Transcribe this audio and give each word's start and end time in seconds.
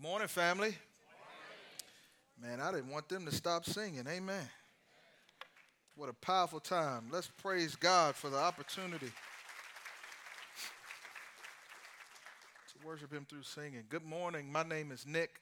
Good 0.00 0.08
morning, 0.08 0.28
family. 0.28 0.76
Man, 2.40 2.60
I 2.60 2.70
didn't 2.70 2.90
want 2.92 3.08
them 3.08 3.26
to 3.26 3.32
stop 3.34 3.64
singing. 3.64 4.04
Amen. 4.08 4.48
What 5.96 6.08
a 6.08 6.12
powerful 6.12 6.60
time. 6.60 7.08
Let's 7.10 7.26
praise 7.26 7.74
God 7.74 8.14
for 8.14 8.30
the 8.30 8.36
opportunity 8.36 9.08
to 12.68 12.86
worship 12.86 13.12
Him 13.12 13.26
through 13.28 13.42
singing. 13.42 13.82
Good 13.88 14.04
morning. 14.04 14.52
My 14.52 14.62
name 14.62 14.92
is 14.92 15.04
Nick, 15.04 15.40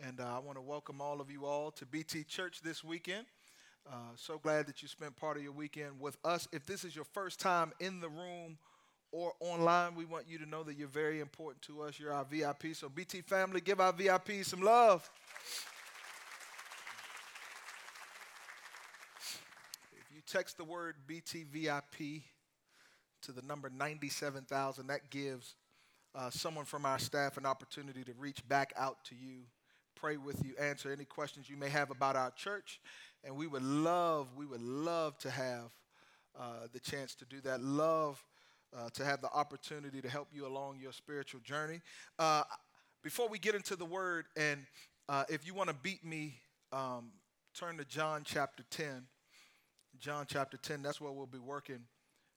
and 0.00 0.20
uh, 0.20 0.36
I 0.36 0.38
want 0.38 0.56
to 0.56 0.62
welcome 0.62 1.00
all 1.00 1.20
of 1.20 1.28
you 1.28 1.44
all 1.44 1.72
to 1.72 1.84
BT 1.84 2.22
Church 2.22 2.60
this 2.62 2.84
weekend. 2.84 3.26
Uh, 3.90 4.12
so 4.14 4.38
glad 4.38 4.68
that 4.68 4.82
you 4.82 4.88
spent 4.88 5.16
part 5.16 5.36
of 5.36 5.42
your 5.42 5.50
weekend 5.50 5.98
with 5.98 6.16
us. 6.24 6.46
If 6.52 6.64
this 6.64 6.84
is 6.84 6.94
your 6.94 7.06
first 7.06 7.40
time 7.40 7.72
in 7.80 7.98
the 7.98 8.08
room 8.08 8.56
or 9.12 9.32
online, 9.40 9.94
we 9.94 10.04
want 10.04 10.26
you 10.28 10.38
to 10.38 10.46
know 10.46 10.62
that 10.62 10.76
you're 10.76 10.88
very 10.88 11.20
important 11.20 11.62
to 11.62 11.82
us. 11.82 11.98
You're 11.98 12.12
our 12.12 12.24
VIP. 12.24 12.74
So, 12.74 12.88
BT 12.88 13.22
family, 13.22 13.60
give 13.60 13.80
our 13.80 13.92
VIP 13.92 14.44
some 14.44 14.62
love. 14.62 15.08
If 19.92 20.14
you 20.14 20.22
text 20.26 20.56
the 20.56 20.64
word 20.64 20.94
BT 21.06 21.44
VIP 21.50 22.22
to 23.22 23.32
the 23.32 23.42
number 23.42 23.68
97,000, 23.68 24.86
that 24.86 25.10
gives 25.10 25.56
uh, 26.14 26.30
someone 26.30 26.64
from 26.64 26.86
our 26.86 26.98
staff 26.98 27.36
an 27.36 27.46
opportunity 27.46 28.04
to 28.04 28.12
reach 28.18 28.46
back 28.48 28.72
out 28.76 29.04
to 29.06 29.14
you, 29.14 29.42
pray 29.96 30.16
with 30.16 30.44
you, 30.44 30.54
answer 30.58 30.92
any 30.92 31.04
questions 31.04 31.50
you 31.50 31.56
may 31.56 31.68
have 31.68 31.90
about 31.90 32.16
our 32.16 32.30
church. 32.30 32.80
And 33.24 33.36
we 33.36 33.46
would 33.46 33.62
love, 33.62 34.28
we 34.36 34.46
would 34.46 34.62
love 34.62 35.18
to 35.18 35.30
have 35.30 35.70
uh, 36.38 36.68
the 36.72 36.80
chance 36.80 37.14
to 37.16 37.24
do 37.24 37.40
that. 37.42 37.60
Love 37.60 38.22
uh, 38.76 38.90
to 38.94 39.04
have 39.04 39.20
the 39.20 39.30
opportunity 39.30 40.00
to 40.00 40.08
help 40.08 40.28
you 40.32 40.46
along 40.46 40.78
your 40.80 40.92
spiritual 40.92 41.40
journey. 41.40 41.80
Uh, 42.18 42.42
before 43.02 43.28
we 43.28 43.38
get 43.38 43.54
into 43.54 43.76
the 43.76 43.84
word, 43.84 44.26
and 44.36 44.66
uh, 45.08 45.24
if 45.28 45.46
you 45.46 45.54
want 45.54 45.68
to 45.68 45.74
beat 45.74 46.04
me, 46.04 46.34
um, 46.72 47.12
turn 47.54 47.76
to 47.78 47.84
John 47.84 48.22
chapter 48.24 48.62
10. 48.70 49.06
John 49.98 50.26
chapter 50.28 50.56
10, 50.56 50.82
that's 50.82 51.00
where 51.00 51.12
we'll 51.12 51.26
be 51.26 51.38
working 51.38 51.80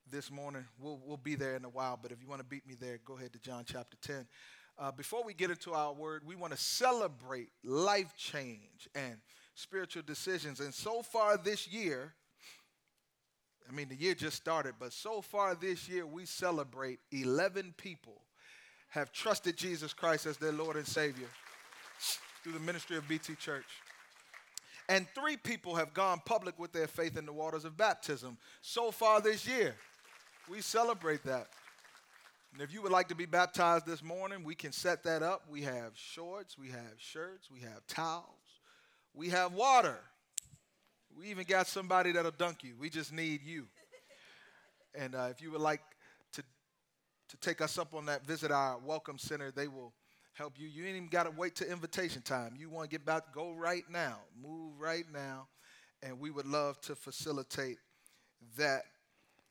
this 0.09 0.31
morning. 0.31 0.66
We'll, 0.80 1.00
we'll 1.06 1.17
be 1.17 1.36
there 1.36 1.56
in 1.56 1.66
a 1.66 1.70
while, 1.70 2.00
but 2.02 2.11
if 2.11 2.22
you 2.22 2.28
want 2.28 2.39
to 2.39 2.48
beat 2.48 2.67
me 2.67 2.76
there, 2.80 3.00
go 3.06 3.17
ahead 3.17 3.34
to 3.34 3.39
John 3.39 3.64
chapter 3.66 3.98
10. 4.02 4.28
Uh, 4.78 4.92
before 4.92 5.23
we 5.23 5.34
get 5.34 5.52
into 5.52 5.73
our 5.73 5.94
word, 5.94 6.23
we 6.26 6.36
want 6.36 6.52
to 6.52 6.59
celebrate 6.59 7.50
life 7.64 8.14
change 8.17 8.89
and 8.95 9.17
spiritual 9.54 10.02
decisions. 10.06 10.59
And 10.59 10.73
so 10.73 11.04
far 11.04 11.38
this 11.38 11.67
year, 11.67 12.16
I 13.69 13.73
mean, 13.73 13.89
the 13.89 13.95
year 13.95 14.14
just 14.14 14.38
started, 14.38 14.75
but 14.80 14.94
so 14.94 15.22
far 15.22 15.56
this 15.56 15.88
year, 15.88 16.06
we 16.06 16.25
celebrate 16.25 17.00
11 17.11 17.73
people 17.78 18.22
have 18.89 19.11
trusted 19.11 19.58
Jesus 19.58 19.94
Christ 19.94 20.25
as 20.25 20.38
their 20.38 20.52
Lord 20.52 20.75
and 20.75 20.86
Savior 20.86 21.28
through 22.44 22.53
the 22.53 22.59
ministry 22.59 22.97
of 22.97 23.08
BT 23.08 23.36
Church. 23.36 23.66
And 24.89 25.08
three 25.16 25.38
people 25.38 25.75
have 25.75 25.94
gone 25.94 26.22
public 26.25 26.59
with 26.59 26.73
their 26.73 26.88
faith 26.88 27.17
in 27.17 27.25
the 27.25 27.33
waters 27.33 27.66
of 27.66 27.78
baptism 27.78 28.38
so 28.61 28.92
far 28.92 29.22
this 29.22 29.47
year. 29.47 29.75
We 30.50 30.61
celebrate 30.61 31.23
that. 31.23 31.48
And 32.53 32.61
if 32.61 32.72
you 32.72 32.81
would 32.83 32.92
like 32.92 33.08
to 33.08 33.16
be 33.16 33.25
baptized 33.25 33.88
this 33.88 34.03
morning, 34.03 34.44
we 34.44 34.53
can 34.53 34.72
set 34.72 35.03
that 35.03 35.23
up. 35.23 35.44
We 35.50 35.64
have 35.64 35.94
shorts, 35.95 36.58
we 36.58 36.67
have 36.67 36.94
shirts, 36.98 37.50
we 37.52 37.61
have 37.61 37.88
towels, 37.88 38.25
we 39.16 39.30
have 39.30 39.53
water. 39.53 39.98
We 41.17 41.30
even 41.30 41.45
got 41.45 41.67
somebody 41.67 42.11
that'll 42.11 42.31
dunk 42.31 42.64
you. 42.64 42.75
We 42.80 42.89
just 42.89 43.14
need 43.14 43.42
you. 43.44 43.67
And 44.95 45.16
uh, 45.16 45.28
if 45.31 45.42
you 45.42 45.52
would 45.52 45.61
like 45.61 45.81
to, 46.33 46.44
to 47.30 47.38
take 47.38 47.61
us 47.61 47.78
up 47.78 47.94
on 47.94 48.05
that, 48.05 48.25
visit 48.25 48.52
our 48.52 48.78
welcome 48.80 49.17
center. 49.17 49.52
They 49.52 49.67
will 49.67 49.94
help 50.33 50.53
you. 50.58 50.67
You 50.67 50.86
ain't 50.86 50.97
even 50.97 51.09
got 51.09 51.23
to 51.23 51.31
wait 51.31 51.55
to 51.55 51.72
invitation 51.72 52.22
time. 52.22 52.53
You 52.58 52.70
want 52.70 52.89
to 52.89 52.95
get 52.95 53.05
back, 53.05 53.33
go 53.33 53.52
right 53.52 53.83
now. 53.89 54.20
Move 54.42 54.73
right 54.80 55.05
now. 55.11 55.47
And 56.02 56.20
we 56.20 56.31
would 56.31 56.45
love 56.45 56.80
to 56.81 56.95
facilitate 56.95 57.77
that 58.58 58.83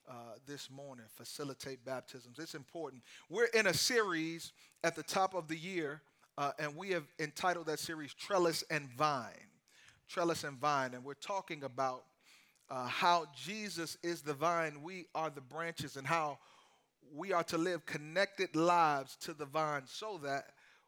uh, 0.07 0.13
this 0.45 0.69
morning, 0.69 1.05
facilitate 1.15 1.83
baptisms. 1.85 2.37
It's 2.39 2.55
important. 2.55 3.01
We're 3.29 3.45
in 3.45 3.67
a 3.67 3.73
series 3.73 4.51
at 4.83 4.95
the 4.95 5.03
top 5.03 5.33
of 5.33 5.47
the 5.47 5.55
year, 5.55 6.01
uh, 6.37 6.51
and 6.59 6.75
we 6.75 6.89
have 6.89 7.05
entitled 7.19 7.67
that 7.67 7.79
series 7.79 8.13
Trellis 8.13 8.63
and 8.69 8.89
Vine 8.97 9.52
trellis 10.07 10.43
and 10.43 10.57
vine, 10.57 10.93
and 10.93 11.03
we're 11.03 11.13
talking 11.13 11.63
about 11.63 12.03
uh, 12.69 12.87
how 12.87 13.25
Jesus 13.35 13.97
is 14.03 14.21
the 14.21 14.33
vine, 14.33 14.81
we 14.83 15.05
are 15.13 15.29
the 15.29 15.41
branches, 15.41 15.95
and 15.95 16.07
how 16.07 16.39
we 17.13 17.33
are 17.33 17.43
to 17.43 17.57
live 17.57 17.85
connected 17.85 18.55
lives 18.55 19.15
to 19.17 19.33
the 19.33 19.45
vine 19.45 19.83
so 19.85 20.19
that 20.23 20.45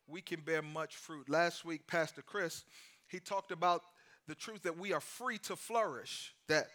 we 0.07 0.21
can 0.21 0.41
bear 0.41 0.61
much 0.61 0.95
fruit. 0.95 1.29
Last 1.29 1.65
week, 1.65 1.85
Pastor 1.87 2.21
Chris, 2.21 2.63
he 3.07 3.19
talked 3.19 3.51
about 3.51 3.81
the 4.27 4.35
truth 4.35 4.63
that 4.63 4.77
we 4.77 4.93
are 4.93 5.01
free 5.01 5.37
to 5.39 5.55
flourish, 5.55 6.33
that 6.47 6.67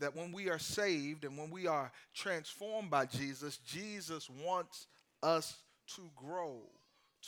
that 0.00 0.14
when 0.14 0.32
we 0.32 0.48
are 0.48 0.58
saved 0.58 1.24
and 1.24 1.36
when 1.36 1.50
we 1.50 1.66
are 1.66 1.90
transformed 2.14 2.90
by 2.90 3.06
Jesus, 3.06 3.58
Jesus 3.58 4.30
wants 4.44 4.86
us 5.22 5.56
to 5.96 6.02
grow, 6.14 6.60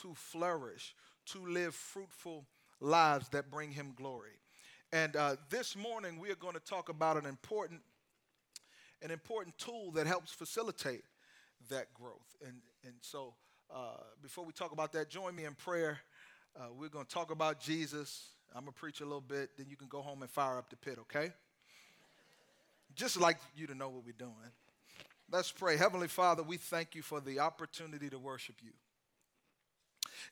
to 0.03 0.15
flourish, 0.15 0.95
to 1.27 1.45
live 1.47 1.75
fruitful 1.75 2.47
lives 2.81 3.29
that 3.31 3.51
bring 3.51 3.73
him 3.73 3.93
glory. 3.97 4.39
And 4.93 5.15
uh, 5.15 5.37
this 5.51 5.77
morning 5.77 6.19
we 6.19 6.31
are 6.31 6.37
going 6.37 6.55
to 6.55 6.61
talk 6.61 6.89
about 6.89 7.17
an 7.17 7.25
important, 7.25 7.81
an 9.03 9.13
important 9.13 9.57
tool 9.57 9.93
that 9.93 10.09
helps 10.09 10.33
facilitate 10.33 11.05
that 11.69 11.95
growth. 11.95 12.37
And, 12.45 12.57
and 12.83 12.95
so 13.01 13.35
uh, 13.73 13.99
before 14.21 14.45
we 14.45 14.53
talk 14.53 14.73
about 14.73 14.93
that, 14.95 15.09
join 15.09 15.37
me 15.37 15.45
in 15.45 15.55
prayer. 15.55 16.01
Uh, 16.59 16.65
we're 16.77 16.89
going 16.89 17.05
to 17.05 17.15
talk 17.15 17.31
about 17.31 17.61
Jesus. 17.61 18.31
I'm 18.53 18.63
going 18.63 18.73
to 18.73 18.81
preach 18.81 19.01
a 19.01 19.05
little 19.05 19.21
bit, 19.21 19.51
then 19.57 19.67
you 19.71 19.77
can 19.77 19.87
go 19.87 20.03
home 20.03 20.23
and 20.23 20.31
fire 20.31 20.59
up 20.59 20.71
the 20.71 20.77
pit, 20.77 20.99
okay? 21.03 21.33
Just 22.97 23.21
like 23.21 23.39
you 23.55 23.69
to 23.69 23.77
know 23.77 23.89
what 23.91 24.05
we're 24.05 24.13
doing. 24.19 24.35
Let's 25.31 25.53
pray. 25.53 25.77
Heavenly 25.77 26.09
Father, 26.09 26.43
we 26.43 26.57
thank 26.57 26.97
you 26.97 27.03
for 27.03 27.21
the 27.21 27.39
opportunity 27.39 28.11
to 28.11 28.19
worship 28.19 28.57
you. 28.61 28.73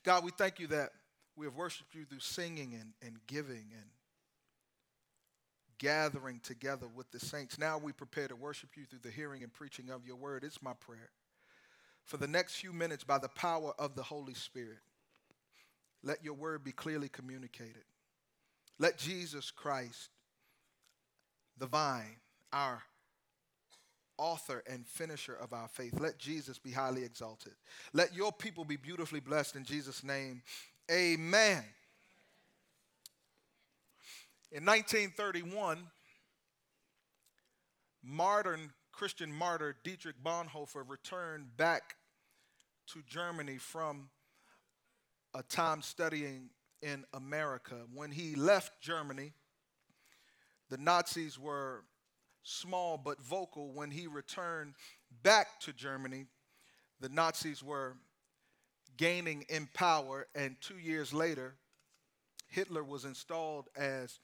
God, 0.02 0.25
we 0.25 0.32
thank 0.32 0.58
you 0.58 0.66
that 0.69 0.90
we 1.36 1.46
have 1.46 1.54
worshiped 1.54 1.94
you 1.94 2.04
through 2.04 2.19
singing 2.19 2.75
and, 2.75 2.92
and 3.00 3.20
giving 3.28 3.66
and 3.72 3.84
gathering 5.78 6.40
together 6.42 6.86
with 6.94 7.10
the 7.10 7.20
saints. 7.20 7.58
Now 7.58 7.78
we 7.78 7.92
prepare 7.92 8.28
to 8.28 8.36
worship 8.36 8.70
you 8.76 8.84
through 8.84 9.00
the 9.02 9.10
hearing 9.10 9.42
and 9.42 9.52
preaching 9.52 9.90
of 9.90 10.06
your 10.06 10.16
word. 10.16 10.44
It's 10.44 10.62
my 10.62 10.74
prayer. 10.74 11.10
For 12.04 12.16
the 12.16 12.28
next 12.28 12.56
few 12.56 12.72
minutes, 12.72 13.04
by 13.04 13.18
the 13.18 13.28
power 13.28 13.72
of 13.78 13.94
the 13.94 14.02
Holy 14.02 14.34
Spirit, 14.34 14.78
let 16.02 16.24
your 16.24 16.34
word 16.34 16.64
be 16.64 16.72
clearly 16.72 17.08
communicated. 17.08 17.84
Let 18.78 18.96
Jesus 18.96 19.50
Christ, 19.50 20.10
the 21.58 21.66
vine, 21.66 22.16
our 22.52 22.82
author 24.16 24.62
and 24.66 24.86
finisher 24.86 25.34
of 25.34 25.52
our 25.52 25.68
faith, 25.68 25.98
let 26.00 26.18
Jesus 26.18 26.58
be 26.58 26.72
highly 26.72 27.04
exalted. 27.04 27.52
Let 27.92 28.14
your 28.14 28.32
people 28.32 28.64
be 28.64 28.76
beautifully 28.76 29.20
blessed 29.20 29.56
in 29.56 29.64
Jesus' 29.64 30.02
name. 30.02 30.42
Amen. 30.90 31.62
In 34.50 34.64
1931, 34.64 35.78
modern 38.03 38.72
Christian 38.92 39.31
martyr 39.31 39.76
Dietrich 39.84 40.16
Bonhoeffer 40.25 40.88
returned 40.88 41.54
back 41.59 41.97
to 42.87 43.03
Germany 43.06 43.58
from 43.58 44.08
a 45.34 45.42
time 45.42 45.82
studying 45.82 46.48
in 46.81 47.04
America. 47.12 47.75
When 47.92 48.10
he 48.10 48.37
left 48.37 48.81
Germany, 48.81 49.32
the 50.70 50.78
Nazis 50.78 51.38
were 51.38 51.84
small 52.42 52.97
but 52.97 53.20
vocal. 53.20 53.70
When 53.75 53.91
he 53.91 54.06
returned 54.06 54.76
back 55.22 55.60
to 55.60 55.75
Germany, 55.75 56.25
the 57.00 57.10
Nazis 57.10 57.62
were 57.62 57.98
gaining 58.97 59.44
in 59.50 59.69
power, 59.75 60.26
and 60.34 60.56
two 60.62 60.78
years 60.78 61.12
later, 61.12 61.56
Hitler 62.49 62.82
was 62.82 63.05
installed 63.05 63.69
as 63.76 64.19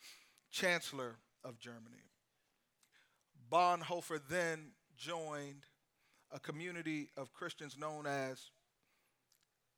Chancellor 0.54 1.16
of 1.42 1.58
Germany. 1.58 2.04
Bonhoeffer 3.50 4.20
then 4.30 4.70
joined 4.96 5.66
a 6.30 6.38
community 6.38 7.10
of 7.16 7.32
Christians 7.32 7.76
known 7.76 8.06
as 8.06 8.50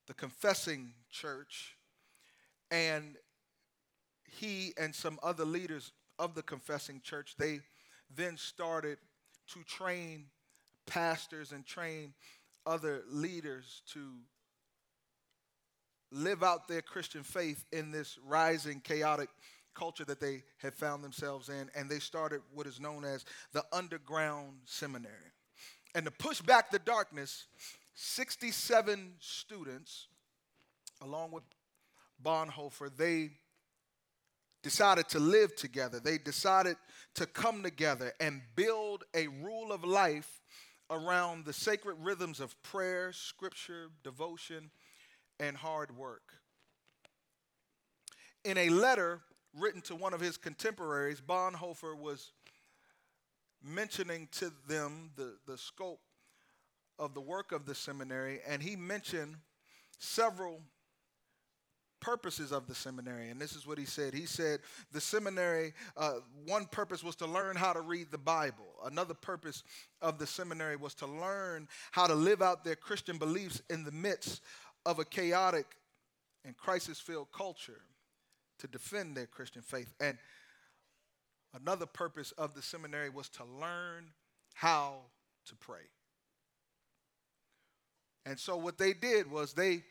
the 0.06 0.12
Confessing 0.12 0.93
Church, 1.11 1.78
and 2.70 3.17
he 4.25 4.75
and 4.78 4.94
some 4.94 5.19
other 5.23 5.46
leaders 5.46 5.93
of 6.19 6.34
the 6.34 6.43
Confessing 6.43 7.00
Church, 7.02 7.37
they 7.38 7.61
then 8.14 8.37
started 8.37 8.99
to 9.55 9.62
train 9.64 10.26
pastors 10.87 11.52
and 11.52 11.64
train 11.64 12.12
other 12.67 13.02
leaders 13.08 13.81
to 13.94 14.00
live 16.12 16.43
out 16.43 16.69
their 16.69 16.82
Christian 16.82 17.22
faith 17.22 17.64
in 17.72 17.93
this 17.93 18.19
rising, 18.26 18.81
chaotic 18.81 19.31
culture 19.76 20.05
that 20.05 20.20
they 20.20 20.43
had 20.58 20.75
found 20.75 21.05
themselves 21.05 21.49
in. 21.49 21.70
And 21.76 21.88
they 21.88 21.99
started 21.99 22.40
what 22.52 22.67
is 22.67 22.81
known 22.81 23.05
as 23.05 23.25
the 23.52 23.64
underground 23.73 24.56
seminary. 24.64 25.32
And 25.94 26.05
to 26.06 26.11
push 26.11 26.40
back 26.40 26.70
the 26.70 26.78
darkness, 26.78 27.46
67 27.94 29.14
students, 29.20 30.08
along 31.00 31.31
with 31.32 31.44
Bonhoeffer, 32.23 32.90
they 32.96 33.31
decided 34.62 35.08
to 35.11 35.20
live 35.20 35.55
together. 35.55 36.00
They 36.00 36.19
decided 36.19 36.76
to 37.14 37.26
come 37.26 37.62
together 37.62 38.12
and 38.19 38.43
build 38.56 39.05
a 39.14 39.29
rule 39.29 39.72
of 39.72 39.84
life 39.84 40.40
around 40.90 41.44
the 41.44 41.52
sacred 41.52 41.96
rhythms 42.00 42.40
of 42.40 42.61
prayer, 42.62 43.12
scripture, 43.12 43.88
devotion, 44.02 44.70
and 45.38 45.56
hard 45.56 45.96
work. 45.96 46.32
In 48.44 48.58
a 48.58 48.69
letter 48.69 49.20
written 49.58 49.81
to 49.82 49.94
one 49.94 50.14
of 50.14 50.20
his 50.20 50.37
contemporaries, 50.37 51.20
Bonhoeffer 51.20 51.97
was 51.97 52.32
mentioning 53.62 54.29
to 54.32 54.53
them 54.69 55.11
the, 55.17 55.37
the 55.47 55.58
scope 55.58 56.00
of 56.99 57.14
the 57.14 57.20
work 57.20 57.53
of 57.53 57.67
the 57.67 57.75
seminary, 57.75 58.41
and 58.47 58.62
he 58.62 58.76
mentioned 58.76 59.37
several 59.99 60.61
purposes 62.00 62.53
of 62.53 62.67
the 62.67 62.75
seminary. 62.75 63.31
And 63.31 63.41
this 63.41 63.56
is 63.56 63.67
what 63.67 63.79
he 63.79 63.85
said. 63.85 64.14
He 64.14 64.26
said 64.26 64.61
the 64.93 65.00
seminary, 65.00 65.73
uh, 65.97 66.14
one 66.44 66.67
purpose 66.67 67.03
was 67.03 67.17
to 67.17 67.26
learn 67.26 67.56
how 67.56 67.73
to 67.73 67.81
read 67.81 68.11
the 68.11 68.19
Bible. 68.19 68.67
Another 68.85 69.14
purpose 69.14 69.64
of 70.00 70.19
the 70.19 70.26
seminary 70.26 70.76
was 70.76 70.94
to 70.97 71.06
learn 71.06 71.69
how 71.91 72.06
to 72.06 72.14
live 72.14 72.43
out 72.43 72.64
their 72.64 72.76
Christian 72.76 73.19
beliefs 73.19 73.62
in 73.70 73.82
the 73.85 73.91
midst 73.91 74.43
of 74.85 74.99
a 74.99 75.05
chaotic 75.05 75.67
and 76.44 76.56
crisis 76.56 77.00
filled 77.00 77.32
culture 77.32 77.81
to 78.67 78.79
defend 78.79 79.17
their 79.17 79.27
Christian 79.27 79.63
faith. 79.63 79.93
And 80.01 80.19
another 81.55 81.87
purpose 81.87 82.33
of 82.33 82.55
the 82.55 82.63
seminary 82.63 83.11
was 83.11 83.29
to 83.31 83.45
learn 83.45 84.11
how 84.55 84.97
to 85.47 85.55
pray. 85.57 85.89
And 88.25 88.39
so 88.39 88.57
what 88.57 88.79
they 88.79 88.93
did 88.93 89.31
was 89.31 89.53
they 89.53 89.83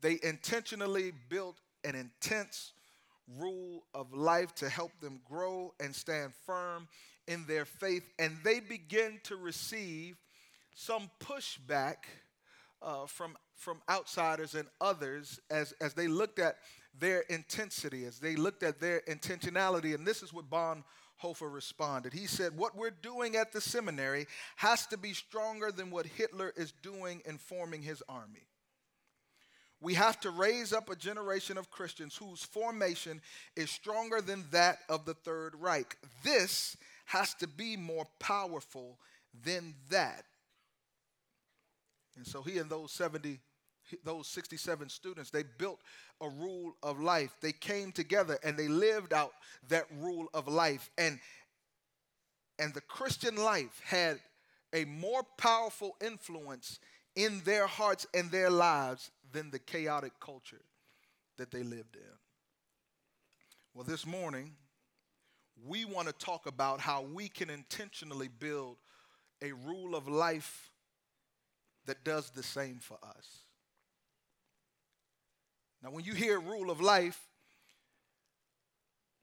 they 0.00 0.18
intentionally 0.22 1.12
built 1.28 1.56
an 1.82 1.94
intense 1.94 2.72
rule 3.38 3.84
of 3.94 4.12
life 4.12 4.54
to 4.54 4.68
help 4.68 4.92
them 5.00 5.20
grow 5.28 5.72
and 5.80 5.94
stand 5.94 6.32
firm 6.46 6.86
in 7.26 7.46
their 7.46 7.64
faith 7.64 8.04
and 8.18 8.36
they 8.44 8.60
begin 8.60 9.18
to 9.24 9.34
receive 9.34 10.16
some 10.74 11.10
pushback 11.20 11.96
uh, 12.82 13.06
from 13.06 13.34
from 13.54 13.80
outsiders 13.88 14.54
and 14.54 14.68
others 14.80 15.40
as 15.50 15.72
as 15.80 15.94
they 15.94 16.06
looked 16.06 16.38
at 16.38 16.56
their 16.98 17.20
intensity 17.22 18.04
as 18.04 18.18
they 18.18 18.36
looked 18.36 18.62
at 18.62 18.80
their 18.80 19.00
intentionality 19.08 19.94
and 19.94 20.06
this 20.06 20.22
is 20.22 20.32
what 20.32 20.50
Bonhoeffer 20.50 21.52
responded. 21.52 22.12
He 22.12 22.26
said, 22.26 22.56
What 22.56 22.76
we're 22.76 22.90
doing 22.90 23.36
at 23.36 23.52
the 23.52 23.60
seminary 23.60 24.26
has 24.56 24.86
to 24.88 24.96
be 24.96 25.12
stronger 25.12 25.72
than 25.72 25.90
what 25.90 26.06
Hitler 26.06 26.52
is 26.56 26.72
doing 26.82 27.22
in 27.26 27.38
forming 27.38 27.82
his 27.82 28.02
army. 28.08 28.46
We 29.80 29.94
have 29.94 30.18
to 30.20 30.30
raise 30.30 30.72
up 30.72 30.88
a 30.88 30.96
generation 30.96 31.58
of 31.58 31.70
Christians 31.70 32.16
whose 32.16 32.42
formation 32.42 33.20
is 33.54 33.70
stronger 33.70 34.22
than 34.22 34.44
that 34.50 34.78
of 34.88 35.04
the 35.04 35.12
Third 35.12 35.54
Reich. 35.60 35.96
This 36.22 36.76
has 37.06 37.34
to 37.34 37.46
be 37.46 37.76
more 37.76 38.06
powerful 38.18 38.98
than 39.44 39.74
that. 39.90 40.24
And 42.16 42.26
so 42.26 42.42
he 42.42 42.58
and 42.58 42.70
those 42.70 42.92
70 42.92 43.40
those 44.04 44.26
67 44.28 44.88
students, 44.88 45.30
they 45.30 45.44
built 45.58 45.80
a 46.20 46.28
rule 46.28 46.74
of 46.82 47.00
life. 47.00 47.34
They 47.40 47.52
came 47.52 47.92
together 47.92 48.38
and 48.42 48.56
they 48.56 48.68
lived 48.68 49.12
out 49.12 49.32
that 49.68 49.86
rule 50.00 50.28
of 50.34 50.48
life. 50.48 50.90
And, 50.98 51.18
and 52.58 52.72
the 52.74 52.80
Christian 52.80 53.36
life 53.36 53.80
had 53.84 54.20
a 54.72 54.84
more 54.84 55.22
powerful 55.38 55.96
influence 56.04 56.78
in 57.14 57.40
their 57.44 57.66
hearts 57.66 58.06
and 58.14 58.30
their 58.30 58.50
lives 58.50 59.10
than 59.32 59.50
the 59.50 59.58
chaotic 59.58 60.12
culture 60.20 60.62
that 61.36 61.50
they 61.50 61.62
lived 61.62 61.96
in. 61.96 62.18
Well, 63.74 63.84
this 63.84 64.06
morning, 64.06 64.52
we 65.66 65.84
want 65.84 66.08
to 66.08 66.14
talk 66.14 66.46
about 66.46 66.80
how 66.80 67.02
we 67.02 67.28
can 67.28 67.50
intentionally 67.50 68.28
build 68.28 68.76
a 69.42 69.52
rule 69.52 69.94
of 69.94 70.08
life 70.08 70.70
that 71.86 72.04
does 72.04 72.30
the 72.30 72.42
same 72.42 72.78
for 72.78 72.98
us. 73.02 73.43
Now, 75.84 75.90
when 75.90 76.04
you 76.04 76.14
hear 76.14 76.40
rule 76.40 76.70
of 76.70 76.80
life, 76.80 77.20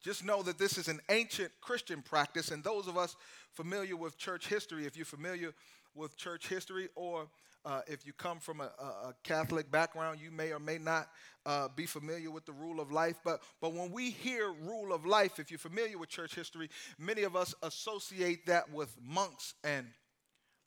just 0.00 0.24
know 0.24 0.44
that 0.44 0.58
this 0.58 0.78
is 0.78 0.86
an 0.86 1.00
ancient 1.08 1.50
Christian 1.60 2.02
practice, 2.02 2.52
and 2.52 2.62
those 2.62 2.86
of 2.86 2.96
us 2.96 3.16
familiar 3.50 3.96
with 3.96 4.16
church 4.16 4.46
history, 4.46 4.86
if 4.86 4.96
you're 4.96 5.04
familiar 5.04 5.54
with 5.92 6.16
church 6.16 6.48
history, 6.48 6.88
or 6.94 7.26
uh, 7.64 7.80
if 7.88 8.06
you 8.06 8.12
come 8.12 8.38
from 8.38 8.60
a, 8.60 8.70
a, 8.80 9.14
Catholic 9.24 9.72
background, 9.72 10.20
you 10.20 10.30
may 10.30 10.52
or 10.52 10.60
may 10.60 10.78
not 10.78 11.08
uh, 11.46 11.66
be 11.74 11.84
familiar 11.84 12.30
with 12.30 12.46
the 12.46 12.52
rule 12.52 12.80
of 12.80 12.92
life. 12.92 13.16
But, 13.24 13.42
but 13.60 13.72
when 13.72 13.90
we 13.90 14.10
hear 14.10 14.52
rule 14.52 14.92
of 14.92 15.04
life, 15.04 15.40
if 15.40 15.50
you're 15.50 15.58
familiar 15.58 15.98
with 15.98 16.08
church 16.08 16.34
history, 16.34 16.70
many 16.98 17.22
of 17.22 17.36
us 17.36 17.54
associate 17.62 18.46
that 18.46 18.72
with 18.72 18.96
monks 19.00 19.54
and 19.62 19.86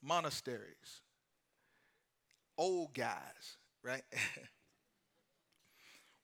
monasteries, 0.02 1.02
old 2.58 2.94
guys, 2.94 3.58
right? 3.84 4.04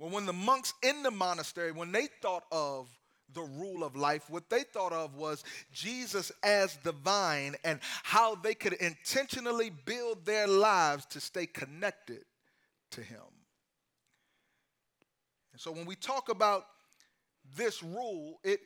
Well, 0.01 0.09
when 0.09 0.25
the 0.25 0.33
monks 0.33 0.73
in 0.81 1.03
the 1.03 1.11
monastery, 1.11 1.71
when 1.71 1.91
they 1.91 2.07
thought 2.23 2.45
of 2.51 2.89
the 3.35 3.43
rule 3.43 3.83
of 3.83 3.95
life, 3.95 4.23
what 4.31 4.49
they 4.49 4.63
thought 4.63 4.91
of 4.91 5.13
was 5.13 5.43
Jesus 5.71 6.31
as 6.41 6.75
the 6.77 6.91
vine 6.91 7.53
and 7.63 7.79
how 8.01 8.33
they 8.33 8.55
could 8.55 8.73
intentionally 8.73 9.69
build 9.69 10.25
their 10.25 10.47
lives 10.47 11.05
to 11.11 11.19
stay 11.19 11.45
connected 11.45 12.25
to 12.89 13.01
Him. 13.01 13.19
And 15.51 15.61
so 15.61 15.71
when 15.71 15.85
we 15.85 15.95
talk 15.95 16.29
about 16.29 16.65
this 17.55 17.83
rule, 17.83 18.39
it, 18.43 18.59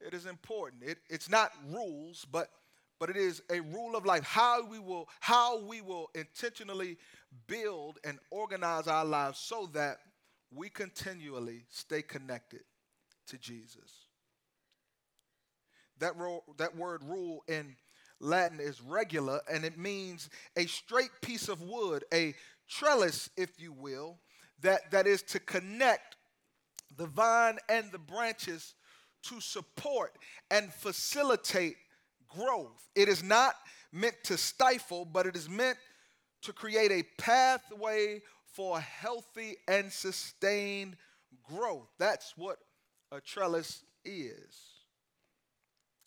it 0.00 0.14
is 0.14 0.26
important. 0.26 0.84
It, 0.84 0.98
it's 1.10 1.28
not 1.28 1.50
rules, 1.68 2.24
but 2.30 2.48
but 2.98 3.10
it 3.10 3.16
is 3.16 3.42
a 3.50 3.60
rule 3.60 3.94
of 3.94 4.06
life 4.06 4.24
how 4.24 4.66
we 4.66 4.78
will 4.78 5.08
how 5.20 5.62
we 5.64 5.80
will 5.80 6.10
intentionally 6.14 6.96
build 7.46 7.98
and 8.04 8.18
organize 8.30 8.86
our 8.86 9.04
lives 9.04 9.38
so 9.38 9.68
that 9.72 9.98
we 10.50 10.68
continually 10.68 11.64
stay 11.68 12.02
connected 12.02 12.62
to 13.28 13.38
Jesus. 13.38 14.06
That, 15.98 16.16
ro- 16.16 16.44
that 16.58 16.76
word 16.76 17.02
rule 17.04 17.42
in 17.48 17.76
Latin 18.20 18.60
is 18.60 18.80
regula, 18.80 19.40
and 19.50 19.64
it 19.64 19.78
means 19.78 20.30
a 20.56 20.66
straight 20.66 21.10
piece 21.20 21.48
of 21.48 21.62
wood, 21.62 22.04
a 22.12 22.34
trellis, 22.68 23.30
if 23.36 23.60
you 23.60 23.72
will, 23.72 24.18
that, 24.62 24.90
that 24.90 25.06
is 25.06 25.22
to 25.22 25.38
connect 25.38 26.16
the 26.96 27.06
vine 27.06 27.58
and 27.68 27.92
the 27.92 27.98
branches 27.98 28.74
to 29.24 29.40
support 29.40 30.16
and 30.50 30.72
facilitate 30.72 31.76
growth. 32.28 32.88
It 32.94 33.08
is 33.08 33.22
not 33.22 33.54
meant 33.92 34.16
to 34.24 34.36
stifle, 34.36 35.04
but 35.04 35.26
it 35.26 35.36
is 35.36 35.48
meant 35.48 35.78
to 36.42 36.52
create 36.52 36.92
a 36.92 37.02
pathway 37.20 38.22
for 38.52 38.80
healthy 38.80 39.56
and 39.68 39.92
sustained 39.92 40.96
growth. 41.42 41.88
That's 41.98 42.36
what 42.36 42.58
a 43.12 43.20
trellis 43.20 43.82
is. 44.04 44.76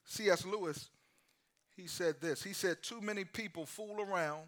C.S. 0.05 0.45
Lewis, 0.45 0.89
he 1.75 1.88
said 1.88 2.15
this. 2.19 2.43
He 2.43 2.53
said, 2.53 2.81
Too 2.81 3.01
many 3.01 3.23
people 3.23 3.65
fool 3.65 4.01
around 4.01 4.47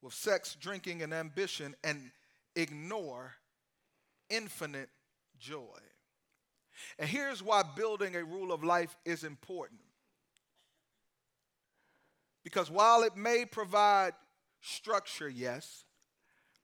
with 0.00 0.14
sex, 0.14 0.56
drinking, 0.60 1.02
and 1.02 1.12
ambition 1.12 1.74
and 1.82 2.10
ignore 2.54 3.34
infinite 4.30 4.90
joy. 5.38 5.78
And 6.98 7.08
here's 7.08 7.42
why 7.42 7.62
building 7.76 8.14
a 8.14 8.22
rule 8.22 8.52
of 8.52 8.62
life 8.62 8.94
is 9.04 9.24
important. 9.24 9.80
Because 12.44 12.70
while 12.70 13.02
it 13.02 13.16
may 13.16 13.44
provide 13.44 14.12
structure, 14.60 15.28
yes, 15.28 15.84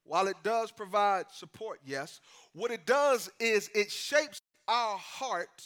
while 0.04 0.28
it 0.28 0.36
does 0.42 0.70
provide 0.70 1.26
support, 1.32 1.80
yes, 1.84 2.20
what 2.52 2.70
it 2.70 2.86
does 2.86 3.30
is 3.40 3.70
it 3.74 3.90
shapes 3.90 4.40
our 4.68 4.96
heart 4.96 5.62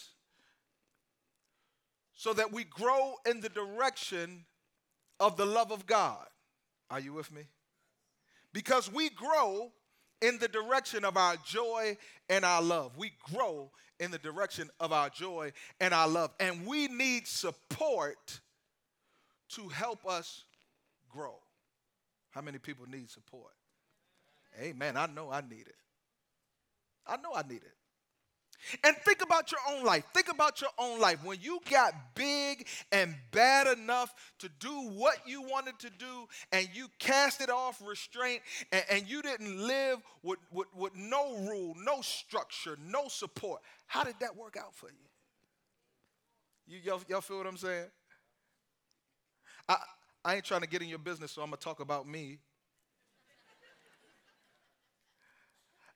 so 2.15 2.33
that 2.33 2.53
we 2.53 2.65
grow 2.65 3.15
in 3.27 3.41
the 3.41 3.49
direction 3.49 4.45
of 5.21 5.37
the 5.37 5.47
love 5.47 5.71
of 5.71 5.87
God. 5.87 6.27
Are 6.91 7.01
you 7.01 7.13
with 7.13 7.33
me? 7.33 7.43
Because 8.53 8.93
we 8.93 9.11
grow 9.11 9.73
in 10.21 10.39
the 10.39 10.49
direction 10.49 11.05
of 11.05 11.17
our 11.17 11.37
joy 11.45 11.97
and 12.29 12.45
our 12.45 12.63
love. 12.63 12.97
We 12.97 13.13
grow 13.33 13.71
in 14.01 14.11
the 14.11 14.19
direction 14.19 14.71
of 14.81 14.93
our 14.93 15.11
joy 15.11 15.53
and 15.81 15.93
our 15.95 16.09
love. 16.09 16.33
And 16.41 16.67
we 16.67 16.89
need 16.89 17.27
support 17.27 18.41
to 19.51 19.69
help 19.69 20.07
us 20.07 20.45
grow. 21.09 21.35
How 22.31 22.41
many 22.41 22.59
people 22.59 22.87
need 22.89 23.11
support? 23.11 23.53
Amen. 24.61 24.97
I 24.97 25.07
know 25.07 25.31
I 25.31 25.41
need 25.41 25.67
it. 25.67 25.77
I 27.07 27.17
know 27.17 27.33
I 27.35 27.43
need 27.49 27.63
it. 27.63 27.75
And 28.85 28.97
think 28.99 29.23
about 29.23 29.53
your 29.53 29.61
own 29.71 29.85
life. 29.85 30.05
Think 30.13 30.29
about 30.29 30.61
your 30.61 30.71
own 30.79 31.01
life. 31.01 31.25
When 31.25 31.39
you 31.41 31.61
got 31.71 31.95
big 32.15 32.67
and 32.91 33.15
bad 33.31 33.79
enough 33.79 34.13
to 34.41 34.49
do 34.59 34.73
what 34.95 35.17
you 35.27 35.43
wanted 35.43 35.79
to 35.81 35.91
do, 35.91 36.27
and 36.53 36.69
you 36.75 36.89
cast 36.99 37.41
it 37.41 37.51
off 37.51 37.81
restraint, 37.87 38.43
and, 38.73 38.85
and 38.91 39.09
you 39.09 39.23
didn't 39.23 39.65
live 39.65 39.99
with, 40.23 40.39
with, 40.53 40.67
with 40.77 40.93
no 40.97 41.37
rule, 41.39 41.75
no 41.85 42.01
structure, 42.01 42.77
no 42.85 43.09
support, 43.09 43.63
how 43.87 44.03
did 44.05 44.17
that 44.21 44.37
work 44.37 44.57
out 44.59 44.75
for 44.75 44.89
you? 44.89 45.09
you 46.67 46.81
y'all, 46.85 47.01
y'all 47.09 47.21
feel 47.21 47.39
what 47.39 47.47
I'm 47.47 47.57
saying? 47.57 47.87
I, 49.69 49.77
I 50.25 50.35
ain't 50.37 50.45
trying 50.45 50.63
to 50.63 50.69
get 50.69 50.83
in 50.83 50.89
your 50.89 50.99
business, 50.99 51.33
so 51.33 51.43
I'm 51.43 51.51
going 51.51 51.59
to 51.59 51.65
talk 51.65 51.81
about 51.81 52.07
me. 52.07 52.39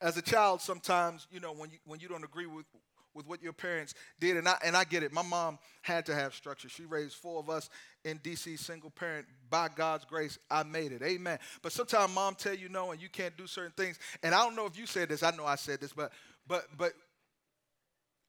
As 0.01 0.17
a 0.17 0.23
child, 0.23 0.61
sometimes, 0.61 1.27
you 1.31 1.41
know, 1.41 1.53
when 1.53 1.71
you, 1.71 1.79
when 1.85 2.01
you 2.01 2.09
don't 2.09 2.25
agree 2.25 2.47
with, 2.47 2.67
with 3.15 3.27
what 3.27 3.43
your 3.43 3.53
parents 3.53 3.95
did, 4.19 4.37
and 4.37 4.49
I, 4.49 4.57
and 4.65 4.77
I 4.77 4.85
get 4.85 5.03
it. 5.03 5.13
My 5.13 5.23
mom 5.23 5.59
had 5.83 6.07
to 6.07 6.15
have 6.15 6.35
structure. 6.35 6.69
She 6.69 6.85
raised 6.85 7.15
four 7.15 7.39
of 7.39 7.49
us 7.49 7.71
in 8.05 8.19
D.C., 8.19 8.57
single 8.57 8.91
parent. 8.91 9.27
By 9.49 9.69
God's 9.69 10.05
grace, 10.05 10.39
I 10.51 10.65
made 10.65 10.93
it. 10.93 11.03
Amen. 11.03 11.39
But 11.63 11.73
sometimes 11.73 12.13
mom 12.15 12.35
tell 12.35 12.55
you 12.55 12.69
no, 12.69 12.91
and 12.91 13.01
you 13.01 13.09
can't 13.09 13.37
do 13.37 13.47
certain 13.47 13.73
things. 13.77 13.99
And 14.23 14.35
I 14.35 14.45
don't 14.45 14.57
know 14.57 14.67
if 14.67 14.77
you 14.77 14.87
said 14.87 15.09
this. 15.09 15.23
I 15.23 15.31
know 15.31 15.47
I 15.47 15.57
said 15.57 15.81
this, 15.81 15.93
but 15.93 16.13
but 16.47 16.65
but 16.77 16.93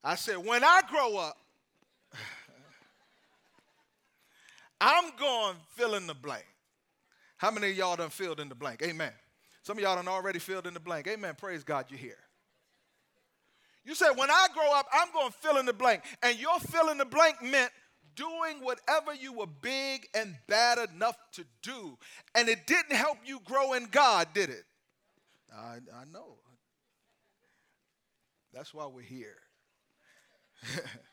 I 0.03 0.15
said 0.15 0.37
when 0.37 0.63
I 0.63 0.81
grow 0.89 1.17
up, 1.17 1.37
I'm 4.85 5.11
going 5.17 5.55
fill 5.77 5.95
in 5.95 6.07
the 6.07 6.13
blank. 6.13 6.43
How 7.37 7.51
many 7.51 7.71
of 7.71 7.77
y'all 7.77 7.95
done 7.95 8.09
filled 8.09 8.41
in 8.41 8.49
the 8.49 8.55
blank? 8.55 8.81
Amen. 8.83 9.13
Some 9.61 9.77
of 9.77 9.83
y'all 9.83 9.95
done 9.95 10.09
already 10.09 10.39
filled 10.39 10.67
in 10.67 10.73
the 10.73 10.79
blank. 10.81 11.07
Amen. 11.07 11.35
Praise 11.37 11.63
God, 11.63 11.85
you're 11.87 11.97
here. 11.97 12.17
You 13.85 13.95
said, 13.95 14.11
when 14.11 14.29
I 14.29 14.47
grow 14.53 14.69
up, 14.73 14.87
I'm 14.91 15.07
going 15.13 15.31
to 15.31 15.37
fill 15.37 15.57
in 15.57 15.65
the 15.65 15.73
blank. 15.73 16.03
And 16.21 16.37
your 16.37 16.59
fill 16.59 16.89
in 16.89 16.97
the 16.97 17.05
blank 17.05 17.41
meant 17.41 17.71
doing 18.15 18.57
whatever 18.61 19.13
you 19.13 19.31
were 19.31 19.47
big 19.47 20.05
and 20.13 20.35
bad 20.47 20.89
enough 20.93 21.15
to 21.33 21.45
do. 21.61 21.97
And 22.35 22.49
it 22.49 22.67
didn't 22.67 22.95
help 22.95 23.19
you 23.25 23.39
grow 23.45 23.73
in 23.73 23.85
God, 23.85 24.27
did 24.33 24.49
it? 24.49 24.65
I, 25.55 25.75
I 25.95 26.03
know. 26.11 26.39
That's 28.53 28.73
why 28.73 28.85
we're 28.85 29.01
here. 29.01 29.37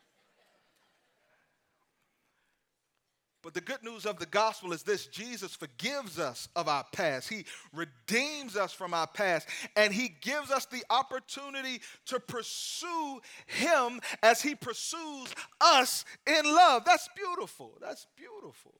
But 3.43 3.55
the 3.55 3.61
good 3.61 3.83
news 3.83 4.05
of 4.05 4.19
the 4.19 4.27
gospel 4.27 4.71
is 4.71 4.83
this 4.83 5.07
Jesus 5.07 5.55
forgives 5.55 6.19
us 6.19 6.47
of 6.55 6.67
our 6.67 6.85
past. 6.91 7.27
He 7.27 7.45
redeems 7.73 8.55
us 8.55 8.71
from 8.71 8.93
our 8.93 9.07
past. 9.07 9.47
And 9.75 9.93
He 9.93 10.15
gives 10.21 10.51
us 10.51 10.67
the 10.67 10.83
opportunity 10.89 11.81
to 12.07 12.19
pursue 12.19 13.19
Him 13.47 13.99
as 14.21 14.41
He 14.41 14.53
pursues 14.53 15.33
us 15.59 16.05
in 16.27 16.45
love. 16.45 16.83
That's 16.85 17.09
beautiful. 17.15 17.77
That's 17.81 18.05
beautiful. 18.15 18.73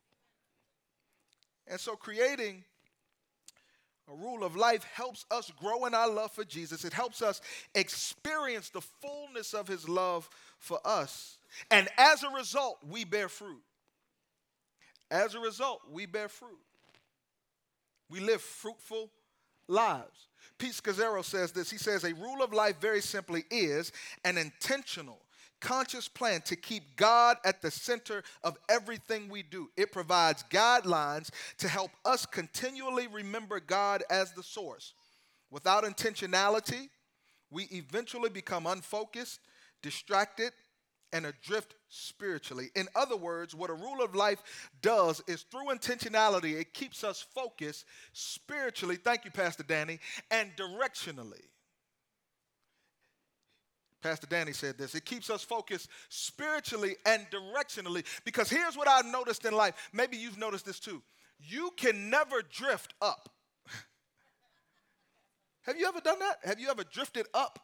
And 1.67 1.79
so, 1.79 1.95
creating 1.95 2.63
a 4.11 4.15
rule 4.15 4.43
of 4.43 4.55
life 4.55 4.83
helps 4.93 5.25
us 5.31 5.51
grow 5.57 5.85
in 5.85 5.95
our 5.95 6.09
love 6.09 6.33
for 6.33 6.43
Jesus. 6.43 6.85
It 6.85 6.93
helps 6.93 7.21
us 7.21 7.41
experience 7.73 8.69
the 8.69 8.81
fullness 8.81 9.53
of 9.53 9.67
His 9.67 9.89
love 9.89 10.29
for 10.59 10.79
us. 10.85 11.37
And 11.71 11.87
as 11.97 12.23
a 12.23 12.29
result, 12.29 12.77
we 12.87 13.05
bear 13.05 13.27
fruit. 13.29 13.61
As 15.11 15.35
a 15.35 15.39
result, 15.39 15.81
we 15.91 16.05
bear 16.05 16.29
fruit. 16.29 16.57
We 18.09 18.21
live 18.21 18.41
fruitful 18.41 19.11
lives. 19.67 20.27
Pete 20.57 20.71
Scazzero 20.71 21.23
says 21.23 21.51
this. 21.51 21.69
He 21.69 21.77
says, 21.77 22.05
A 22.05 22.13
rule 22.13 22.41
of 22.41 22.53
life, 22.53 22.79
very 22.79 23.01
simply, 23.01 23.43
is 23.51 23.91
an 24.23 24.37
intentional, 24.37 25.19
conscious 25.59 26.07
plan 26.07 26.41
to 26.43 26.55
keep 26.55 26.95
God 26.95 27.37
at 27.43 27.61
the 27.61 27.71
center 27.71 28.23
of 28.43 28.57
everything 28.69 29.27
we 29.27 29.43
do. 29.43 29.69
It 29.75 29.91
provides 29.91 30.45
guidelines 30.49 31.29
to 31.57 31.67
help 31.67 31.91
us 32.05 32.25
continually 32.25 33.07
remember 33.07 33.59
God 33.59 34.03
as 34.09 34.31
the 34.31 34.43
source. 34.43 34.93
Without 35.49 35.83
intentionality, 35.83 36.89
we 37.49 37.63
eventually 37.71 38.29
become 38.29 38.65
unfocused, 38.65 39.41
distracted, 39.81 40.53
and 41.13 41.25
adrift 41.25 41.75
spiritually. 41.89 42.69
In 42.75 42.87
other 42.95 43.17
words, 43.17 43.53
what 43.53 43.69
a 43.69 43.73
rule 43.73 44.01
of 44.03 44.15
life 44.15 44.39
does 44.81 45.21
is 45.27 45.43
through 45.43 45.67
intentionality, 45.67 46.59
it 46.59 46.73
keeps 46.73 47.03
us 47.03 47.21
focused 47.21 47.85
spiritually, 48.13 48.95
thank 48.95 49.25
you, 49.25 49.31
Pastor 49.31 49.63
Danny, 49.63 49.99
and 50.29 50.51
directionally. 50.55 51.41
Pastor 54.01 54.27
Danny 54.27 54.51
said 54.51 54.77
this. 54.77 54.95
It 54.95 55.05
keeps 55.05 55.29
us 55.29 55.43
focused 55.43 55.87
spiritually 56.09 56.95
and 57.05 57.27
directionally 57.29 58.03
because 58.25 58.49
here's 58.49 58.75
what 58.75 58.87
I've 58.87 59.05
noticed 59.05 59.45
in 59.45 59.53
life. 59.53 59.75
Maybe 59.93 60.17
you've 60.17 60.39
noticed 60.39 60.65
this 60.65 60.79
too. 60.79 61.01
You 61.39 61.71
can 61.77 62.09
never 62.09 62.41
drift 62.41 62.93
up. 63.01 63.29
Have 65.63 65.77
you 65.77 65.87
ever 65.87 66.01
done 66.01 66.19
that? 66.19 66.37
Have 66.43 66.59
you 66.59 66.69
ever 66.69 66.83
drifted 66.83 67.27
up? 67.33 67.59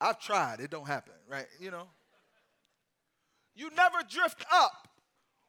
I've 0.00 0.18
tried, 0.18 0.60
it 0.60 0.70
don't 0.70 0.86
happen, 0.86 1.14
right? 1.28 1.46
You 1.60 1.70
know. 1.70 1.88
You 3.54 3.70
never 3.76 3.98
drift 4.08 4.44
up. 4.52 4.88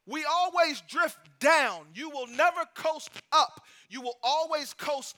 We 0.06 0.24
always 0.24 0.82
drift 0.82 1.18
down. 1.38 1.86
You 1.94 2.10
will 2.10 2.26
never 2.26 2.64
coast 2.74 3.10
up. 3.30 3.64
You 3.88 4.00
will 4.00 4.18
always 4.22 4.74
coast 4.74 5.16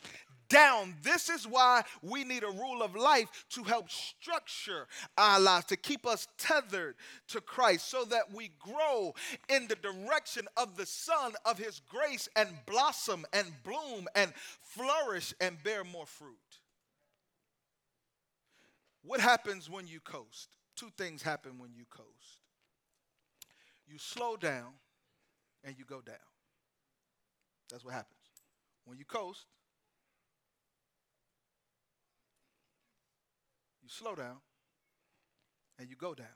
down. 0.49 0.95
This 1.03 1.31
is 1.31 1.49
why 1.49 1.83
we 2.03 2.23
need 2.23 2.45
a 2.45 2.50
rule 2.50 2.83
of 2.83 2.95
life 2.95 3.47
to 3.50 3.64
help 3.64 3.91
structure 3.91 4.87
our 5.17 5.41
lives, 5.41 5.67
to 5.67 5.76
keep 5.76 6.07
us 6.07 6.29
tethered 6.38 6.97
to 7.29 7.41
Christ, 7.41 7.88
so 7.88 8.05
that 8.05 8.33
we 8.33 8.50
grow 8.59 9.14
in 9.49 9.67
the 9.69 9.76
direction 9.76 10.47
of 10.57 10.76
the 10.76 10.87
Son 10.87 11.33
of 11.45 11.59
His 11.59 11.81
grace 11.88 12.29
and 12.37 12.49
blossom 12.67 13.25
and 13.33 13.47
bloom 13.64 14.07
and 14.14 14.33
flourish 14.61 15.35
and 15.41 15.62
bear 15.64 15.83
more 15.83 16.07
fruit. 16.07 16.37
What 19.05 19.21
happens 19.21 19.71
when 19.71 19.87
you 19.87 20.01
coast? 20.01 20.49
Two 20.77 20.91
things 20.97 21.23
happen 21.23 21.59
when 21.59 21.71
you 21.75 21.85
coast 21.91 22.39
you 23.87 23.99
slow 23.99 24.37
down 24.37 24.73
and 25.63 25.77
you 25.79 25.85
go 25.85 26.01
down. 26.01 26.17
That's 27.71 27.85
what 27.85 27.95
happens. 27.95 28.15
When 28.85 28.99
you 28.99 29.05
coast, 29.05 29.47
you 33.83 33.89
slow 33.89 34.15
down 34.15 34.37
and 35.79 35.89
you 35.89 35.97
go 35.97 36.15
down. 36.15 36.27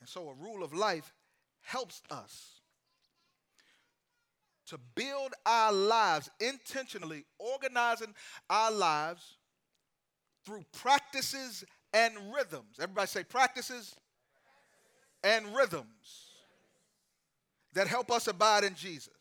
And 0.00 0.08
so 0.08 0.28
a 0.28 0.34
rule 0.34 0.62
of 0.62 0.72
life 0.72 1.12
helps 1.60 2.02
us 2.10 2.60
to 4.66 4.78
build 4.94 5.32
our 5.44 5.72
lives 5.72 6.28
intentionally, 6.40 7.24
organizing 7.38 8.14
our 8.50 8.72
lives 8.72 9.38
through 10.46 10.64
practices 10.72 11.64
and 11.92 12.14
rhythms. 12.34 12.78
Everybody 12.80 13.08
say 13.08 13.24
practices 13.24 13.94
and 15.22 15.54
rhythms 15.54 16.30
that 17.74 17.88
help 17.88 18.10
us 18.10 18.28
abide 18.28 18.64
in 18.64 18.74
Jesus. 18.74 19.12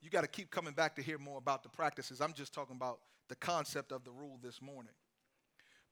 You 0.00 0.08
got 0.08 0.22
to 0.22 0.28
keep 0.28 0.50
coming 0.50 0.72
back 0.72 0.96
to 0.96 1.02
hear 1.02 1.18
more 1.18 1.38
about 1.38 1.62
the 1.62 1.68
practices. 1.68 2.20
I'm 2.20 2.32
just 2.32 2.54
talking 2.54 2.74
about 2.74 3.00
the 3.28 3.36
concept 3.36 3.92
of 3.92 4.02
the 4.04 4.10
rule 4.10 4.38
this 4.42 4.62
morning. 4.62 4.92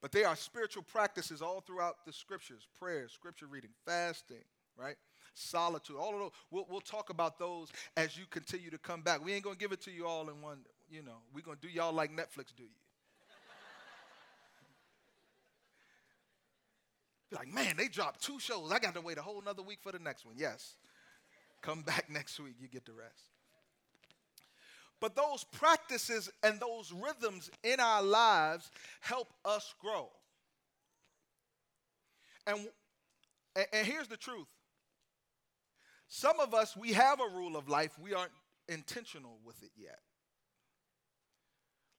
But 0.00 0.12
there 0.12 0.26
are 0.26 0.36
spiritual 0.36 0.84
practices 0.84 1.42
all 1.42 1.60
throughout 1.60 2.06
the 2.06 2.12
scriptures 2.12 2.66
prayer, 2.78 3.08
scripture 3.08 3.46
reading, 3.46 3.70
fasting, 3.84 4.44
right? 4.76 4.96
Solitude, 5.34 5.96
all 5.96 6.14
of 6.14 6.20
those. 6.20 6.30
We'll, 6.50 6.66
we'll 6.70 6.80
talk 6.80 7.10
about 7.10 7.38
those 7.38 7.68
as 7.96 8.16
you 8.16 8.24
continue 8.30 8.70
to 8.70 8.78
come 8.78 9.02
back. 9.02 9.24
We 9.24 9.32
ain't 9.32 9.44
going 9.44 9.56
to 9.56 9.60
give 9.60 9.72
it 9.72 9.80
to 9.82 9.90
you 9.90 10.06
all 10.06 10.30
in 10.30 10.40
one, 10.40 10.58
you 10.90 11.02
know, 11.02 11.18
we're 11.34 11.42
going 11.42 11.58
to 11.58 11.66
do 11.66 11.72
y'all 11.72 11.92
like 11.92 12.10
Netflix 12.10 12.54
do 12.56 12.64
you. 12.64 12.68
like, 17.32 17.52
man, 17.52 17.76
they 17.76 17.88
dropped 17.88 18.22
two 18.22 18.40
shows. 18.40 18.72
I 18.72 18.78
got 18.78 18.94
to 18.94 19.00
wait 19.00 19.18
a 19.18 19.22
whole 19.22 19.40
another 19.40 19.62
week 19.62 19.80
for 19.82 19.92
the 19.92 19.98
next 19.98 20.24
one. 20.24 20.34
Yes. 20.38 20.76
Come 21.62 21.82
back 21.82 22.06
next 22.10 22.40
week, 22.40 22.54
you 22.60 22.68
get 22.68 22.86
the 22.86 22.92
rest. 22.92 23.24
But 25.00 25.14
those 25.14 25.44
practices 25.44 26.30
and 26.42 26.58
those 26.58 26.92
rhythms 26.92 27.50
in 27.62 27.78
our 27.78 28.02
lives 28.02 28.70
help 29.00 29.28
us 29.44 29.74
grow. 29.80 30.08
And, 32.46 32.66
and 33.72 33.86
here's 33.86 34.08
the 34.08 34.16
truth 34.16 34.46
some 36.08 36.40
of 36.40 36.54
us, 36.54 36.76
we 36.76 36.94
have 36.94 37.20
a 37.20 37.36
rule 37.36 37.56
of 37.56 37.68
life, 37.68 37.98
we 38.00 38.14
aren't 38.14 38.32
intentional 38.66 39.38
with 39.44 39.62
it 39.62 39.70
yet. 39.76 40.00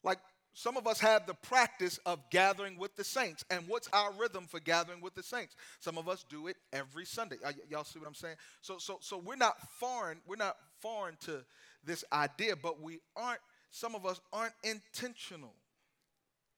Like 0.04 0.20
some 0.54 0.78
of 0.78 0.88
us 0.88 1.00
have 1.00 1.26
the 1.26 1.34
practice 1.36 2.00
of 2.06 2.20
gathering 2.32 2.78
with 2.78 2.96
the 2.96 3.04
saints. 3.04 3.46
And 3.50 3.68
what's 3.68 3.88
our 3.94 4.12
rhythm 4.14 4.46
for 4.48 4.60
gathering 4.60 5.02
with 5.02 5.16
the 5.16 5.24
saints? 5.24 5.56
Some 5.80 5.98
of 5.98 6.10
us 6.10 6.26
do 6.30 6.48
it 6.48 6.58
every 6.74 7.06
Sunday. 7.06 7.38
Y- 7.44 7.54
y'all 7.70 7.84
see 7.84 8.00
what 8.00 8.08
I'm 8.08 8.16
saying? 8.16 8.36
So, 8.62 8.78
so, 8.78 8.98
so 9.02 9.18
we're 9.18 9.36
not 9.36 9.56
foreign. 9.80 10.20
We're 10.28 10.36
not 10.36 10.58
foreign 10.80 11.16
to 11.22 11.46
this 11.84 12.04
idea, 12.12 12.56
but 12.56 12.82
we 12.82 13.00
aren't 13.16 13.42
some 13.72 13.94
of 13.96 14.06
us 14.06 14.20
aren't 14.34 14.54
intentional 14.64 15.54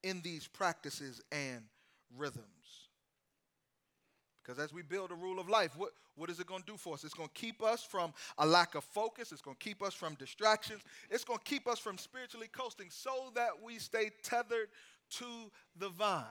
in 0.04 0.22
these 0.22 0.48
practices 0.48 1.22
and 1.32 1.64
rhythms. 2.18 2.46
Because 4.44 4.60
as 4.60 4.74
we 4.74 4.82
build 4.82 5.12
a 5.12 5.16
rule 5.16 5.40
of 5.40 5.50
life, 5.50 5.78
what, 5.78 5.92
what 6.16 6.30
is 6.30 6.40
it 6.40 6.48
going 6.48 6.62
to 6.62 6.66
do 6.72 6.78
for 6.78 6.96
us? 6.96 7.04
It's 7.04 7.14
going 7.14 7.30
to 7.34 7.40
keep 7.40 7.62
us 7.62 7.84
from 7.84 8.14
a 8.38 8.46
lack 8.46 8.76
of 8.76 8.84
focus. 8.84 9.32
It's 9.32 9.42
going 9.42 9.56
to 9.56 9.64
keep 9.64 9.84
us 9.84 9.94
from 9.94 10.16
distractions. 10.16 10.82
It's 11.10 11.24
going 11.24 11.40
to 11.40 11.46
keep 11.46 11.68
us 11.68 11.80
from 11.80 11.98
spiritually 11.98 12.48
coasting 12.52 12.88
so 12.90 13.32
that 13.36 13.50
we 13.64 13.78
stay 13.78 14.10
tethered 14.24 14.70
to 15.12 15.26
the 15.78 15.90
vine 15.90 16.26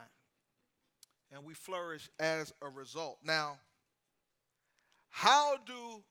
and 1.32 1.44
we 1.44 1.54
flourish 1.54 2.10
as 2.18 2.52
a 2.62 2.68
result. 2.68 3.18
Now, 3.24 3.58
how 5.10 5.56
do 5.66 6.02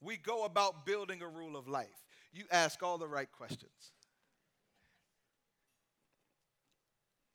we 0.00 0.16
go 0.16 0.44
about 0.44 0.84
building 0.84 1.22
a 1.22 1.28
rule 1.28 1.56
of 1.56 1.68
life? 1.68 1.88
You 2.32 2.44
ask 2.50 2.82
all 2.82 2.98
the 2.98 3.06
right 3.06 3.30
questions. 3.30 3.92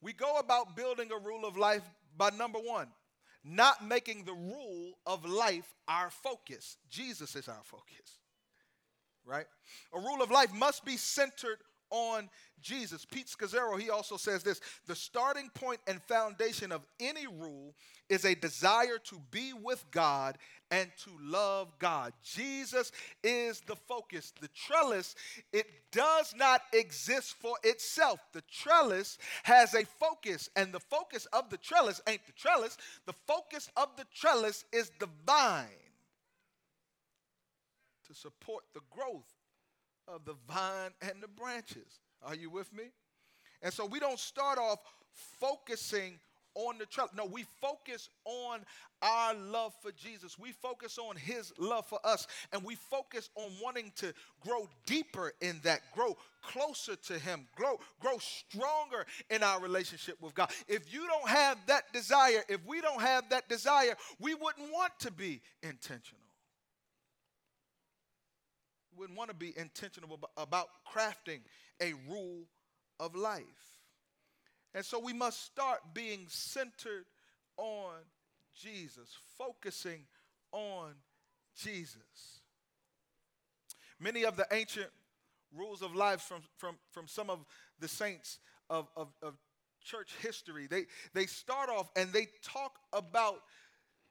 We 0.01 0.13
go 0.13 0.38
about 0.39 0.75
building 0.75 1.10
a 1.12 1.18
rule 1.18 1.46
of 1.46 1.58
life 1.58 1.84
by 2.18 2.30
number 2.32 2.60
one, 2.60 2.88
not 3.48 3.86
making 3.86 4.25
the 4.25 4.34
rule 4.34 4.94
of 5.06 5.25
life 5.25 5.74
our 5.88 6.10
focus. 6.10 6.77
Jesus 6.89 7.36
is 7.36 7.48
our 7.48 7.63
focus, 7.63 8.20
right? 9.25 9.46
A 9.94 10.00
rule 10.00 10.22
of 10.22 10.32
life 10.32 10.54
must 10.54 10.84
be 10.86 10.98
centered 10.98 11.60
on 11.89 12.29
Jesus. 12.62 13.06
Pete 13.06 13.27
Scazzero, 13.27 13.79
he 13.79 13.89
also 13.89 14.17
says 14.17 14.44
this 14.44 14.62
the 14.88 14.96
starting 14.96 15.50
point 15.53 15.79
and 15.88 16.01
foundation 16.03 16.72
of 16.72 16.86
any 17.00 17.27
rule 17.27 17.75
is 18.10 18.25
a 18.25 18.36
desire 18.36 18.98
to 19.06 19.22
be 19.32 19.53
with 19.53 19.84
God 19.91 20.38
and 20.72 20.89
to 21.03 21.12
love 21.22 21.77
God. 21.79 22.13
Jesus 22.24 22.91
is 23.24 23.62
the 23.62 23.75
focus. 23.75 24.34
The 24.41 24.50
trellis, 24.50 25.15
it 25.53 25.67
does 25.91 26.34
not 26.36 26.62
exist 26.74 27.36
for 27.39 27.56
itself. 27.63 28.20
The 28.34 28.44
trellis 28.51 29.17
has 29.44 29.74
a 29.74 29.86
focus, 29.86 30.50
and 30.56 30.74
the 30.74 30.79
focus 30.79 31.25
of 31.34 31.50
the 31.50 31.58
trellis 31.58 32.01
ain't 32.08 32.25
the 32.25 32.34
trellis. 32.34 32.77
The 33.06 33.15
focus 33.27 33.70
of 33.77 33.89
the 33.98 34.06
trellis 34.13 34.65
is 34.72 34.91
the 35.00 35.10
vine 35.25 35.67
to 38.08 38.13
support 38.13 38.63
the 38.74 38.82
growth 38.89 39.37
of 40.08 40.26
the 40.26 40.36
vine 40.48 40.92
and 41.02 41.22
the 41.22 41.28
branches. 41.28 42.00
Are 42.24 42.36
you 42.36 42.50
with 42.50 42.72
me? 42.74 42.86
And 43.62 43.74
so 43.74 43.86
we 43.86 44.00
don't 44.00 44.20
start 44.20 44.58
off 44.58 44.80
focusing 45.40 46.20
on 46.56 46.78
the 46.80 46.86
trellis. 46.86 47.14
No, 47.16 47.26
we 47.26 47.46
focus 47.62 48.10
on 48.26 48.62
our 49.02 49.36
love 49.36 49.74
for 49.82 49.92
Jesus. 49.92 50.40
We 50.40 50.52
focus 50.52 50.98
on 50.98 51.16
his 51.16 51.54
love 51.60 51.86
for 51.86 52.00
us. 52.04 52.28
And 52.52 52.64
we 52.64 52.76
focus 52.76 53.30
on 53.36 53.52
wanting 53.62 53.92
to 53.98 54.14
grow 54.42 54.68
deeper 54.86 55.34
in 55.42 55.60
that, 55.64 55.82
grow 55.94 56.18
closer 56.42 56.96
to 56.96 57.20
him, 57.20 57.48
grow, 57.56 57.80
grow 58.00 58.18
stronger 58.18 59.06
in 59.30 59.44
our 59.44 59.60
relationship 59.62 60.20
with 60.20 60.34
God. 60.34 60.50
If 60.68 60.92
you 60.92 61.06
don't 61.08 61.30
have 61.30 61.58
that 61.68 61.94
desire, 61.94 62.44
if 62.50 62.66
we 62.66 62.82
don't 62.82 63.02
have 63.02 63.30
that 63.30 63.48
desire, 63.48 63.96
we 64.20 64.34
wouldn't 64.34 64.72
want 64.72 64.94
to 65.00 65.12
be 65.12 65.42
intentional 65.62 66.27
wouldn't 68.98 69.18
want 69.18 69.30
to 69.30 69.36
be 69.36 69.54
intentional 69.58 70.20
about 70.38 70.68
crafting 70.94 71.39
a 71.82 71.94
rule 72.10 72.44
of 73.00 73.16
life. 73.16 73.44
And 74.74 74.84
so 74.84 75.00
we 75.00 75.13
must 75.13 75.44
start 75.44 75.80
being 75.94 76.25
centered 76.27 77.06
on 77.58 77.94
Jesus, 78.56 79.18
focusing 79.38 80.06
on 80.51 80.94
Jesus. 81.56 82.42
Many 84.00 84.25
of 84.25 84.38
the 84.38 84.46
ancient 84.51 84.89
rules 85.56 85.82
of 85.82 85.96
life 85.96 86.22
from, 86.22 86.42
from, 86.58 86.75
from 86.92 87.08
some 87.08 87.30
of 87.30 87.46
the 87.80 87.88
saints 87.88 88.39
of, 88.70 88.88
of, 88.96 89.08
of 89.22 89.36
church 89.84 90.13
history, 90.22 90.68
they, 90.68 90.86
they 91.13 91.25
start 91.25 91.70
off 91.70 91.89
and 91.96 92.12
they 92.12 92.27
talk 92.44 92.74
about 92.94 93.42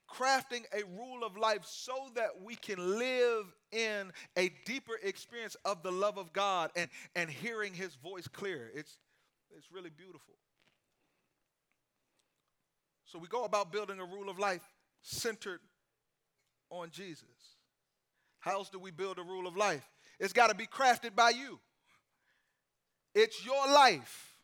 crafting 0.09 0.63
a 0.73 0.85
rule 0.99 1.25
of 1.25 1.37
life 1.37 1.65
so 1.65 1.95
that 2.15 2.43
we 2.43 2.55
can 2.55 2.99
live 2.99 3.47
in 3.73 4.13
a 4.37 4.51
deeper 4.65 4.95
experience 5.03 5.57
of 5.65 5.83
the 5.83 5.91
love 5.91 6.19
of 6.19 6.33
God 6.33 6.71
and, 6.77 6.89
and 7.15 7.29
hearing 7.29 7.75
his 7.75 7.95
voice 7.97 8.29
clear. 8.29 8.71
It's, 8.75 8.99
it's 9.57 9.71
really 9.73 9.91
beautiful. 9.91 10.35
So 13.05 13.19
we 13.19 13.29
go 13.29 13.45
about 13.45 13.73
building 13.73 14.01
a 14.01 14.05
rule 14.05 14.29
of 14.29 14.39
life 14.39 14.63
centered 15.03 15.61
on 16.71 16.91
Jesus. 16.91 17.25
How 18.41 18.53
else 18.53 18.69
do 18.69 18.79
we 18.79 18.91
build 18.91 19.19
a 19.19 19.23
rule 19.23 19.47
of 19.47 19.57
life? 19.57 19.89
It's 20.19 20.33
got 20.33 20.49
to 20.49 20.55
be 20.55 20.67
crafted 20.67 21.15
by 21.15 21.31
you. 21.31 21.59
It's 23.15 23.45
your 23.45 23.67
life, 23.73 24.35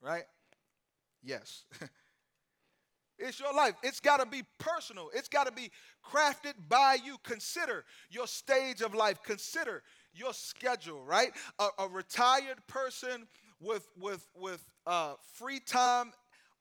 right? 0.00 0.24
Yes. 1.22 1.64
It's 3.18 3.40
your 3.40 3.52
life. 3.52 3.74
It's 3.82 4.00
got 4.00 4.20
to 4.20 4.26
be 4.26 4.42
personal. 4.58 5.10
It's 5.12 5.28
got 5.28 5.46
to 5.46 5.52
be 5.52 5.70
crafted 6.04 6.54
by 6.68 6.98
you. 7.04 7.16
Consider 7.24 7.84
your 8.10 8.26
stage 8.26 8.80
of 8.80 8.94
life. 8.94 9.18
Consider 9.24 9.82
your 10.14 10.32
schedule, 10.32 11.02
right? 11.04 11.30
A, 11.58 11.68
a 11.80 11.88
retired 11.88 12.64
person 12.66 13.26
with 13.60 13.88
with 13.98 14.26
with 14.36 14.64
uh, 14.86 15.14
free 15.34 15.60
time 15.60 16.12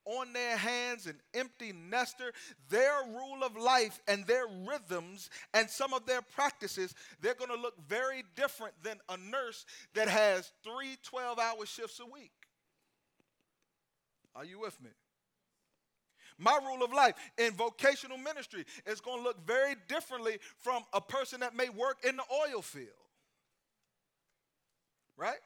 on 0.05 0.31
their 0.31 0.55
hands, 0.55 1.05
an 1.05 1.19
empty 1.33 1.73
nester, 1.73 2.31
their 2.69 2.95
rule 3.07 3.43
of 3.43 3.57
life 3.57 3.99
and 4.07 4.25
their 4.25 4.45
rhythms 4.65 5.29
and 5.53 5.69
some 5.69 5.93
of 5.93 6.05
their 6.05 6.21
practices, 6.21 6.95
they're 7.21 7.35
going 7.35 7.51
to 7.51 7.61
look 7.61 7.75
very 7.87 8.23
different 8.35 8.73
than 8.83 8.97
a 9.09 9.17
nurse 9.17 9.65
that 9.95 10.07
has 10.07 10.51
three 10.63 10.97
12 11.03 11.39
hour 11.39 11.65
shifts 11.65 11.99
a 11.99 12.05
week. 12.05 12.31
Are 14.33 14.45
you 14.45 14.59
with 14.59 14.81
me? 14.81 14.91
My 16.37 16.59
rule 16.63 16.83
of 16.83 16.93
life 16.93 17.15
in 17.37 17.53
vocational 17.53 18.17
ministry 18.17 18.65
is 18.85 19.01
going 19.01 19.17
to 19.17 19.23
look 19.23 19.45
very 19.45 19.75
differently 19.87 20.37
from 20.59 20.83
a 20.93 21.01
person 21.01 21.39
that 21.39 21.55
may 21.55 21.69
work 21.69 21.97
in 22.07 22.15
the 22.15 22.23
oil 22.31 22.61
field. 22.61 22.87
Right? 25.17 25.39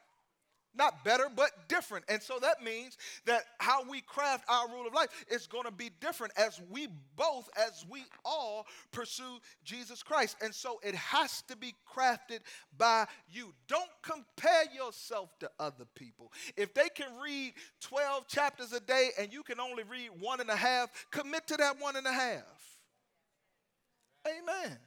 Not 0.74 1.04
better, 1.04 1.26
but 1.34 1.50
different. 1.68 2.06
And 2.08 2.22
so 2.22 2.38
that 2.40 2.62
means 2.62 2.96
that 3.26 3.44
how 3.58 3.88
we 3.88 4.00
craft 4.00 4.44
our 4.48 4.68
rule 4.68 4.86
of 4.86 4.94
life 4.94 5.08
is 5.30 5.46
going 5.46 5.64
to 5.64 5.70
be 5.70 5.90
different 6.00 6.32
as 6.36 6.60
we 6.70 6.88
both, 7.16 7.50
as 7.56 7.84
we 7.90 8.04
all 8.24 8.66
pursue 8.90 9.38
Jesus 9.64 10.02
Christ. 10.02 10.36
And 10.42 10.54
so 10.54 10.80
it 10.82 10.94
has 10.94 11.42
to 11.48 11.56
be 11.56 11.74
crafted 11.86 12.40
by 12.78 13.06
you. 13.30 13.52
Don't 13.68 13.90
compare 14.02 14.64
yourself 14.74 15.38
to 15.40 15.50
other 15.58 15.84
people. 15.94 16.32
If 16.56 16.72
they 16.72 16.88
can 16.88 17.08
read 17.22 17.52
12 17.82 18.26
chapters 18.26 18.72
a 18.72 18.80
day 18.80 19.10
and 19.18 19.30
you 19.30 19.42
can 19.42 19.60
only 19.60 19.82
read 19.82 20.10
one 20.20 20.40
and 20.40 20.48
a 20.48 20.56
half, 20.56 20.90
commit 21.10 21.46
to 21.48 21.56
that 21.58 21.80
one 21.80 21.96
and 21.96 22.06
a 22.06 22.12
half. 22.12 22.78
Amen. 24.26 24.78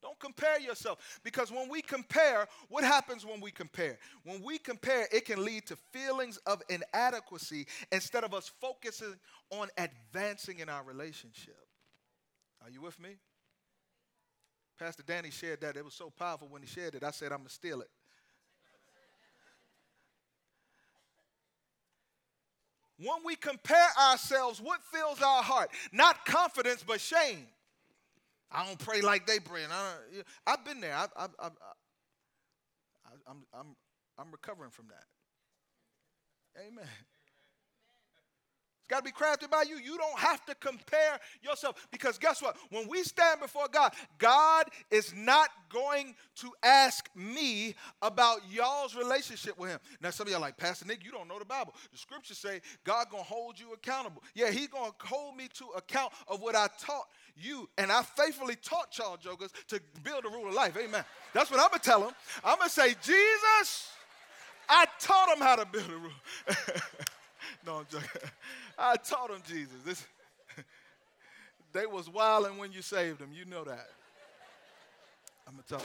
Don't 0.00 0.18
compare 0.20 0.60
yourself. 0.60 1.20
Because 1.24 1.50
when 1.50 1.68
we 1.68 1.82
compare, 1.82 2.46
what 2.68 2.84
happens 2.84 3.26
when 3.26 3.40
we 3.40 3.50
compare? 3.50 3.98
When 4.24 4.42
we 4.42 4.58
compare, 4.58 5.08
it 5.12 5.24
can 5.24 5.44
lead 5.44 5.66
to 5.66 5.76
feelings 5.92 6.36
of 6.46 6.62
inadequacy 6.68 7.66
instead 7.90 8.22
of 8.22 8.32
us 8.32 8.50
focusing 8.60 9.16
on 9.50 9.68
advancing 9.76 10.60
in 10.60 10.68
our 10.68 10.84
relationship. 10.84 11.56
Are 12.62 12.70
you 12.70 12.80
with 12.80 12.98
me? 13.00 13.16
Pastor 14.78 15.02
Danny 15.02 15.30
shared 15.30 15.60
that. 15.62 15.76
It 15.76 15.84
was 15.84 15.94
so 15.94 16.10
powerful 16.10 16.46
when 16.48 16.62
he 16.62 16.68
shared 16.68 16.94
it. 16.94 17.02
I 17.02 17.10
said, 17.10 17.32
I'm 17.32 17.38
going 17.38 17.48
to 17.48 17.54
steal 17.54 17.80
it. 17.80 17.90
When 22.98 23.18
we 23.24 23.36
compare 23.36 23.88
ourselves, 24.00 24.60
what 24.60 24.80
fills 24.92 25.22
our 25.22 25.42
heart? 25.42 25.70
Not 25.92 26.24
confidence, 26.24 26.84
but 26.86 27.00
shame. 27.00 27.46
I 28.50 28.66
don't 28.66 28.78
pray 28.78 29.00
like 29.00 29.26
they 29.26 29.40
pray. 29.40 29.64
And 29.64 29.72
I 29.72 29.92
don't, 29.92 30.26
I've 30.46 30.64
been 30.64 30.80
there. 30.80 30.94
I, 30.94 31.06
I, 31.16 31.26
I, 31.38 31.48
I'm, 33.28 33.44
I'm, 33.52 33.76
I'm 34.18 34.30
recovering 34.32 34.70
from 34.70 34.86
that. 34.88 35.04
Amen. 36.66 36.88
It's 38.88 38.94
got 38.94 39.04
to 39.04 39.04
be 39.04 39.12
crafted 39.12 39.50
by 39.50 39.64
you. 39.68 39.76
You 39.76 39.98
don't 39.98 40.18
have 40.18 40.46
to 40.46 40.54
compare 40.54 41.20
yourself 41.42 41.86
because 41.90 42.16
guess 42.16 42.40
what? 42.40 42.56
When 42.70 42.88
we 42.88 43.02
stand 43.02 43.40
before 43.40 43.66
God, 43.70 43.92
God 44.16 44.64
is 44.90 45.12
not 45.14 45.50
going 45.68 46.14
to 46.36 46.52
ask 46.62 47.06
me 47.14 47.74
about 48.00 48.40
y'all's 48.50 48.96
relationship 48.96 49.58
with 49.58 49.70
Him. 49.72 49.80
Now, 50.00 50.08
some 50.08 50.26
of 50.26 50.32
y'all 50.32 50.40
like, 50.40 50.56
Pastor 50.56 50.86
Nick, 50.86 51.04
you 51.04 51.10
don't 51.10 51.28
know 51.28 51.38
the 51.38 51.44
Bible. 51.44 51.74
The 51.92 51.98
scriptures 51.98 52.38
say 52.38 52.62
God 52.82 53.08
gonna 53.10 53.22
hold 53.22 53.60
you 53.60 53.74
accountable. 53.74 54.22
Yeah, 54.34 54.50
He's 54.50 54.68
gonna 54.68 54.92
hold 55.02 55.36
me 55.36 55.48
to 55.58 55.66
account 55.76 56.14
of 56.26 56.40
what 56.40 56.56
I 56.56 56.68
taught 56.80 57.08
you, 57.40 57.68
and 57.78 57.90
I 57.90 58.02
faithfully 58.02 58.56
taught 58.56 58.96
y'all 58.98 59.16
jokers 59.16 59.50
to 59.68 59.80
build 60.02 60.24
a 60.24 60.28
rule 60.28 60.48
of 60.48 60.54
life. 60.54 60.76
Amen. 60.76 61.04
That's 61.32 61.50
what 61.50 61.60
I'm 61.60 61.68
gonna 61.68 61.80
tell 61.80 62.00
them. 62.00 62.12
I'm 62.44 62.58
gonna 62.58 62.70
say, 62.70 62.94
Jesus, 63.02 63.90
I 64.68 64.86
taught 65.00 65.28
them 65.28 65.40
how 65.40 65.56
to 65.56 65.66
build 65.66 65.88
a 65.88 65.96
rule. 65.96 66.10
no, 67.66 67.76
I'm 67.76 67.86
joking. 67.90 68.30
I 68.78 68.96
taught 68.96 69.30
them 69.30 69.42
Jesus. 69.46 69.82
This, 69.84 70.06
they 71.72 71.86
was 71.86 72.08
wilding 72.08 72.58
when 72.58 72.72
you 72.72 72.82
saved 72.82 73.20
them. 73.20 73.30
You 73.32 73.44
know 73.44 73.64
that. 73.64 73.88
I'm 75.46 75.54
gonna 75.54 75.82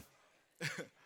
tell. 0.62 0.78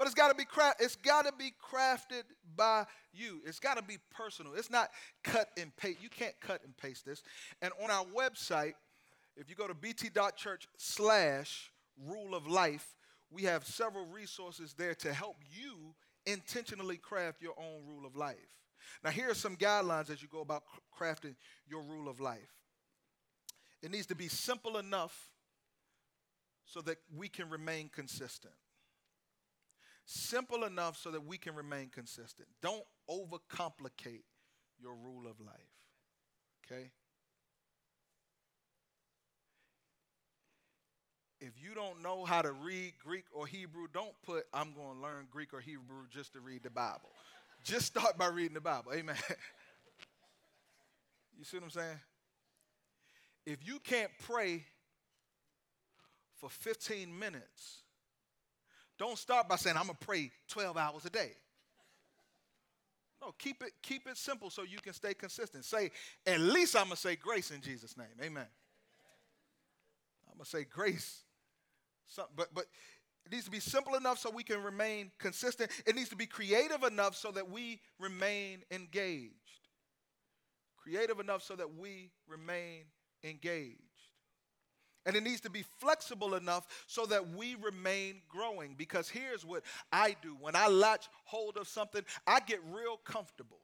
But 0.00 0.06
it's 0.06 0.14
got 0.14 0.28
to 0.28 0.34
be 0.34 0.46
craft. 0.46 0.80
It's 0.80 0.96
got 0.96 1.26
to 1.26 1.32
be 1.32 1.52
crafted 1.62 2.22
by 2.56 2.86
you. 3.12 3.42
It's 3.44 3.58
got 3.58 3.76
to 3.76 3.82
be 3.82 3.98
personal. 4.10 4.54
It's 4.54 4.70
not 4.70 4.88
cut 5.22 5.50
and 5.58 5.76
paste. 5.76 5.98
You 6.02 6.08
can't 6.08 6.32
cut 6.40 6.62
and 6.64 6.74
paste 6.74 7.04
this. 7.04 7.22
And 7.60 7.70
on 7.84 7.90
our 7.90 8.06
website, 8.06 8.72
if 9.36 9.50
you 9.50 9.56
go 9.56 9.68
to 9.68 9.74
bt.church 9.74 10.68
slash 10.78 11.70
rule 12.02 12.34
of 12.34 12.46
life, 12.46 12.94
we 13.30 13.42
have 13.42 13.66
several 13.66 14.06
resources 14.06 14.72
there 14.72 14.94
to 14.94 15.12
help 15.12 15.36
you 15.52 15.94
intentionally 16.24 16.96
craft 16.96 17.42
your 17.42 17.54
own 17.58 17.86
rule 17.86 18.06
of 18.06 18.16
life. 18.16 18.36
Now, 19.04 19.10
here 19.10 19.30
are 19.30 19.34
some 19.34 19.54
guidelines 19.54 20.08
as 20.08 20.22
you 20.22 20.28
go 20.28 20.40
about 20.40 20.62
crafting 20.98 21.34
your 21.68 21.82
rule 21.82 22.08
of 22.08 22.20
life. 22.20 22.54
It 23.82 23.90
needs 23.90 24.06
to 24.06 24.14
be 24.14 24.28
simple 24.28 24.78
enough 24.78 25.28
so 26.64 26.80
that 26.80 26.96
we 27.14 27.28
can 27.28 27.50
remain 27.50 27.90
consistent. 27.92 28.54
Simple 30.12 30.64
enough 30.64 30.96
so 30.96 31.12
that 31.12 31.24
we 31.24 31.38
can 31.38 31.54
remain 31.54 31.88
consistent. 31.88 32.48
Don't 32.60 32.82
overcomplicate 33.08 34.24
your 34.80 34.94
rule 34.94 35.28
of 35.28 35.38
life. 35.40 35.54
Okay? 36.66 36.90
if 41.40 41.52
you 41.56 41.74
don't 41.74 42.02
know 42.02 42.24
how 42.24 42.42
to 42.42 42.52
read 42.52 42.92
Greek 43.02 43.24
or 43.32 43.46
Hebrew, 43.46 43.86
don't 43.92 44.12
put, 44.22 44.44
I'm 44.52 44.72
going 44.74 44.96
to 44.96 45.02
learn 45.02 45.26
Greek 45.30 45.54
or 45.54 45.60
Hebrew 45.60 46.04
just 46.10 46.34
to 46.34 46.40
read 46.40 46.62
the 46.62 46.70
Bible. 46.70 47.10
just 47.64 47.86
start 47.86 48.18
by 48.18 48.26
reading 48.26 48.54
the 48.54 48.60
Bible. 48.60 48.92
Amen. 48.92 49.16
you 51.38 51.44
see 51.44 51.56
what 51.56 51.64
I'm 51.64 51.70
saying? 51.70 52.00
If 53.46 53.66
you 53.66 53.78
can't 53.78 54.10
pray 54.22 54.64
for 56.36 56.50
15 56.50 57.18
minutes, 57.18 57.84
don't 59.00 59.18
start 59.18 59.48
by 59.48 59.56
saying, 59.56 59.76
I'm 59.76 59.86
going 59.86 59.96
to 59.98 60.06
pray 60.06 60.30
12 60.48 60.76
hours 60.76 61.04
a 61.06 61.10
day. 61.10 61.32
No, 63.20 63.34
keep 63.38 63.62
it, 63.62 63.72
keep 63.82 64.06
it 64.06 64.16
simple 64.16 64.48
so 64.48 64.62
you 64.62 64.78
can 64.78 64.92
stay 64.92 65.14
consistent. 65.14 65.64
Say, 65.64 65.90
at 66.24 66.40
least 66.40 66.76
I'm 66.76 66.84
going 66.84 66.94
to 66.94 67.00
say 67.00 67.16
grace 67.16 67.50
in 67.50 67.60
Jesus' 67.60 67.96
name. 67.96 68.06
Amen. 68.22 68.46
I'm 70.30 70.36
going 70.36 70.44
to 70.44 70.50
say 70.50 70.64
grace 70.64 71.24
but, 72.36 72.48
but 72.54 72.66
it 73.24 73.32
needs 73.32 73.44
to 73.44 73.50
be 73.50 73.60
simple 73.60 73.94
enough 73.94 74.18
so 74.18 74.30
we 74.30 74.42
can 74.42 74.62
remain 74.62 75.10
consistent. 75.18 75.70
It 75.86 75.94
needs 75.94 76.08
to 76.10 76.16
be 76.16 76.26
creative 76.26 76.82
enough 76.82 77.16
so 77.16 77.30
that 77.32 77.50
we 77.50 77.80
remain 77.98 78.62
engaged. 78.70 79.34
Creative 80.76 81.20
enough 81.20 81.42
so 81.42 81.56
that 81.56 81.76
we 81.76 82.10
remain 82.26 82.84
engaged. 83.22 83.89
And 85.06 85.16
it 85.16 85.22
needs 85.22 85.40
to 85.42 85.50
be 85.50 85.64
flexible 85.78 86.34
enough 86.34 86.66
so 86.86 87.06
that 87.06 87.30
we 87.30 87.54
remain 87.54 88.20
growing. 88.28 88.74
Because 88.76 89.08
here's 89.08 89.44
what 89.44 89.62
I 89.92 90.14
do 90.20 90.36
when 90.40 90.54
I 90.54 90.68
latch 90.68 91.08
hold 91.24 91.56
of 91.56 91.68
something, 91.68 92.02
I 92.26 92.40
get 92.40 92.60
real 92.70 92.98
comfortable. 92.98 93.60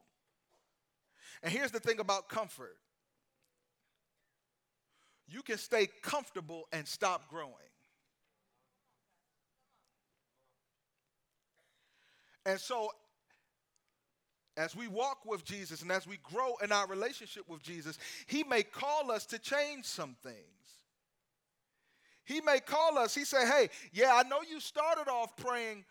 And 1.42 1.52
here's 1.52 1.70
the 1.70 1.80
thing 1.80 2.00
about 2.00 2.28
comfort 2.28 2.76
you 5.28 5.42
can 5.42 5.58
stay 5.58 5.88
comfortable 6.02 6.68
and 6.72 6.86
stop 6.86 7.28
growing. 7.28 7.52
And 12.44 12.60
so, 12.60 12.92
as 14.56 14.76
we 14.76 14.86
walk 14.86 15.26
with 15.26 15.44
Jesus 15.44 15.82
and 15.82 15.90
as 15.90 16.06
we 16.06 16.18
grow 16.22 16.54
in 16.62 16.70
our 16.70 16.86
relationship 16.86 17.42
with 17.48 17.60
Jesus, 17.60 17.98
He 18.26 18.44
may 18.44 18.62
call 18.62 19.10
us 19.10 19.26
to 19.26 19.38
change 19.38 19.84
some 19.84 20.14
things. 20.22 20.55
He 22.26 22.40
may 22.40 22.58
call 22.60 22.98
us, 22.98 23.14
He 23.14 23.24
say, 23.24 23.46
Hey, 23.46 23.70
yeah, 23.92 24.12
I 24.14 24.28
know 24.28 24.40
you 24.48 24.60
started 24.60 25.08
off 25.08 25.36
praying 25.36 25.84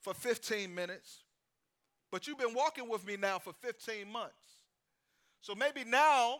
for 0.00 0.14
15 0.14 0.74
minutes, 0.74 1.22
but 2.10 2.26
you've 2.26 2.38
been 2.38 2.54
walking 2.54 2.88
with 2.88 3.06
me 3.06 3.16
now 3.16 3.38
for 3.38 3.52
15 3.52 4.10
months. 4.10 4.34
So 5.42 5.54
maybe 5.54 5.84
now 5.84 6.38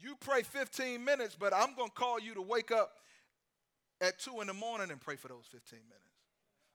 you 0.00 0.16
pray 0.20 0.42
15 0.42 1.04
minutes, 1.04 1.36
but 1.38 1.54
I'm 1.54 1.74
going 1.74 1.88
to 1.88 1.94
call 1.94 2.20
you 2.20 2.34
to 2.34 2.42
wake 2.42 2.72
up 2.72 2.92
at 4.00 4.18
2 4.18 4.40
in 4.40 4.48
the 4.48 4.52
morning 4.52 4.90
and 4.90 5.00
pray 5.00 5.16
for 5.16 5.28
those 5.28 5.46
15 5.50 5.78
minutes. 5.78 6.04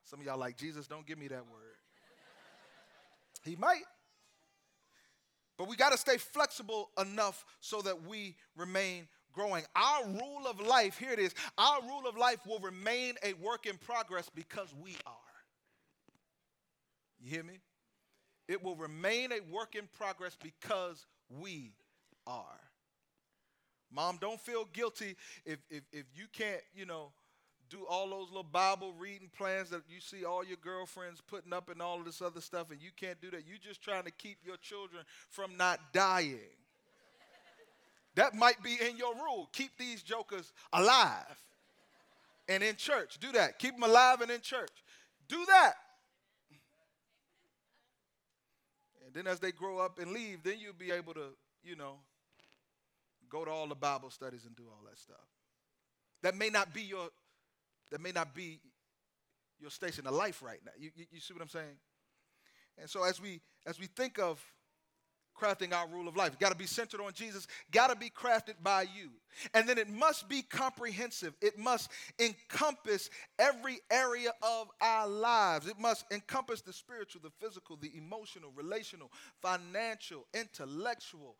Some 0.05 0.19
of 0.21 0.25
y'all 0.25 0.37
like, 0.37 0.57
Jesus, 0.57 0.87
don't 0.87 1.05
give 1.05 1.17
me 1.17 1.27
that 1.27 1.45
word. 1.49 1.77
he 3.43 3.55
might. 3.57 3.83
But 5.57 5.67
we 5.67 5.75
got 5.75 5.91
to 5.91 5.97
stay 5.97 6.17
flexible 6.17 6.89
enough 6.99 7.45
so 7.59 7.81
that 7.81 8.07
we 8.07 8.35
remain 8.55 9.07
growing. 9.33 9.63
Our 9.75 10.05
rule 10.05 10.47
of 10.47 10.59
life, 10.59 10.97
here 10.97 11.11
it 11.11 11.19
is, 11.19 11.33
our 11.57 11.81
rule 11.81 12.07
of 12.07 12.17
life 12.17 12.39
will 12.45 12.59
remain 12.59 13.15
a 13.23 13.33
work 13.33 13.65
in 13.65 13.77
progress 13.77 14.29
because 14.33 14.73
we 14.81 14.95
are. 15.05 15.13
You 17.21 17.29
hear 17.31 17.43
me? 17.43 17.59
It 18.47 18.63
will 18.63 18.75
remain 18.75 19.31
a 19.31 19.39
work 19.51 19.75
in 19.75 19.87
progress 19.97 20.37
because 20.41 21.05
we 21.29 21.71
are. 22.27 22.59
Mom, 23.91 24.17
don't 24.19 24.41
feel 24.41 24.65
guilty 24.73 25.15
if, 25.45 25.59
if, 25.69 25.83
if 25.91 26.05
you 26.15 26.25
can't, 26.31 26.61
you 26.75 26.85
know, 26.85 27.11
do 27.69 27.85
all 27.89 28.09
those 28.09 28.27
little 28.27 28.43
Bible 28.43 28.93
reading 28.99 29.29
plans 29.35 29.69
that 29.69 29.81
you 29.87 29.99
see 29.99 30.25
all 30.25 30.43
your 30.43 30.57
girlfriends 30.57 31.21
putting 31.21 31.53
up 31.53 31.69
and 31.69 31.81
all 31.81 31.99
of 31.99 32.05
this 32.05 32.21
other 32.21 32.41
stuff, 32.41 32.71
and 32.71 32.81
you 32.81 32.89
can't 32.95 33.21
do 33.21 33.31
that. 33.31 33.47
You're 33.47 33.57
just 33.57 33.81
trying 33.81 34.03
to 34.03 34.11
keep 34.11 34.37
your 34.45 34.57
children 34.57 35.03
from 35.29 35.57
not 35.57 35.79
dying. 35.93 36.39
That 38.15 38.35
might 38.35 38.61
be 38.61 38.77
in 38.89 38.97
your 38.97 39.15
rule. 39.15 39.49
Keep 39.53 39.77
these 39.77 40.03
jokers 40.03 40.51
alive 40.71 41.37
and 42.47 42.61
in 42.63 42.75
church. 42.75 43.17
Do 43.19 43.31
that. 43.31 43.59
Keep 43.59 43.75
them 43.75 43.83
alive 43.83 44.21
and 44.21 44.29
in 44.29 44.41
church. 44.41 44.83
Do 45.27 45.43
that. 45.47 45.73
And 49.05 49.13
then 49.13 49.27
as 49.31 49.39
they 49.39 49.51
grow 49.51 49.79
up 49.79 49.99
and 49.99 50.11
leave, 50.11 50.43
then 50.43 50.55
you'll 50.59 50.73
be 50.73 50.91
able 50.91 51.13
to, 51.13 51.29
you 51.63 51.75
know, 51.75 51.95
go 53.29 53.43
to 53.43 53.51
all 53.51 53.67
the 53.67 53.75
Bible 53.75 54.11
studies 54.11 54.45
and 54.45 54.55
do 54.55 54.63
all 54.63 54.83
that 54.87 54.99
stuff. 54.99 55.25
That 56.21 56.35
may 56.35 56.49
not 56.49 56.73
be 56.73 56.83
your 56.83 57.09
that 57.91 58.01
may 58.01 58.11
not 58.11 58.33
be 58.33 58.59
your 59.59 59.69
station 59.69 60.07
of 60.07 60.13
life 60.13 60.41
right 60.41 60.59
now. 60.65 60.71
You, 60.77 60.89
you, 60.95 61.05
you, 61.11 61.19
see 61.19 61.33
what 61.33 61.43
I'm 61.43 61.49
saying? 61.49 61.75
And 62.77 62.89
so 62.89 63.03
as 63.03 63.21
we 63.21 63.41
as 63.65 63.79
we 63.79 63.87
think 63.87 64.19
of 64.19 64.43
crafting 65.33 65.73
our 65.73 65.87
rule 65.87 66.07
of 66.07 66.15
life, 66.15 66.37
got 66.39 66.51
to 66.51 66.57
be 66.57 66.65
centered 66.65 67.01
on 67.01 67.13
Jesus, 67.13 67.47
got 67.71 67.89
to 67.89 67.95
be 67.95 68.09
crafted 68.09 68.55
by 68.61 68.83
you. 68.83 69.09
And 69.53 69.67
then 69.67 69.77
it 69.77 69.89
must 69.89 70.29
be 70.29 70.41
comprehensive. 70.41 71.33
It 71.41 71.57
must 71.57 71.89
encompass 72.19 73.09
every 73.39 73.79
area 73.91 74.31
of 74.41 74.69
our 74.81 75.07
lives. 75.07 75.67
It 75.67 75.79
must 75.79 76.05
encompass 76.11 76.61
the 76.61 76.73
spiritual, 76.73 77.21
the 77.23 77.45
physical, 77.45 77.77
the 77.77 77.91
emotional, 77.97 78.51
relational, 78.55 79.11
financial, 79.41 80.25
intellectual. 80.33 81.35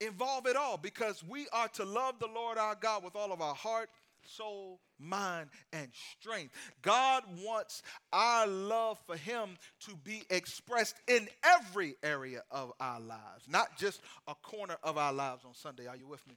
Involve 0.00 0.46
it 0.46 0.56
all 0.56 0.78
because 0.78 1.22
we 1.22 1.46
are 1.52 1.68
to 1.68 1.84
love 1.84 2.18
the 2.18 2.26
Lord 2.26 2.56
our 2.56 2.74
God 2.74 3.04
with 3.04 3.16
all 3.16 3.32
of 3.32 3.42
our 3.42 3.54
heart, 3.54 3.90
soul, 4.24 4.80
mind, 4.98 5.48
and 5.72 5.88
strength. 6.18 6.54
God 6.82 7.24
wants 7.44 7.82
our 8.12 8.46
love 8.46 8.98
for 9.06 9.16
Him 9.16 9.56
to 9.86 9.96
be 9.96 10.22
expressed 10.30 10.96
in 11.08 11.28
every 11.44 11.96
area 12.02 12.42
of 12.50 12.72
our 12.80 13.00
lives, 13.00 13.48
not 13.48 13.76
just 13.78 14.00
a 14.26 14.34
corner 14.34 14.76
of 14.82 14.98
our 14.98 15.12
lives 15.12 15.44
on 15.44 15.54
Sunday. 15.54 15.86
Are 15.86 15.96
you 15.96 16.06
with 16.06 16.26
me? 16.26 16.34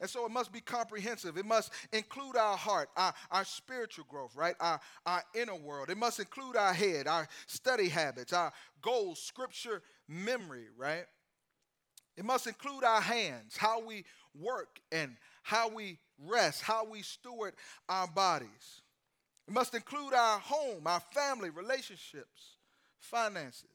And 0.00 0.08
so 0.08 0.24
it 0.24 0.30
must 0.30 0.52
be 0.52 0.60
comprehensive. 0.60 1.36
It 1.36 1.44
must 1.44 1.70
include 1.92 2.36
our 2.36 2.56
heart, 2.56 2.88
our, 2.96 3.12
our 3.30 3.44
spiritual 3.44 4.06
growth, 4.08 4.34
right? 4.34 4.54
Our, 4.60 4.80
our 5.06 5.22
inner 5.34 5.54
world. 5.54 5.90
It 5.90 5.98
must 5.98 6.20
include 6.20 6.56
our 6.56 6.72
head, 6.72 7.06
our 7.06 7.28
study 7.46 7.88
habits, 7.88 8.32
our 8.32 8.52
goals, 8.82 9.20
scripture 9.20 9.82
memory, 10.08 10.66
right? 10.76 11.04
It 12.16 12.24
must 12.24 12.46
include 12.46 12.84
our 12.84 13.00
hands, 13.00 13.56
how 13.56 13.84
we 13.84 14.04
work 14.38 14.80
and 14.92 15.16
how 15.44 15.68
we 15.68 15.98
rest, 16.18 16.62
how 16.62 16.84
we 16.84 17.02
steward 17.02 17.54
our 17.88 18.08
bodies. 18.08 18.80
It 19.46 19.52
must 19.52 19.74
include 19.74 20.14
our 20.14 20.38
home, 20.38 20.86
our 20.86 21.00
family, 21.12 21.50
relationships, 21.50 22.56
finances. 22.98 23.68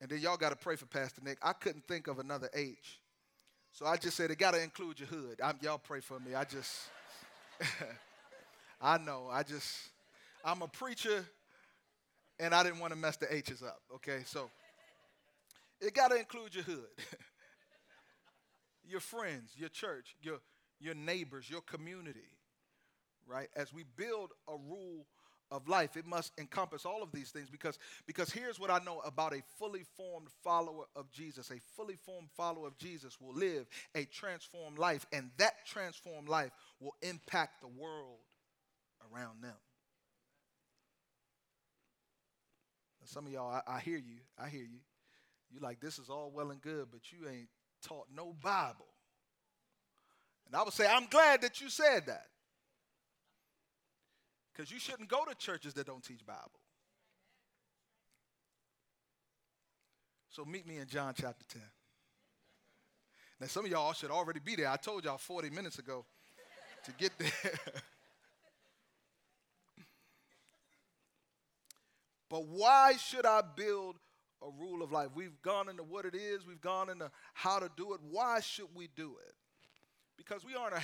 And 0.00 0.08
then 0.08 0.20
y'all 0.20 0.36
got 0.36 0.50
to 0.50 0.56
pray 0.56 0.76
for 0.76 0.86
Pastor 0.86 1.20
Nick. 1.24 1.38
I 1.42 1.52
couldn't 1.52 1.86
think 1.88 2.06
of 2.06 2.20
another 2.20 2.48
H. 2.54 3.00
So 3.72 3.84
I 3.84 3.96
just 3.96 4.16
said 4.16 4.30
it 4.30 4.38
got 4.38 4.54
to 4.54 4.62
include 4.62 5.00
your 5.00 5.08
hood. 5.08 5.40
I'm, 5.42 5.58
y'all 5.60 5.78
pray 5.78 6.00
for 6.00 6.20
me. 6.20 6.34
I 6.34 6.44
just, 6.44 6.88
I 8.80 8.98
know. 8.98 9.28
I 9.30 9.42
just, 9.42 9.76
I'm 10.44 10.62
a 10.62 10.68
preacher 10.68 11.24
and 12.38 12.54
I 12.54 12.62
didn't 12.62 12.78
want 12.78 12.92
to 12.92 12.98
mess 12.98 13.16
the 13.16 13.34
H's 13.34 13.62
up. 13.62 13.80
Okay, 13.96 14.20
so 14.24 14.50
it 15.80 15.94
got 15.94 16.08
to 16.08 16.16
include 16.16 16.54
your 16.54 16.64
hood, 16.64 16.86
your 18.88 19.00
friends, 19.00 19.52
your 19.56 19.68
church, 19.68 20.16
your 20.20 20.38
your 20.78 20.94
neighbors, 20.94 21.48
your 21.48 21.62
community, 21.62 22.36
right? 23.26 23.48
As 23.56 23.72
we 23.72 23.84
build 23.96 24.32
a 24.48 24.56
rule 24.56 25.06
of 25.50 25.68
life, 25.68 25.96
it 25.96 26.06
must 26.06 26.32
encompass 26.38 26.84
all 26.84 27.02
of 27.02 27.12
these 27.12 27.30
things 27.30 27.48
because, 27.50 27.78
because 28.06 28.30
here's 28.30 28.58
what 28.58 28.70
I 28.70 28.78
know 28.84 29.00
about 29.00 29.32
a 29.32 29.42
fully 29.58 29.84
formed 29.96 30.28
follower 30.42 30.84
of 30.96 31.10
Jesus. 31.10 31.50
A 31.50 31.60
fully 31.76 31.96
formed 31.96 32.30
follower 32.36 32.66
of 32.66 32.76
Jesus 32.78 33.20
will 33.20 33.34
live 33.34 33.66
a 33.94 34.04
transformed 34.04 34.78
life, 34.78 35.06
and 35.12 35.30
that 35.38 35.54
transformed 35.66 36.28
life 36.28 36.50
will 36.80 36.94
impact 37.02 37.60
the 37.60 37.68
world 37.68 38.18
around 39.12 39.42
them. 39.42 39.56
Some 43.04 43.26
of 43.26 43.32
y'all, 43.32 43.62
I, 43.68 43.76
I 43.76 43.80
hear 43.80 43.98
you. 43.98 44.18
I 44.36 44.48
hear 44.48 44.64
you. 44.64 44.80
You're 45.52 45.62
like 45.62 45.80
this 45.80 46.00
is 46.00 46.10
all 46.10 46.32
well 46.34 46.50
and 46.50 46.60
good, 46.60 46.88
but 46.90 47.12
you 47.12 47.28
ain't 47.28 47.48
taught 47.82 48.06
no 48.14 48.34
Bible. 48.42 48.86
And 50.46 50.54
I 50.54 50.62
would 50.62 50.72
say, 50.72 50.86
I'm 50.86 51.06
glad 51.06 51.42
that 51.42 51.60
you 51.60 51.68
said 51.68 52.06
that. 52.06 52.26
Because 54.52 54.70
you 54.70 54.78
shouldn't 54.78 55.08
go 55.08 55.24
to 55.24 55.34
churches 55.34 55.74
that 55.74 55.86
don't 55.86 56.02
teach 56.02 56.24
Bible. 56.24 56.60
So 60.30 60.44
meet 60.44 60.66
me 60.66 60.78
in 60.78 60.86
John 60.86 61.14
chapter 61.18 61.44
10. 61.48 61.62
Now, 63.40 63.46
some 63.48 63.64
of 63.66 63.70
y'all 63.70 63.92
should 63.92 64.10
already 64.10 64.40
be 64.40 64.56
there. 64.56 64.68
I 64.68 64.76
told 64.76 65.04
y'all 65.04 65.18
40 65.18 65.50
minutes 65.50 65.78
ago 65.78 66.06
to 66.84 66.92
get 66.92 67.12
there. 67.18 67.30
but 72.30 72.46
why 72.46 72.94
should 72.96 73.26
I 73.26 73.42
build 73.42 73.96
a 74.42 74.48
rule 74.60 74.82
of 74.82 74.92
life? 74.92 75.08
We've 75.14 75.40
gone 75.42 75.68
into 75.68 75.82
what 75.82 76.04
it 76.04 76.14
is, 76.14 76.46
we've 76.46 76.60
gone 76.60 76.90
into 76.90 77.10
how 77.34 77.58
to 77.58 77.70
do 77.76 77.94
it. 77.94 78.00
Why 78.10 78.40
should 78.40 78.68
we 78.74 78.88
do 78.94 79.16
it? 79.26 79.34
Because 80.16 80.44
we 80.44 80.54
aren't 80.54 80.74
a 80.74 80.82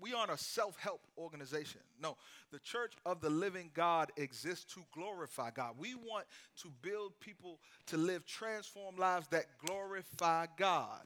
we 0.00 0.12
aren't 0.12 0.32
a 0.32 0.38
self-help 0.38 1.00
organization. 1.16 1.80
No, 2.00 2.16
the 2.50 2.58
church 2.58 2.94
of 3.06 3.20
the 3.20 3.30
living 3.30 3.70
God 3.74 4.10
exists 4.16 4.74
to 4.74 4.84
glorify 4.92 5.50
God. 5.50 5.74
We 5.78 5.94
want 5.94 6.26
to 6.62 6.72
build 6.82 7.18
people 7.20 7.60
to 7.86 7.96
live 7.96 8.26
transformed 8.26 8.98
lives 8.98 9.28
that 9.28 9.46
glorify 9.64 10.46
God. 10.58 11.02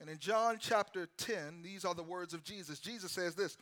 And 0.00 0.10
in 0.10 0.18
John 0.18 0.56
chapter 0.60 1.08
10, 1.16 1.62
these 1.62 1.84
are 1.84 1.94
the 1.94 2.02
words 2.02 2.34
of 2.34 2.42
Jesus. 2.42 2.80
Jesus 2.80 3.12
says 3.12 3.34
this 3.34 3.56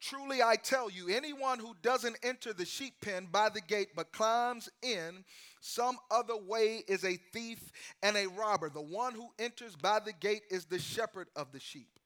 Truly 0.00 0.42
I 0.42 0.56
tell 0.56 0.88
you, 0.88 1.08
anyone 1.08 1.58
who 1.58 1.74
doesn't 1.82 2.18
enter 2.22 2.52
the 2.52 2.64
sheep 2.64 2.94
pen 3.02 3.28
by 3.30 3.48
the 3.48 3.60
gate 3.60 3.88
but 3.96 4.12
climbs 4.12 4.68
in 4.80 5.24
some 5.60 5.98
other 6.10 6.36
way 6.36 6.84
is 6.86 7.04
a 7.04 7.18
thief 7.32 7.72
and 8.02 8.16
a 8.16 8.28
robber. 8.28 8.70
The 8.70 8.80
one 8.80 9.14
who 9.14 9.28
enters 9.38 9.74
by 9.74 9.98
the 9.98 10.12
gate 10.12 10.42
is 10.50 10.66
the 10.66 10.78
shepherd 10.78 11.28
of 11.34 11.50
the 11.50 11.58
sheep. 11.58 11.98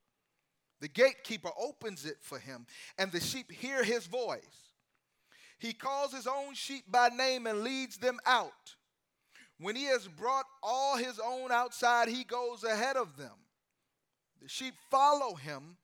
The 0.81 0.89
gatekeeper 0.89 1.51
opens 1.61 2.07
it 2.07 2.17
for 2.23 2.39
him, 2.39 2.67
and 2.99 3.13
the 3.13 3.21
sheep 3.21 3.53
hear 3.53 3.85
his 3.85 4.07
voice. 4.07 4.73
He 5.59 5.73
calls 5.73 6.13
his 6.13 6.27
own 6.27 6.55
sheep 6.55 6.85
by 6.91 7.09
name 7.11 7.47
and 7.47 7.63
leads 7.63 7.99
them 7.99 8.19
out. 8.27 8.75
When 9.61 9.77
he 9.77 9.85
has 9.85 10.09
brought 10.09 10.47
all 10.61 10.97
his 10.97 11.21
own 11.25 11.53
outside, 11.53 12.09
he 12.09 12.25
goes 12.25 12.65
ahead 12.65 12.97
of 12.97 13.17
them. 13.17 13.35
The 14.41 14.49
sheep 14.49 14.75
follow 14.91 15.37
him. 15.37 15.77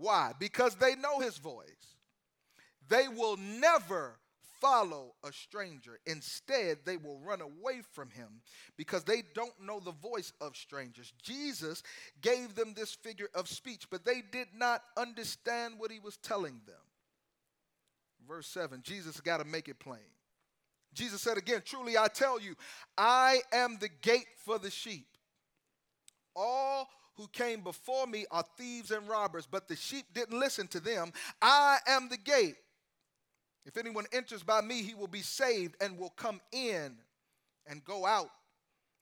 Why? 0.00 0.32
Because 0.38 0.74
they 0.76 0.94
know 0.94 1.20
his 1.20 1.36
voice. 1.36 1.66
They 2.88 3.06
will 3.06 3.36
never 3.36 4.18
follow 4.60 5.14
a 5.22 5.32
stranger. 5.32 5.98
Instead, 6.06 6.78
they 6.84 6.96
will 6.96 7.18
run 7.18 7.42
away 7.42 7.82
from 7.92 8.10
him 8.10 8.40
because 8.78 9.04
they 9.04 9.22
don't 9.34 9.52
know 9.62 9.78
the 9.78 9.92
voice 9.92 10.32
of 10.40 10.56
strangers. 10.56 11.12
Jesus 11.22 11.82
gave 12.22 12.54
them 12.54 12.72
this 12.74 12.94
figure 12.94 13.28
of 13.34 13.46
speech, 13.46 13.88
but 13.90 14.04
they 14.04 14.22
did 14.32 14.48
not 14.56 14.82
understand 14.96 15.74
what 15.76 15.90
he 15.90 15.98
was 15.98 16.16
telling 16.16 16.60
them. 16.66 16.76
Verse 18.26 18.46
7 18.46 18.80
Jesus 18.82 19.20
got 19.20 19.38
to 19.38 19.44
make 19.44 19.68
it 19.68 19.78
plain. 19.78 20.00
Jesus 20.94 21.20
said 21.20 21.36
again, 21.36 21.62
Truly 21.64 21.98
I 21.98 22.08
tell 22.08 22.40
you, 22.40 22.54
I 22.96 23.40
am 23.52 23.76
the 23.78 23.90
gate 24.00 24.26
for 24.44 24.58
the 24.58 24.70
sheep. 24.70 25.06
All 26.34 26.88
who 27.20 27.28
came 27.28 27.60
before 27.60 28.06
me 28.06 28.24
are 28.30 28.44
thieves 28.56 28.90
and 28.90 29.06
robbers, 29.06 29.46
but 29.46 29.68
the 29.68 29.76
sheep 29.76 30.06
didn't 30.14 30.38
listen 30.38 30.66
to 30.68 30.80
them. 30.80 31.12
I 31.42 31.76
am 31.86 32.08
the 32.08 32.16
gate. 32.16 32.56
If 33.66 33.76
anyone 33.76 34.06
enters 34.10 34.42
by 34.42 34.62
me, 34.62 34.82
he 34.82 34.94
will 34.94 35.06
be 35.06 35.20
saved 35.20 35.76
and 35.82 35.98
will 35.98 36.14
come 36.16 36.40
in 36.50 36.96
and 37.66 37.84
go 37.84 38.06
out 38.06 38.30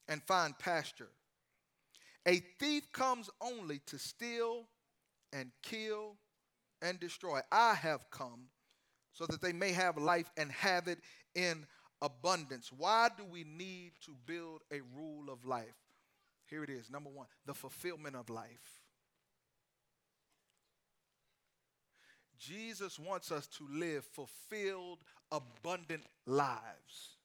and 0.09 0.21
find 0.25 0.59
pasture. 0.59 1.11
A 2.27 2.43
thief 2.59 2.91
comes 2.93 3.31
only 3.41 3.81
to 3.87 3.99
steal 3.99 4.65
and 5.33 5.53
kill 5.63 6.17
and 6.83 6.99
destroy. 6.99 7.39
I 7.53 7.75
have 7.75 8.11
come 8.11 8.49
so 9.13 9.27
that 9.27 9.41
they 9.41 9.53
may 9.53 9.71
have 9.71 9.97
life 9.97 10.31
and 10.37 10.51
have 10.51 10.89
it 10.89 10.99
in 11.37 11.65
abundance. 12.03 12.73
Why 12.77 13.11
do 13.17 13.25
we 13.25 13.45
need 13.45 13.93
to 14.07 14.17
build 14.27 14.63
a 14.73 14.81
rule 14.97 15.31
of 15.31 15.45
life? 15.45 15.77
Here 16.49 16.65
it 16.65 16.71
is. 16.71 16.91
Number 16.91 17.11
one, 17.11 17.27
the 17.47 17.55
fulfillment 17.55 18.17
of 18.17 18.31
life. 18.31 18.83
Jesus 22.39 22.99
wants 22.99 23.33
us 23.33 23.47
to 23.49 23.67
live 23.71 24.05
fulfilled, 24.05 24.99
abundant 25.33 26.05
lives. 26.25 27.17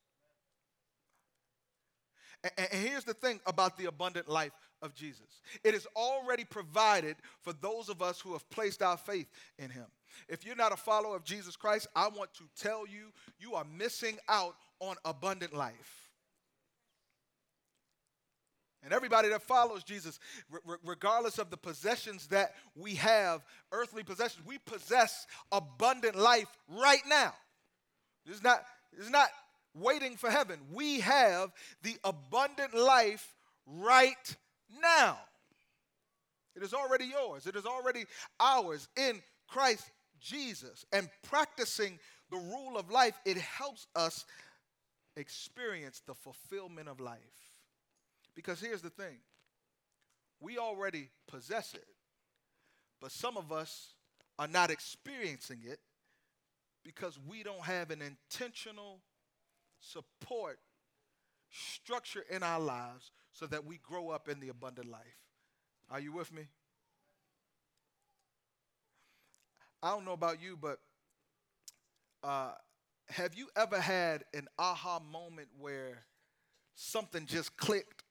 And, 2.58 2.68
here's 2.72 3.06
the 3.06 3.14
thing 3.14 3.40
about 3.46 3.78
the 3.78 3.86
abundant 3.86 4.28
life 4.28 4.52
of 4.82 4.94
Jesus 4.94 5.42
it 5.64 5.74
is 5.74 5.88
already 5.96 6.44
provided 6.44 7.16
for 7.42 7.54
those 7.54 7.88
of 7.88 8.02
us 8.02 8.20
who 8.20 8.34
have 8.34 8.50
placed 8.50 8.82
our 8.82 8.98
faith 8.98 9.28
in 9.58 9.70
him. 9.70 9.86
If 10.28 10.46
you're 10.46 10.56
not 10.56 10.74
a 10.74 10.78
follower 10.78 11.16
of 11.16 11.24
Jesus 11.24 11.56
Christ, 11.56 11.88
I 11.96 12.10
want 12.10 12.34
to 12.36 12.44
tell 12.60 12.86
you, 12.86 13.14
you 13.40 13.56
are 13.56 13.66
missing 13.78 14.18
out 14.28 14.56
on 14.80 14.98
abundant 15.06 15.54
life. 15.54 16.03
And 18.84 18.92
everybody 18.92 19.30
that 19.30 19.42
follows 19.42 19.84
Jesus, 19.84 20.20
regardless 20.84 21.38
of 21.38 21.50
the 21.50 21.58
possessions 21.58 22.28
that 22.28 22.54
we 22.76 22.96
have, 22.96 23.46
earthly 23.72 24.04
possessions, 24.04 24.46
we 24.46 24.58
possess 24.58 25.26
abundant 25.52 26.16
life 26.16 26.50
right 26.68 27.02
now. 27.08 27.34
It's 28.26 28.44
not, 28.44 28.64
it's 28.98 29.10
not 29.10 29.30
waiting 29.74 30.18
for 30.18 30.30
heaven. 30.30 30.60
We 30.74 31.00
have 31.00 31.52
the 31.82 31.96
abundant 32.04 32.74
life 32.74 33.36
right 33.66 34.36
now. 34.82 35.18
It 36.56 36.62
is 36.62 36.74
already 36.74 37.06
yours, 37.06 37.48
it 37.48 37.56
is 37.56 37.66
already 37.66 38.06
ours 38.40 38.88
in 38.98 39.22
Christ 39.48 39.90
Jesus. 40.20 40.86
And 40.92 41.10
practicing 41.24 42.00
the 42.30 42.38
rule 42.38 42.78
of 42.78 42.92
life, 42.92 43.20
it 43.26 43.38
helps 43.38 43.88
us 43.96 44.26
experience 45.16 46.02
the 46.06 46.14
fulfillment 46.14 46.90
of 46.90 47.00
life. 47.00 47.53
Because 48.36 48.60
here's 48.60 48.82
the 48.82 48.90
thing 48.90 49.18
we 50.40 50.58
already 50.58 51.10
possess 51.28 51.74
it, 51.74 51.86
but 53.00 53.12
some 53.12 53.38
of 53.38 53.52
us 53.52 53.94
are 54.38 54.48
not 54.48 54.72
experiencing 54.72 55.60
it 55.66 55.80
because 56.84 57.18
we 57.28 57.44
don't 57.44 57.64
have 57.64 57.92
an 57.92 58.02
intentional 58.02 59.00
support 59.80 60.60
structure 61.50 62.26
in 62.30 62.44
our 62.44 62.60
lives 62.60 63.12
so 63.32 63.46
that 63.48 63.66
we 63.66 63.78
grow 63.78 64.10
up 64.10 64.28
in 64.28 64.40
the 64.40 64.50
abundant 64.50 64.90
life. 64.90 65.20
Are 65.90 66.00
you 66.00 66.12
with 66.12 66.34
me? 66.34 66.48
I 69.82 69.92
don't 69.92 70.06
know 70.06 70.14
about 70.14 70.42
you, 70.42 70.58
but 70.60 70.80
uh, 72.24 72.52
have 73.10 73.36
you 73.36 73.50
ever 73.56 73.80
had 73.80 74.24
an 74.34 74.48
aha 74.58 75.00
moment 75.00 75.50
where 75.60 76.06
something 76.76 77.26
just 77.26 77.56
clicked 77.58 78.03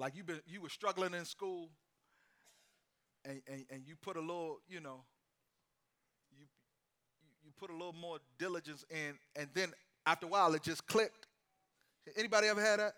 Like 0.00 0.16
you 0.16 0.24
been 0.24 0.40
you 0.46 0.62
were 0.62 0.70
struggling 0.70 1.12
in 1.12 1.26
school 1.26 1.68
and, 3.26 3.42
and, 3.46 3.66
and 3.68 3.82
you 3.86 3.96
put 3.96 4.16
a 4.16 4.20
little, 4.20 4.60
you 4.66 4.80
know, 4.80 5.04
you 6.32 6.46
you 7.44 7.52
put 7.60 7.68
a 7.68 7.74
little 7.74 7.92
more 7.92 8.16
diligence 8.38 8.82
in, 8.88 9.18
and 9.36 9.50
then 9.52 9.74
after 10.06 10.24
a 10.24 10.28
while 10.30 10.54
it 10.54 10.62
just 10.62 10.86
clicked. 10.86 11.26
Anybody 12.16 12.48
ever 12.48 12.62
had 12.62 12.80
that? 12.80 12.94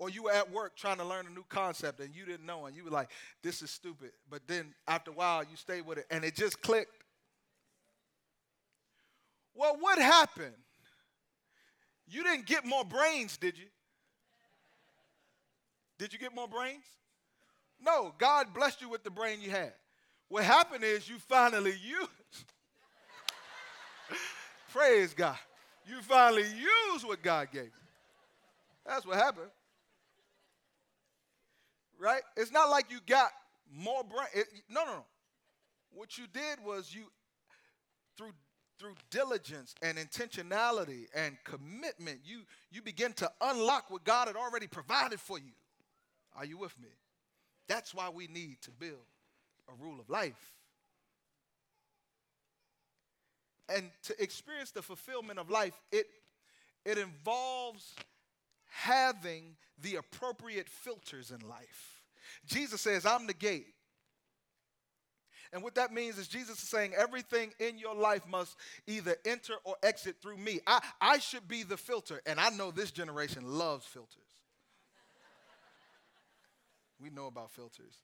Or 0.00 0.10
you 0.10 0.24
were 0.24 0.32
at 0.32 0.50
work 0.50 0.76
trying 0.76 0.96
to 0.96 1.04
learn 1.04 1.28
a 1.28 1.30
new 1.30 1.44
concept 1.48 2.00
and 2.00 2.12
you 2.12 2.26
didn't 2.26 2.46
know, 2.46 2.66
and 2.66 2.74
you 2.74 2.84
were 2.84 2.90
like, 2.90 3.10
this 3.44 3.62
is 3.62 3.70
stupid. 3.70 4.10
But 4.28 4.42
then 4.48 4.74
after 4.88 5.12
a 5.12 5.14
while 5.14 5.44
you 5.44 5.54
stayed 5.54 5.86
with 5.86 5.98
it 5.98 6.06
and 6.10 6.24
it 6.24 6.34
just 6.34 6.60
clicked. 6.62 7.04
Well, 9.54 9.76
what 9.78 10.00
happened? 10.00 10.54
You 12.08 12.24
didn't 12.24 12.46
get 12.46 12.66
more 12.66 12.84
brains, 12.84 13.36
did 13.36 13.56
you? 13.56 13.66
Did 15.98 16.12
you 16.12 16.18
get 16.18 16.34
more 16.34 16.48
brains? 16.48 16.84
No, 17.80 18.14
God 18.18 18.54
blessed 18.54 18.80
you 18.80 18.88
with 18.88 19.04
the 19.04 19.10
brain 19.10 19.40
you 19.40 19.50
had. 19.50 19.72
What 20.28 20.44
happened 20.44 20.84
is 20.84 21.08
you 21.08 21.18
finally 21.18 21.74
used. 21.82 22.52
Praise 24.72 25.14
God. 25.14 25.38
You 25.86 26.00
finally 26.02 26.42
used 26.42 27.06
what 27.06 27.22
God 27.22 27.48
gave 27.52 27.64
you. 27.64 27.70
That's 28.86 29.06
what 29.06 29.16
happened. 29.16 29.50
Right? 31.98 32.22
It's 32.36 32.52
not 32.52 32.70
like 32.70 32.90
you 32.90 32.98
got 33.06 33.30
more 33.72 34.04
brain. 34.04 34.28
It, 34.34 34.46
no, 34.68 34.84
no, 34.84 34.92
no. 34.92 35.04
What 35.92 36.18
you 36.18 36.24
did 36.32 36.58
was 36.64 36.94
you, 36.94 37.04
through 38.16 38.32
through 38.78 38.94
diligence 39.10 39.74
and 39.82 39.98
intentionality 39.98 41.06
and 41.14 41.36
commitment, 41.42 42.20
you 42.24 42.42
you 42.70 42.80
begin 42.82 43.12
to 43.14 43.30
unlock 43.40 43.90
what 43.90 44.04
God 44.04 44.28
had 44.28 44.36
already 44.36 44.68
provided 44.68 45.18
for 45.18 45.38
you. 45.38 45.50
Are 46.38 46.44
you 46.44 46.56
with 46.56 46.78
me? 46.80 46.88
That's 47.66 47.92
why 47.92 48.08
we 48.08 48.28
need 48.28 48.62
to 48.62 48.70
build 48.70 48.94
a 49.68 49.82
rule 49.82 49.98
of 50.00 50.08
life. 50.08 50.54
And 53.68 53.90
to 54.04 54.22
experience 54.22 54.70
the 54.70 54.80
fulfillment 54.80 55.38
of 55.38 55.50
life, 55.50 55.74
it, 55.92 56.06
it 56.86 56.96
involves 56.96 57.94
having 58.70 59.56
the 59.82 59.96
appropriate 59.96 60.68
filters 60.68 61.32
in 61.32 61.46
life. 61.46 62.02
Jesus 62.46 62.80
says, 62.80 63.04
I'm 63.04 63.26
the 63.26 63.34
gate. 63.34 63.74
And 65.52 65.62
what 65.62 65.74
that 65.74 65.92
means 65.92 66.18
is 66.18 66.28
Jesus 66.28 66.62
is 66.62 66.68
saying 66.68 66.92
everything 66.96 67.52
in 67.58 67.78
your 67.78 67.94
life 67.94 68.26
must 68.28 68.56
either 68.86 69.16
enter 69.24 69.54
or 69.64 69.76
exit 69.82 70.16
through 70.22 70.36
me. 70.36 70.60
I, 70.66 70.80
I 71.00 71.18
should 71.18 71.48
be 71.48 71.62
the 71.62 71.76
filter. 71.76 72.22
And 72.26 72.38
I 72.38 72.50
know 72.50 72.70
this 72.70 72.90
generation 72.90 73.44
loves 73.44 73.86
filters 73.86 74.14
we 77.00 77.10
know 77.10 77.26
about 77.26 77.50
filters. 77.50 77.96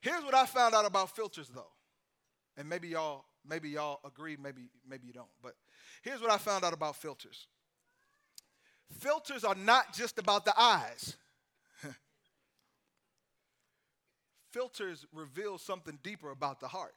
Here's 0.00 0.22
what 0.24 0.34
I 0.34 0.46
found 0.46 0.74
out 0.74 0.84
about 0.84 1.14
filters 1.14 1.48
though. 1.48 1.72
And 2.56 2.68
maybe 2.68 2.88
y'all 2.88 3.24
maybe 3.48 3.70
y'all 3.70 4.00
agree, 4.04 4.36
maybe 4.40 4.70
maybe 4.88 5.06
you 5.06 5.12
don't. 5.12 5.28
But 5.42 5.54
here's 6.02 6.20
what 6.20 6.30
I 6.30 6.38
found 6.38 6.64
out 6.64 6.72
about 6.72 6.96
filters. 6.96 7.48
Filters 9.00 9.44
are 9.44 9.54
not 9.54 9.94
just 9.94 10.18
about 10.18 10.44
the 10.44 10.54
eyes. 10.58 11.16
filters 14.52 15.04
reveal 15.12 15.58
something 15.58 15.98
deeper 16.02 16.30
about 16.30 16.60
the 16.60 16.68
heart. 16.68 16.94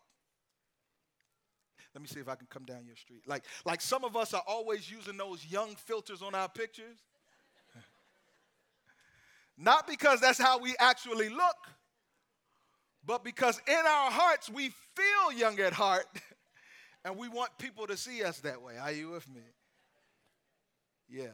Let 1.96 2.02
me 2.02 2.08
see 2.08 2.20
if 2.20 2.30
I 2.30 2.36
can 2.36 2.48
come 2.48 2.66
down 2.66 2.86
your 2.86 2.96
street. 2.96 3.24
Like, 3.26 3.44
like 3.66 3.82
some 3.82 4.04
of 4.04 4.16
us 4.16 4.34
are 4.34 4.44
always 4.46 4.90
using 4.92 5.18
those 5.18 5.46
young 5.46 5.76
filters 5.76 6.22
on 6.22 6.36
our 6.36 6.48
pictures. 6.48 6.98
Not 9.60 9.88
because 9.88 10.22
that's 10.22 10.40
how 10.40 10.58
we 10.60 10.74
actually 10.80 11.28
look, 11.28 11.58
but 13.06 13.26
because 13.26 13.60
in 13.68 13.74
our 13.76 14.10
hearts 14.10 14.50
we 14.50 14.72
feel 14.96 15.38
young 15.38 15.60
at 15.60 15.74
heart 15.74 16.06
and 17.06 17.18
we 17.18 17.28
want 17.28 17.52
people 17.58 17.86
to 17.88 17.98
see 17.98 18.24
us 18.24 18.40
that 18.40 18.62
way. 18.62 18.78
Are 18.78 18.92
you 18.92 19.10
with 19.10 19.28
me? 19.30 19.42
Yeah. 21.10 21.28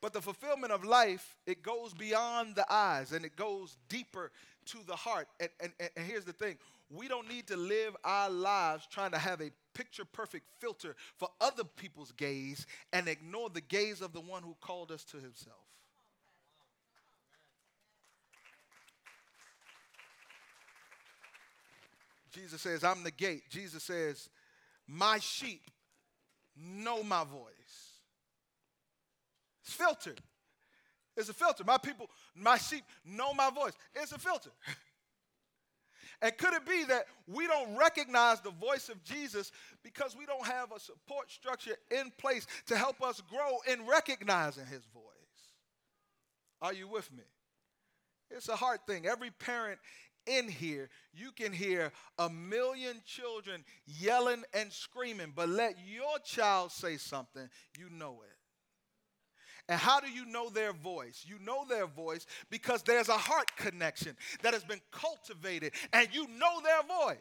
But 0.00 0.12
the 0.12 0.20
fulfillment 0.20 0.72
of 0.72 0.84
life, 0.84 1.36
it 1.44 1.60
goes 1.60 1.92
beyond 1.92 2.54
the 2.54 2.72
eyes 2.72 3.10
and 3.10 3.24
it 3.24 3.34
goes 3.34 3.76
deeper 3.88 4.30
to 4.66 4.78
the 4.86 4.94
heart. 4.94 5.26
And, 5.40 5.48
and, 5.60 5.72
and 5.96 6.06
here's 6.06 6.24
the 6.24 6.32
thing 6.32 6.56
we 6.88 7.08
don't 7.08 7.28
need 7.28 7.48
to 7.48 7.56
live 7.56 7.96
our 8.04 8.30
lives 8.30 8.86
trying 8.90 9.10
to 9.10 9.18
have 9.18 9.40
a 9.40 9.50
picture 9.74 10.04
perfect 10.04 10.46
filter 10.60 10.94
for 11.16 11.28
other 11.40 11.64
people's 11.64 12.12
gaze 12.12 12.64
and 12.92 13.08
ignore 13.08 13.50
the 13.50 13.60
gaze 13.60 14.00
of 14.00 14.12
the 14.12 14.20
one 14.20 14.44
who 14.44 14.56
called 14.60 14.92
us 14.92 15.02
to 15.04 15.16
himself. 15.16 15.58
Jesus 22.38 22.62
says, 22.62 22.84
I'm 22.84 23.02
the 23.02 23.10
gate. 23.10 23.42
Jesus 23.50 23.82
says, 23.82 24.28
My 24.86 25.18
sheep 25.18 25.62
know 26.56 27.02
my 27.02 27.24
voice. 27.24 27.92
It's 29.64 29.72
filtered. 29.72 30.20
It's 31.16 31.28
a 31.28 31.34
filter. 31.34 31.64
My 31.64 31.78
people, 31.78 32.08
my 32.36 32.56
sheep 32.56 32.84
know 33.04 33.34
my 33.34 33.50
voice. 33.50 33.72
It's 33.94 34.12
a 34.12 34.18
filter. 34.18 34.50
and 36.22 36.36
could 36.38 36.54
it 36.54 36.64
be 36.64 36.84
that 36.84 37.06
we 37.26 37.48
don't 37.48 37.76
recognize 37.76 38.40
the 38.40 38.52
voice 38.52 38.88
of 38.88 39.02
Jesus 39.02 39.50
because 39.82 40.16
we 40.16 40.24
don't 40.24 40.46
have 40.46 40.70
a 40.70 40.78
support 40.78 41.32
structure 41.32 41.74
in 41.90 42.12
place 42.18 42.46
to 42.66 42.76
help 42.76 43.02
us 43.02 43.20
grow 43.28 43.58
in 43.70 43.84
recognizing 43.84 44.66
his 44.66 44.84
voice? 44.94 45.02
Are 46.62 46.72
you 46.72 46.86
with 46.86 47.12
me? 47.12 47.24
It's 48.30 48.48
a 48.48 48.56
hard 48.56 48.80
thing. 48.86 49.06
Every 49.06 49.30
parent 49.30 49.80
in 50.28 50.48
here, 50.48 50.88
you 51.14 51.32
can 51.32 51.52
hear 51.52 51.92
a 52.18 52.28
million 52.28 53.00
children 53.06 53.64
yelling 53.86 54.44
and 54.52 54.72
screaming, 54.72 55.32
but 55.34 55.48
let 55.48 55.76
your 55.86 56.18
child 56.24 56.70
say 56.72 56.96
something, 56.96 57.48
you 57.78 57.88
know 57.90 58.20
it. 58.22 58.38
And 59.70 59.78
how 59.78 60.00
do 60.00 60.10
you 60.10 60.24
know 60.24 60.48
their 60.48 60.72
voice? 60.72 61.24
You 61.26 61.36
know 61.44 61.66
their 61.68 61.86
voice 61.86 62.26
because 62.50 62.82
there's 62.82 63.10
a 63.10 63.18
heart 63.18 63.54
connection 63.56 64.16
that 64.42 64.54
has 64.54 64.64
been 64.64 64.80
cultivated 64.90 65.72
and 65.92 66.08
you 66.12 66.26
know 66.26 66.60
their 66.62 66.82
voice. 66.82 67.18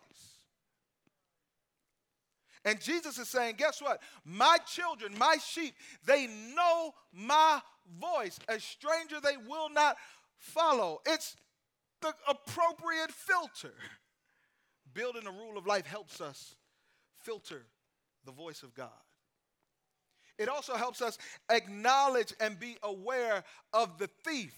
And 2.63 2.81
Jesus 2.81 3.17
is 3.17 3.27
saying, 3.27 3.55
guess 3.57 3.81
what? 3.81 4.01
My 4.25 4.57
children, 4.65 5.13
my 5.17 5.37
sheep, 5.45 5.73
they 6.05 6.27
know 6.27 6.93
my 7.13 7.61
voice. 7.99 8.39
A 8.49 8.59
stranger 8.59 9.17
they 9.21 9.37
will 9.47 9.69
not 9.69 9.97
follow. 10.37 10.99
It's 11.05 11.35
the 12.01 12.13
appropriate 12.27 13.11
filter. 13.11 13.73
Building 14.93 15.27
a 15.27 15.31
rule 15.31 15.57
of 15.57 15.67
life 15.67 15.85
helps 15.85 16.21
us 16.21 16.55
filter 17.23 17.65
the 18.25 18.31
voice 18.31 18.63
of 18.63 18.73
God. 18.73 18.89
It 20.37 20.49
also 20.49 20.75
helps 20.75 21.01
us 21.01 21.17
acknowledge 21.49 22.33
and 22.39 22.59
be 22.59 22.77
aware 22.83 23.43
of 23.73 23.97
the 23.97 24.07
thief, 24.23 24.55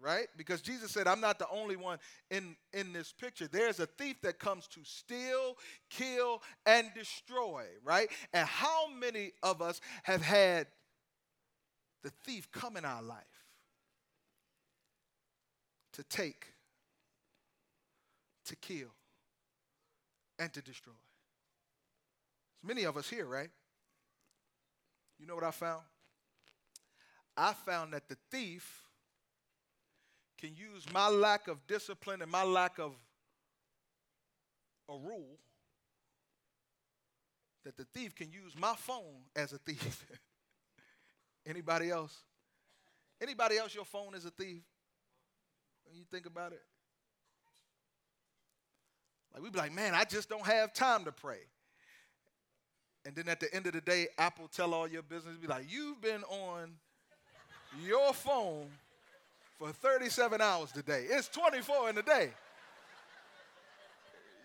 right? 0.00 0.26
Because 0.36 0.60
Jesus 0.60 0.90
said, 0.90 1.06
I'm 1.06 1.20
not 1.20 1.38
the 1.38 1.48
only 1.48 1.76
one 1.76 1.98
in, 2.30 2.54
in 2.72 2.92
this 2.92 3.12
picture. 3.12 3.48
There's 3.48 3.80
a 3.80 3.86
thief 3.86 4.20
that 4.22 4.38
comes 4.38 4.66
to 4.68 4.80
steal, 4.84 5.56
kill, 5.88 6.42
and 6.66 6.88
destroy, 6.94 7.64
right? 7.82 8.08
And 8.34 8.46
how 8.46 8.88
many 8.90 9.32
of 9.42 9.62
us 9.62 9.80
have 10.02 10.20
had 10.20 10.66
the 12.02 12.10
thief 12.24 12.50
come 12.52 12.76
in 12.76 12.84
our 12.84 13.02
life 13.02 13.24
to 15.94 16.04
take, 16.04 16.46
to 18.46 18.56
kill, 18.56 18.88
and 20.38 20.52
to 20.52 20.62
destroy? 20.62 20.92
There's 22.62 22.68
many 22.68 22.84
of 22.84 22.96
us 22.96 23.08
here, 23.08 23.26
right? 23.26 23.50
You 25.18 25.26
know 25.26 25.34
what 25.34 25.44
I 25.44 25.50
found? 25.50 25.82
I 27.36 27.52
found 27.52 27.92
that 27.92 28.08
the 28.08 28.16
thief 28.30 28.82
can 30.38 30.50
use 30.54 30.84
my 30.92 31.08
lack 31.08 31.48
of 31.48 31.66
discipline 31.66 32.22
and 32.22 32.30
my 32.30 32.44
lack 32.44 32.78
of 32.78 32.92
a 34.88 34.92
rule 34.92 35.38
that 37.64 37.76
the 37.76 37.84
thief 37.92 38.14
can 38.14 38.30
use 38.30 38.54
my 38.56 38.74
phone 38.76 39.24
as 39.34 39.52
a 39.52 39.58
thief. 39.58 40.06
Anybody 41.46 41.90
else? 41.90 42.16
Anybody 43.20 43.58
else 43.58 43.74
your 43.74 43.84
phone 43.84 44.14
is 44.14 44.24
a 44.24 44.30
thief? 44.30 44.62
When 45.84 45.96
you 45.96 46.04
think 46.10 46.26
about 46.26 46.52
it? 46.52 46.62
Like 49.36 49.44
we 49.44 49.50
be 49.50 49.58
like, 49.58 49.74
man, 49.74 49.94
I 49.94 50.04
just 50.04 50.30
don't 50.30 50.46
have 50.46 50.72
time 50.72 51.04
to 51.04 51.12
pray. 51.12 51.40
And 53.04 53.14
then 53.14 53.28
at 53.28 53.38
the 53.38 53.54
end 53.54 53.66
of 53.66 53.74
the 53.74 53.82
day, 53.82 54.08
Apple 54.16 54.48
tell 54.48 54.72
all 54.72 54.88
your 54.88 55.02
business, 55.02 55.36
be 55.36 55.46
like, 55.46 55.66
you've 55.68 56.00
been 56.00 56.22
on 56.24 56.72
your 57.84 58.14
phone 58.14 58.66
for 59.58 59.72
37 59.72 60.40
hours 60.40 60.72
today. 60.72 61.04
It's 61.10 61.28
24 61.28 61.90
in 61.90 61.94
the 61.96 62.02
day. 62.02 62.30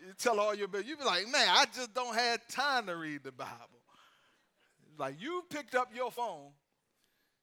You 0.06 0.14
tell 0.18 0.42
all 0.42 0.54
your 0.54 0.68
business, 0.68 0.90
you 0.90 0.98
be 0.98 1.06
like, 1.06 1.26
man, 1.30 1.48
I 1.50 1.66
just 1.74 1.94
don't 1.94 2.14
have 2.14 2.46
time 2.48 2.88
to 2.88 2.96
read 2.98 3.24
the 3.24 3.32
Bible. 3.32 3.52
Like 4.98 5.16
you 5.22 5.44
picked 5.50 5.74
up 5.74 5.90
your 5.96 6.12
phone 6.12 6.50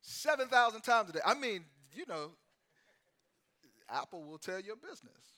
7,000 0.03 0.83
times 0.83 1.11
a 1.11 1.13
day. 1.15 1.21
I 1.25 1.35
mean, 1.35 1.65
you 1.95 2.05
know, 2.07 2.33
Apple 3.89 4.23
will 4.23 4.39
tell 4.39 4.61
your 4.61 4.77
business. 4.77 5.38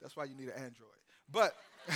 That's 0.00 0.16
why 0.16 0.24
you 0.24 0.34
need 0.34 0.48
an 0.48 0.56
Android. 0.56 1.00
But 1.30 1.54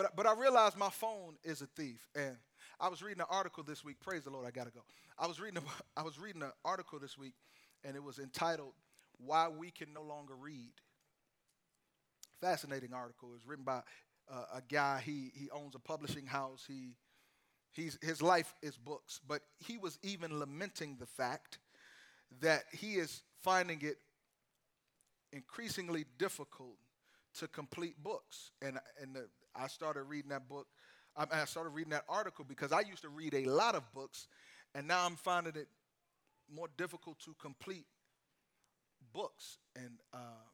But, 0.00 0.16
but 0.16 0.26
I 0.26 0.32
realized 0.32 0.78
my 0.78 0.88
phone 0.88 1.36
is 1.44 1.60
a 1.60 1.66
thief. 1.66 2.08
And 2.14 2.36
I 2.80 2.88
was 2.88 3.02
reading 3.02 3.20
an 3.20 3.26
article 3.28 3.62
this 3.62 3.84
week. 3.84 4.00
Praise 4.00 4.24
the 4.24 4.30
Lord, 4.30 4.46
I 4.46 4.50
got 4.50 4.64
to 4.64 4.72
go. 4.72 4.80
I 5.18 5.26
was, 5.26 5.38
reading 5.38 5.58
a, 5.58 6.00
I 6.00 6.02
was 6.02 6.18
reading 6.18 6.42
an 6.42 6.52
article 6.64 6.98
this 6.98 7.18
week, 7.18 7.34
and 7.84 7.94
it 7.94 8.02
was 8.02 8.18
entitled, 8.18 8.72
Why 9.18 9.48
We 9.48 9.70
Can 9.70 9.92
No 9.92 10.00
Longer 10.00 10.34
Read. 10.34 10.72
Fascinating 12.40 12.94
article. 12.94 13.28
It 13.28 13.34
was 13.34 13.46
written 13.46 13.66
by 13.66 13.82
uh, 14.32 14.44
a 14.54 14.62
guy, 14.72 15.02
he, 15.04 15.32
he 15.34 15.50
owns 15.50 15.74
a 15.74 15.78
publishing 15.78 16.24
house. 16.24 16.64
He, 16.66 16.94
he's, 17.72 17.98
his 18.00 18.22
life 18.22 18.54
is 18.62 18.78
books. 18.78 19.20
But 19.28 19.42
he 19.58 19.76
was 19.76 19.98
even 20.02 20.38
lamenting 20.38 20.96
the 20.98 21.04
fact 21.04 21.58
that 22.40 22.62
he 22.72 22.94
is 22.94 23.20
finding 23.42 23.80
it 23.82 23.98
increasingly 25.32 26.04
difficult 26.18 26.76
to 27.38 27.48
complete 27.48 28.02
books. 28.02 28.52
And, 28.62 28.78
and 29.00 29.14
the, 29.14 29.28
I 29.54 29.68
started 29.68 30.04
reading 30.04 30.30
that 30.30 30.48
book. 30.48 30.66
I, 31.16 31.44
started 31.44 31.70
reading 31.70 31.90
that 31.90 32.04
article 32.08 32.46
because 32.48 32.72
I 32.72 32.80
used 32.80 33.02
to 33.02 33.08
read 33.08 33.34
a 33.34 33.44
lot 33.44 33.74
of 33.74 33.82
books, 33.92 34.28
and 34.74 34.86
now 34.86 35.04
I'm 35.04 35.16
finding 35.16 35.54
it 35.56 35.66
more 36.50 36.68
difficult 36.78 37.18
to 37.24 37.34
complete 37.38 37.84
books. 39.12 39.58
And 39.74 39.98
uh, 40.14 40.46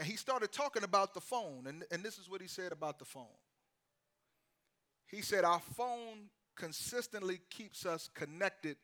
and 0.00 0.08
he 0.08 0.16
started 0.16 0.50
talking 0.50 0.82
about 0.82 1.12
the 1.12 1.20
phone, 1.20 1.66
and, 1.66 1.84
and 1.90 2.02
this 2.02 2.18
is 2.18 2.28
what 2.28 2.40
he 2.40 2.48
said 2.48 2.72
about 2.72 2.98
the 2.98 3.04
phone. 3.04 3.26
He 5.06 5.20
said, 5.20 5.44
Our 5.44 5.60
phone 5.60 6.30
consistently 6.56 7.40
keeps 7.50 7.84
us 7.84 8.08
connected 8.14 8.78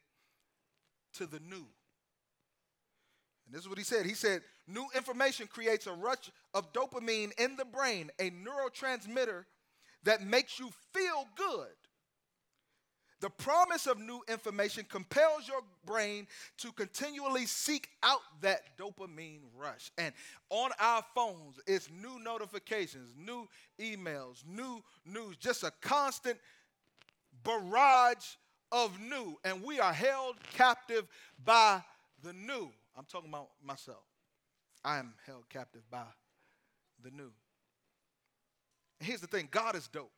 to 1.14 1.24
the 1.26 1.40
new. 1.40 1.66
And 3.46 3.54
this 3.54 3.62
is 3.62 3.68
what 3.68 3.78
he 3.78 3.84
said. 3.84 4.06
He 4.06 4.14
said, 4.14 4.42
New 4.68 4.86
information 4.94 5.46
creates 5.46 5.86
a 5.86 5.92
rush 5.92 6.30
of 6.52 6.72
dopamine 6.72 7.32
in 7.38 7.56
the 7.56 7.64
brain, 7.64 8.10
a 8.18 8.30
neurotransmitter 8.30 9.44
that 10.02 10.22
makes 10.22 10.58
you 10.58 10.70
feel 10.92 11.26
good. 11.36 11.68
The 13.20 13.30
promise 13.30 13.86
of 13.86 13.98
new 13.98 14.20
information 14.28 14.84
compels 14.88 15.48
your 15.48 15.62
brain 15.86 16.26
to 16.58 16.70
continually 16.72 17.46
seek 17.46 17.88
out 18.02 18.20
that 18.42 18.76
dopamine 18.76 19.40
rush. 19.56 19.90
And 19.96 20.12
on 20.50 20.70
our 20.78 21.02
phones, 21.14 21.58
it's 21.66 21.88
new 21.90 22.22
notifications, 22.22 23.14
new 23.16 23.48
emails, 23.80 24.44
new 24.46 24.82
news, 25.06 25.36
just 25.38 25.62
a 25.62 25.72
constant 25.80 26.38
barrage 27.42 28.34
of 28.70 29.00
new. 29.00 29.38
And 29.44 29.62
we 29.62 29.80
are 29.80 29.94
held 29.94 30.36
captive 30.52 31.06
by 31.42 31.82
the 32.22 32.34
new. 32.34 32.70
I'm 32.96 33.04
talking 33.04 33.28
about 33.28 33.48
myself. 33.62 34.04
I 34.84 34.98
am 34.98 35.14
held 35.26 35.48
captive 35.48 35.82
by 35.90 36.04
the 37.02 37.10
new. 37.10 37.30
And 39.00 39.06
here's 39.06 39.20
the 39.20 39.26
thing 39.26 39.48
God 39.50 39.76
is 39.76 39.88
dope. 39.88 40.10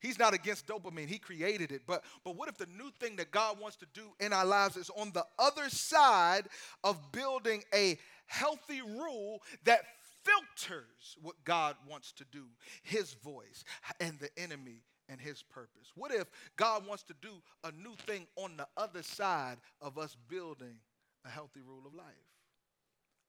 He's 0.00 0.18
not 0.18 0.34
against 0.34 0.66
dopamine. 0.66 1.08
He 1.08 1.16
created 1.16 1.72
it. 1.72 1.82
But, 1.86 2.04
but 2.24 2.36
what 2.36 2.50
if 2.50 2.58
the 2.58 2.66
new 2.66 2.90
thing 3.00 3.16
that 3.16 3.30
God 3.30 3.58
wants 3.58 3.78
to 3.78 3.86
do 3.94 4.02
in 4.20 4.34
our 4.34 4.44
lives 4.44 4.76
is 4.76 4.90
on 4.90 5.12
the 5.12 5.24
other 5.38 5.70
side 5.70 6.42
of 6.82 7.10
building 7.10 7.62
a 7.72 7.98
healthy 8.26 8.82
rule 8.82 9.40
that 9.64 9.80
filters 10.22 11.16
what 11.22 11.36
God 11.44 11.76
wants 11.88 12.12
to 12.12 12.24
do, 12.30 12.44
his 12.82 13.14
voice, 13.14 13.64
and 13.98 14.18
the 14.18 14.28
enemy 14.38 14.82
and 15.08 15.18
his 15.18 15.42
purpose? 15.42 15.90
What 15.94 16.12
if 16.12 16.26
God 16.56 16.86
wants 16.86 17.04
to 17.04 17.14
do 17.22 17.30
a 17.64 17.72
new 17.72 17.94
thing 18.06 18.26
on 18.36 18.58
the 18.58 18.66
other 18.76 19.02
side 19.02 19.56
of 19.80 19.96
us 19.96 20.18
building 20.28 20.76
a 21.24 21.28
healthy 21.28 21.60
rule 21.60 21.82
of 21.86 21.94
life? 21.94 22.04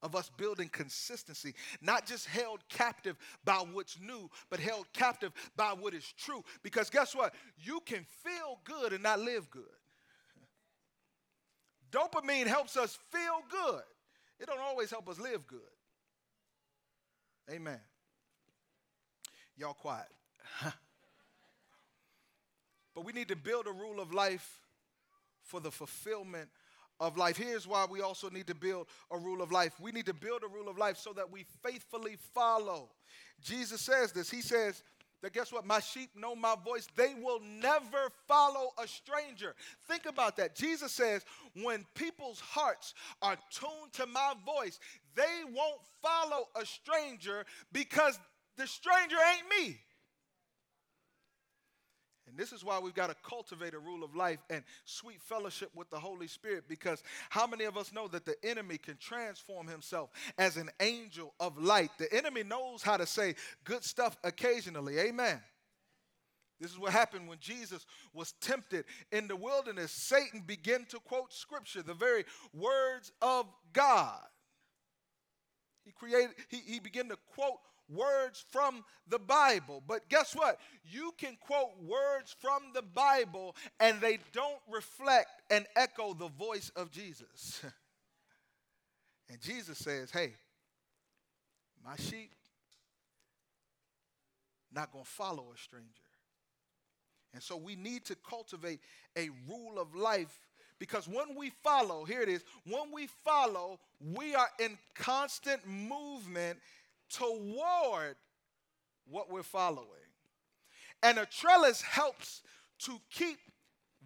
of 0.06 0.16
us 0.16 0.30
building 0.38 0.70
consistency, 0.70 1.56
not 1.82 2.06
just 2.06 2.28
held 2.28 2.60
captive 2.70 3.18
by 3.44 3.56
what's 3.74 4.00
new, 4.00 4.30
but 4.52 4.60
held 4.60 4.86
captive 4.94 5.32
by 5.58 5.74
what 5.74 5.96
is 5.96 6.14
true. 6.16 6.44
Because 6.62 6.92
guess 6.92 7.16
what? 7.16 7.34
You 7.58 7.80
can 7.86 8.06
feel 8.24 8.60
good 8.64 8.94
and 8.94 9.02
not 9.02 9.20
live 9.20 9.50
good. 9.50 9.64
Dopamine 11.92 12.46
helps 12.46 12.78
us 12.78 13.00
feel 13.10 13.42
good. 13.50 13.82
It 14.40 14.46
don't 14.46 14.60
always 14.60 14.92
help 14.92 15.10
us 15.10 15.20
live 15.20 15.48
good. 15.48 15.60
Amen. 17.50 17.80
Y'all 19.58 19.74
quiet. 19.74 20.06
but 22.94 23.06
we 23.06 23.12
need 23.12 23.30
to 23.30 23.36
build 23.36 23.66
a 23.66 23.72
rule 23.72 24.00
of 24.00 24.14
life 24.14 24.62
for 25.42 25.60
the 25.60 25.72
fulfillment 25.72 26.50
of 27.00 27.18
life. 27.18 27.38
Here's 27.38 27.68
why 27.68 27.86
we 27.90 28.02
also 28.02 28.30
need 28.30 28.48
to 28.48 28.56
build 28.56 28.88
a 29.12 29.18
rule 29.18 29.42
of 29.42 29.52
life. 29.52 29.74
We 29.80 29.92
need 29.92 30.06
to 30.06 30.14
build 30.14 30.44
a 30.44 30.48
rule 30.48 30.70
of 30.70 30.78
life 30.78 30.98
so 30.98 31.14
that 31.14 31.32
we 31.32 31.46
faithfully 31.64 32.18
follow. 32.34 32.90
Jesus 33.42 33.82
says 33.82 34.12
this. 34.12 34.30
He 34.30 34.42
says, 34.42 34.82
that 35.22 35.34
guess 35.34 35.52
what? 35.52 35.66
My 35.66 35.80
sheep 35.80 36.12
know 36.16 36.36
my 36.36 36.56
voice. 36.64 36.88
They 36.96 37.16
will 37.20 37.40
never 37.40 38.12
follow 38.28 38.70
a 38.78 38.88
stranger. 38.88 39.56
Think 39.88 40.06
about 40.06 40.38
that. 40.38 40.56
Jesus 40.56 40.92
says, 40.92 41.26
when 41.64 41.86
people's 41.96 42.40
hearts 42.40 42.94
are 43.22 43.38
tuned 43.50 43.94
to 43.94 44.06
my 44.06 44.34
voice, 44.46 44.80
they 45.16 45.42
won't 45.52 45.82
follow 46.02 46.48
a 46.56 46.66
stranger 46.66 47.46
because 47.74 48.20
the 48.58 48.68
stranger 48.68 49.16
ain't 49.16 49.68
me. 49.68 49.80
And 52.36 52.42
this 52.42 52.52
is 52.52 52.66
why 52.66 52.80
we've 52.80 52.94
got 52.94 53.08
to 53.08 53.16
cultivate 53.24 53.74
a 53.74 53.80
rule 53.80 54.04
of 54.04 54.14
life 54.14 54.40
and 54.50 54.62
sweet 54.84 55.22
fellowship 55.22 55.70
with 55.74 55.90
the 55.90 55.98
Holy 55.98 56.28
Spirit 56.28 56.66
because 56.68 57.02
how 57.30 57.48
many 57.48 57.64
of 57.64 57.78
us 57.78 57.94
know 57.94 58.10
that 58.10 58.26
the 58.26 58.36
enemy 58.44 58.78
can 58.78 58.98
transform 58.98 59.68
himself 59.68 60.10
as 60.38 60.58
an 60.58 60.70
angel 60.82 61.34
of 61.40 61.58
light? 61.58 61.92
The 61.98 62.14
enemy 62.14 62.44
knows 62.44 62.84
how 62.84 62.98
to 62.98 63.06
say 63.06 63.36
good 63.64 63.86
stuff 63.86 64.18
occasionally. 64.22 65.00
Amen. 65.00 65.40
This 66.60 66.72
is 66.72 66.78
what 66.78 66.92
happened 66.92 67.30
when 67.30 67.40
Jesus 67.40 67.86
was 68.14 68.34
tempted 68.42 68.84
in 69.14 69.30
the 69.30 69.38
wilderness. 69.38 69.94
Satan 69.94 70.44
began 70.46 70.84
to 70.90 71.00
quote 71.00 71.32
scripture, 71.32 71.84
the 71.84 71.94
very 71.94 72.26
words 72.54 73.14
of 73.22 73.46
God. 73.72 74.20
He 75.86 75.94
created, 75.94 76.32
he, 76.50 76.58
he 76.58 76.80
began 76.82 77.08
to 77.08 77.18
quote 77.34 77.60
words 77.90 78.44
from 78.50 78.84
the 79.08 79.20
Bible. 79.20 79.84
But 79.86 80.10
guess 80.10 80.36
what? 80.36 80.60
You 80.84 81.14
can 81.18 81.38
quote 81.40 81.72
words 81.82 82.36
from 82.40 82.64
the 82.74 82.82
Bible 82.82 83.56
and 83.80 84.00
they 84.02 84.20
don't 84.34 84.62
reflect 84.72 85.30
and 85.50 85.66
echo 85.76 86.14
the 86.14 86.30
voice 86.30 86.72
of 86.76 86.92
Jesus. 86.92 87.62
and 89.30 89.40
Jesus 89.42 89.78
says, 89.78 90.12
hey, 90.12 90.34
my 91.84 91.96
sheep 91.98 92.32
not 94.76 94.92
going 94.92 95.06
to 95.06 95.10
follow 95.10 95.46
a 95.54 95.58
stranger. 95.58 95.90
And 97.34 97.42
so 97.42 97.58
we 97.58 97.76
need 97.76 98.06
to 98.06 98.16
cultivate 98.30 98.80
a 99.18 99.30
rule 99.50 99.80
of 99.80 99.96
life 99.96 100.40
because 100.80 101.08
when 101.08 101.36
we 101.36 101.52
follow, 101.64 102.04
here 102.04 102.22
it 102.22 102.30
is, 102.30 102.44
when 102.66 102.92
we 102.94 103.08
follow, 103.08 103.80
we 104.14 104.36
are 104.36 104.50
in 104.60 104.78
constant 104.94 105.66
movement 105.68 106.60
toward 107.10 108.16
what 109.08 109.32
we're 109.32 109.44
following. 109.44 109.88
And 111.04 111.18
a 111.18 111.26
trellis 111.26 111.82
helps 111.82 112.42
to 112.80 113.00
keep 113.12 113.38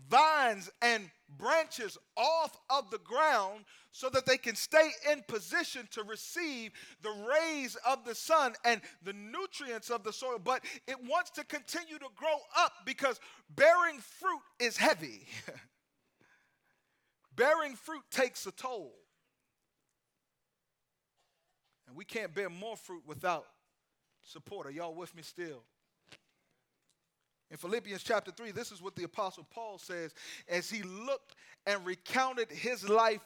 vines 0.09 0.69
and 0.81 1.09
branches 1.37 1.97
off 2.17 2.57
of 2.69 2.89
the 2.89 2.97
ground 2.99 3.65
so 3.91 4.09
that 4.09 4.25
they 4.25 4.37
can 4.37 4.55
stay 4.55 4.91
in 5.11 5.23
position 5.27 5.87
to 5.91 6.03
receive 6.03 6.71
the 7.01 7.09
rays 7.09 7.77
of 7.87 8.05
the 8.05 8.15
sun 8.15 8.53
and 8.65 8.81
the 9.03 9.13
nutrients 9.13 9.89
of 9.89 10.03
the 10.03 10.13
soil. 10.13 10.39
But 10.43 10.63
it 10.87 10.97
wants 11.07 11.31
to 11.31 11.43
continue 11.43 11.97
to 11.97 12.07
grow 12.15 12.37
up 12.57 12.73
because 12.85 13.19
bearing 13.55 13.99
fruit 13.99 14.41
is 14.59 14.77
heavy. 14.77 15.27
bearing 17.35 17.75
fruit 17.75 18.03
takes 18.11 18.45
a 18.45 18.51
toll. 18.51 18.93
And 21.89 21.97
we 21.97 22.05
can't 22.05 22.33
bear 22.33 22.49
more 22.49 22.77
fruit 22.77 23.01
without 23.07 23.47
support. 24.21 24.67
Are 24.67 24.71
y'all 24.71 24.93
with 24.93 25.15
me 25.15 25.23
still? 25.23 25.63
In 27.49 27.57
Philippians 27.57 28.03
chapter 28.03 28.29
3, 28.29 28.51
this 28.51 28.71
is 28.71 28.79
what 28.79 28.95
the 28.95 29.05
Apostle 29.05 29.47
Paul 29.49 29.79
says 29.79 30.13
as 30.47 30.69
he 30.69 30.83
looked 30.83 31.33
and 31.65 31.83
recounted 31.83 32.51
his 32.51 32.87
life 32.87 33.21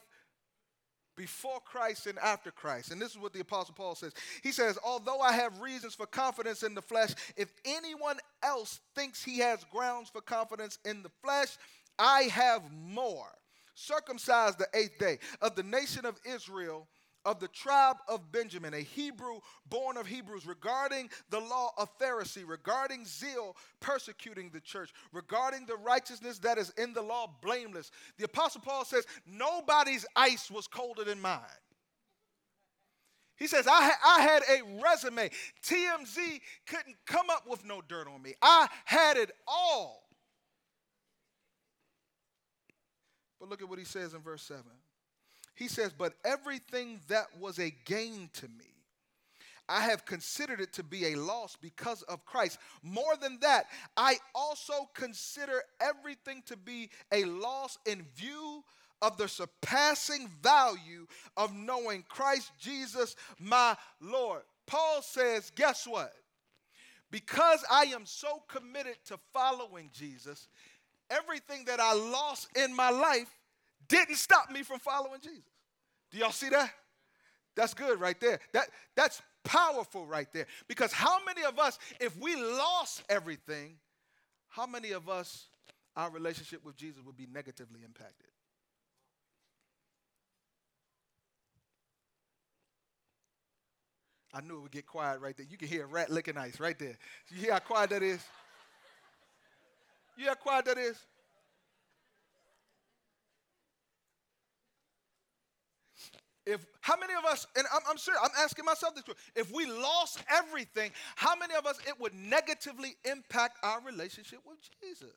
before 1.17 1.59
Christ 1.59 2.07
and 2.07 2.17
after 2.19 2.51
Christ. 2.51 2.91
And 2.91 3.01
this 3.01 3.11
is 3.11 3.17
what 3.17 3.33
the 3.33 3.41
Apostle 3.41 3.75
Paul 3.75 3.95
says. 3.95 4.13
He 4.41 4.53
says, 4.53 4.79
Although 4.83 5.19
I 5.19 5.33
have 5.33 5.59
reasons 5.59 5.93
for 5.93 6.05
confidence 6.05 6.63
in 6.63 6.73
the 6.73 6.81
flesh, 6.81 7.09
if 7.35 7.51
anyone 7.65 8.17
else 8.41 8.79
thinks 8.95 9.21
he 9.21 9.39
has 9.39 9.65
grounds 9.65 10.09
for 10.09 10.21
confidence 10.21 10.79
in 10.85 11.03
the 11.03 11.11
flesh, 11.21 11.57
I 11.99 12.23
have 12.23 12.63
more. 12.71 13.27
Circumcised 13.75 14.57
the 14.57 14.67
eighth 14.73 14.99
day 14.99 15.19
of 15.41 15.55
the 15.55 15.63
nation 15.63 16.05
of 16.05 16.17
Israel 16.25 16.87
of 17.25 17.39
the 17.39 17.47
tribe 17.47 17.97
of 18.07 18.31
Benjamin, 18.31 18.73
a 18.73 18.79
Hebrew 18.79 19.39
born 19.69 19.97
of 19.97 20.07
Hebrews, 20.07 20.45
regarding 20.45 21.09
the 21.29 21.39
law 21.39 21.71
of 21.77 21.89
Pharisee, 21.99 22.47
regarding 22.47 23.05
zeal 23.05 23.55
persecuting 23.79 24.49
the 24.49 24.59
church, 24.59 24.91
regarding 25.11 25.65
the 25.65 25.77
righteousness 25.77 26.39
that 26.39 26.57
is 26.57 26.71
in 26.77 26.93
the 26.93 27.01
law 27.01 27.29
blameless. 27.41 27.91
The 28.17 28.25
Apostle 28.25 28.61
Paul 28.61 28.85
says, 28.85 29.05
Nobody's 29.25 30.05
ice 30.15 30.51
was 30.51 30.67
colder 30.67 31.03
than 31.03 31.21
mine. 31.21 31.39
He 33.35 33.47
says, 33.47 33.67
I, 33.67 33.91
ha- 33.91 34.17
I 34.17 34.21
had 34.21 34.43
a 34.43 34.81
resume. 34.81 35.29
TMZ 35.65 36.39
couldn't 36.67 36.95
come 37.05 37.29
up 37.29 37.47
with 37.47 37.65
no 37.65 37.81
dirt 37.81 38.07
on 38.07 38.21
me. 38.21 38.35
I 38.41 38.67
had 38.85 39.17
it 39.17 39.31
all. 39.47 40.03
But 43.39 43.49
look 43.49 43.61
at 43.61 43.67
what 43.67 43.79
he 43.79 43.85
says 43.85 44.13
in 44.13 44.21
verse 44.21 44.43
7. 44.43 44.63
He 45.55 45.67
says, 45.67 45.91
But 45.97 46.13
everything 46.23 46.99
that 47.07 47.27
was 47.39 47.59
a 47.59 47.73
gain 47.85 48.29
to 48.33 48.47
me, 48.47 48.65
I 49.69 49.81
have 49.81 50.05
considered 50.05 50.59
it 50.59 50.73
to 50.73 50.83
be 50.83 51.07
a 51.07 51.15
loss 51.15 51.55
because 51.55 52.01
of 52.03 52.25
Christ. 52.25 52.59
More 52.81 53.15
than 53.21 53.39
that, 53.41 53.67
I 53.95 54.17
also 54.35 54.89
consider 54.93 55.63
everything 55.79 56.43
to 56.47 56.57
be 56.57 56.89
a 57.11 57.23
loss 57.25 57.77
in 57.85 58.03
view 58.15 58.63
of 59.01 59.17
the 59.17 59.27
surpassing 59.27 60.29
value 60.41 61.07
of 61.37 61.53
knowing 61.53 62.03
Christ 62.07 62.51
Jesus, 62.59 63.15
my 63.39 63.75
Lord. 64.01 64.41
Paul 64.65 65.01
says, 65.01 65.51
Guess 65.55 65.87
what? 65.87 66.13
Because 67.11 67.63
I 67.69 67.83
am 67.83 68.05
so 68.05 68.41
committed 68.47 68.95
to 69.05 69.19
following 69.33 69.91
Jesus, 69.93 70.47
everything 71.09 71.65
that 71.65 71.79
I 71.79 71.93
lost 71.93 72.47
in 72.57 72.75
my 72.75 72.89
life 72.89 73.29
didn't 73.97 74.15
stop 74.15 74.51
me 74.51 74.63
from 74.63 74.79
following 74.79 75.19
Jesus. 75.21 75.43
Do 76.11 76.17
y'all 76.17 76.31
see 76.31 76.49
that? 76.49 76.71
That's 77.55 77.73
good 77.73 77.99
right 77.99 78.19
there. 78.19 78.39
That, 78.53 78.67
that's 78.95 79.21
powerful 79.43 80.05
right 80.05 80.27
there. 80.33 80.47
Because 80.67 80.91
how 80.91 81.23
many 81.25 81.43
of 81.43 81.59
us, 81.59 81.77
if 81.99 82.17
we 82.17 82.35
lost 82.35 83.03
everything, 83.09 83.75
how 84.49 84.65
many 84.65 84.91
of 84.91 85.09
us, 85.09 85.47
our 85.95 86.09
relationship 86.09 86.65
with 86.65 86.75
Jesus 86.75 87.01
would 87.05 87.17
be 87.17 87.27
negatively 87.31 87.81
impacted? 87.85 88.29
I 94.33 94.41
knew 94.41 94.57
it 94.57 94.61
would 94.61 94.71
get 94.71 94.87
quiet 94.87 95.21
right 95.21 95.37
there. 95.37 95.45
You 95.47 95.57
can 95.57 95.67
hear 95.67 95.83
a 95.83 95.87
rat 95.87 96.09
licking 96.09 96.37
ice 96.37 96.59
right 96.59 96.77
there. 96.79 96.97
You 97.29 97.37
hear 97.39 97.53
how 97.53 97.59
quiet 97.59 97.91
that 97.91 98.01
is? 98.01 98.23
You 100.17 100.23
hear 100.23 100.31
how 100.31 100.35
quiet 100.35 100.65
that 100.65 100.77
is? 100.79 100.97
If 106.45 106.65
how 106.81 106.97
many 106.97 107.13
of 107.13 107.23
us, 107.23 107.47
and 107.55 107.65
I'm, 107.73 107.81
I'm 107.89 107.97
serious, 107.97 108.21
I'm 108.21 108.43
asking 108.43 108.65
myself 108.65 108.95
this 108.95 109.03
question: 109.03 109.21
if 109.35 109.51
we 109.53 109.65
lost 109.65 110.19
everything, 110.29 110.91
how 111.15 111.35
many 111.35 111.55
of 111.55 111.65
us 111.65 111.77
it 111.87 111.99
would 111.99 112.13
negatively 112.13 112.95
impact 113.05 113.57
our 113.63 113.79
relationship 113.81 114.39
with 114.45 114.57
Jesus? 114.81 115.13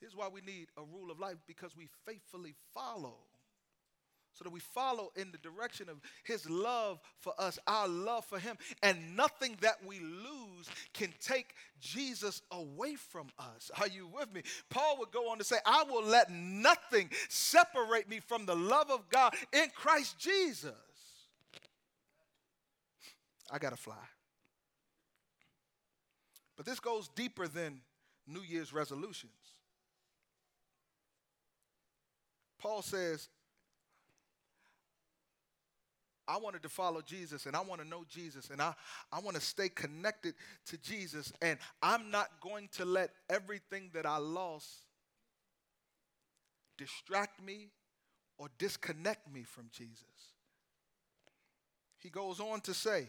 Here's 0.00 0.14
why 0.14 0.28
we 0.28 0.42
need 0.42 0.68
a 0.76 0.82
rule 0.82 1.10
of 1.10 1.18
life 1.18 1.36
because 1.46 1.74
we 1.76 1.88
faithfully 2.06 2.54
follow 2.72 3.16
so 4.34 4.44
that 4.44 4.50
we 4.50 4.60
follow 4.60 5.10
in 5.16 5.30
the 5.30 5.38
direction 5.38 5.88
of 5.88 6.00
his 6.24 6.48
love 6.50 7.00
for 7.18 7.32
us, 7.38 7.58
our 7.66 7.88
love 7.88 8.24
for 8.24 8.38
him, 8.38 8.56
and 8.82 9.16
nothing 9.16 9.56
that 9.60 9.76
we 9.86 10.00
lose 10.00 10.68
can 10.92 11.12
take 11.20 11.54
Jesus 11.80 12.42
away 12.50 12.96
from 12.96 13.28
us. 13.38 13.70
Are 13.80 13.88
you 13.88 14.08
with 14.08 14.32
me? 14.34 14.42
Paul 14.70 14.98
would 14.98 15.12
go 15.12 15.30
on 15.30 15.38
to 15.38 15.44
say, 15.44 15.56
I 15.64 15.84
will 15.84 16.04
let 16.04 16.30
nothing 16.30 17.10
separate 17.28 18.08
me 18.08 18.20
from 18.20 18.44
the 18.44 18.56
love 18.56 18.90
of 18.90 19.08
God 19.08 19.34
in 19.52 19.66
Christ 19.74 20.18
Jesus. 20.18 20.72
I 23.50 23.58
got 23.58 23.70
to 23.70 23.76
fly. 23.76 23.94
But 26.56 26.66
this 26.66 26.80
goes 26.80 27.08
deeper 27.08 27.46
than 27.46 27.80
New 28.26 28.42
Year's 28.42 28.72
resolutions. 28.72 29.32
Paul 32.58 32.80
says, 32.80 33.28
I 36.26 36.38
wanted 36.38 36.62
to 36.62 36.68
follow 36.68 37.02
Jesus 37.02 37.46
and 37.46 37.54
I 37.54 37.60
want 37.60 37.80
to 37.82 37.86
know 37.86 38.04
Jesus 38.08 38.50
and 38.50 38.60
I, 38.60 38.74
I 39.12 39.20
want 39.20 39.36
to 39.36 39.42
stay 39.42 39.68
connected 39.68 40.34
to 40.66 40.78
Jesus. 40.78 41.32
And 41.42 41.58
I'm 41.82 42.10
not 42.10 42.28
going 42.40 42.68
to 42.72 42.84
let 42.84 43.10
everything 43.28 43.90
that 43.94 44.06
I 44.06 44.18
lost 44.18 44.68
distract 46.78 47.42
me 47.42 47.68
or 48.38 48.48
disconnect 48.58 49.32
me 49.32 49.42
from 49.42 49.68
Jesus. 49.70 50.04
He 51.98 52.10
goes 52.10 52.40
on 52.40 52.60
to 52.62 52.74
say, 52.74 53.08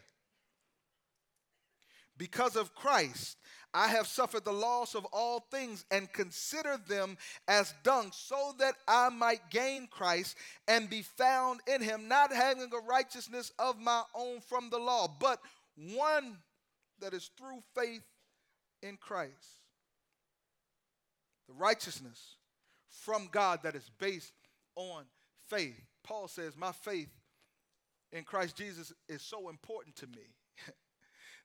because 2.17 2.55
of 2.55 2.73
Christ, 2.73 3.37
I 3.73 3.89
have 3.89 4.07
suffered 4.07 4.45
the 4.45 4.53
loss 4.53 4.95
of 4.95 5.05
all 5.11 5.41
things 5.51 5.83
and 5.91 6.11
consider 6.13 6.77
them 6.87 7.17
as 7.47 7.73
dung, 7.83 8.11
so 8.13 8.53
that 8.59 8.75
I 8.87 9.09
might 9.09 9.49
gain 9.49 9.87
Christ 9.91 10.37
and 10.67 10.89
be 10.89 11.01
found 11.01 11.59
in 11.67 11.81
him, 11.81 12.07
not 12.07 12.31
having 12.31 12.71
a 12.71 12.87
righteousness 12.87 13.51
of 13.59 13.77
my 13.79 14.03
own 14.13 14.39
from 14.39 14.69
the 14.69 14.77
law, 14.77 15.13
but 15.19 15.41
one 15.93 16.37
that 17.01 17.13
is 17.13 17.29
through 17.37 17.59
faith 17.75 18.03
in 18.81 18.95
Christ. 18.95 19.59
The 21.49 21.53
righteousness 21.55 22.37
from 22.89 23.27
God 23.29 23.59
that 23.63 23.75
is 23.75 23.91
based 23.99 24.31
on 24.77 25.03
faith. 25.49 25.79
Paul 26.01 26.29
says, 26.29 26.55
My 26.55 26.71
faith 26.71 27.09
in 28.13 28.23
Christ 28.23 28.55
Jesus 28.55 28.93
is 29.09 29.21
so 29.21 29.49
important 29.49 29.97
to 29.97 30.07
me 30.07 30.33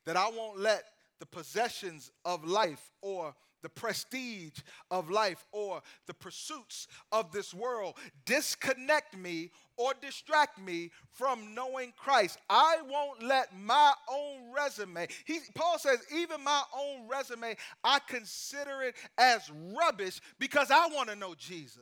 that 0.06 0.16
I 0.16 0.28
won't 0.30 0.58
let 0.58 0.84
the 1.18 1.26
possessions 1.26 2.10
of 2.24 2.44
life 2.44 2.90
or 3.02 3.34
the 3.62 3.68
prestige 3.68 4.58
of 4.90 5.10
life 5.10 5.44
or 5.52 5.82
the 6.06 6.14
pursuits 6.14 6.88
of 7.12 7.30
this 7.32 7.52
world 7.52 7.94
disconnect 8.24 9.16
me 9.16 9.50
or 9.76 9.92
distract 10.00 10.58
me 10.58 10.90
from 11.12 11.54
knowing 11.54 11.92
Christ. 11.96 12.38
I 12.48 12.78
won't 12.88 13.22
let 13.22 13.54
my 13.56 13.92
own 14.10 14.52
resume, 14.54 15.08
he, 15.26 15.40
Paul 15.54 15.78
says, 15.78 15.98
even 16.14 16.42
my 16.42 16.62
own 16.76 17.08
resume, 17.08 17.56
I 17.84 17.98
consider 18.08 18.82
it 18.82 18.94
as 19.18 19.50
rubbish 19.78 20.20
because 20.38 20.70
I 20.70 20.86
want 20.88 21.10
to 21.10 21.16
know 21.16 21.34
Jesus. 21.34 21.78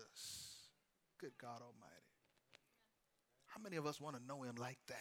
Good 1.21 1.33
God 1.41 1.61
Almighty. 1.61 1.89
How 3.47 3.62
many 3.62 3.77
of 3.77 3.87
us 3.87 4.01
want 4.01 4.16
to 4.16 4.25
know 4.27 4.43
him 4.43 4.55
like 4.57 4.79
that? 4.89 4.97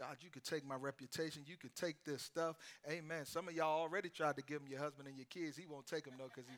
God, 0.00 0.16
you 0.22 0.30
could 0.30 0.44
take 0.44 0.66
my 0.66 0.76
reputation. 0.76 1.42
You 1.46 1.58
could 1.58 1.76
take 1.76 2.02
this 2.06 2.22
stuff. 2.22 2.56
Amen. 2.90 3.26
Some 3.26 3.48
of 3.48 3.54
y'all 3.54 3.82
already 3.82 4.08
tried 4.08 4.36
to 4.36 4.42
give 4.42 4.62
him 4.62 4.68
your 4.70 4.80
husband 4.80 5.06
and 5.06 5.18
your 5.18 5.26
kids. 5.26 5.58
He 5.58 5.66
won't 5.66 5.86
take 5.86 6.04
them 6.04 6.14
though 6.16 6.30
because 6.34 6.48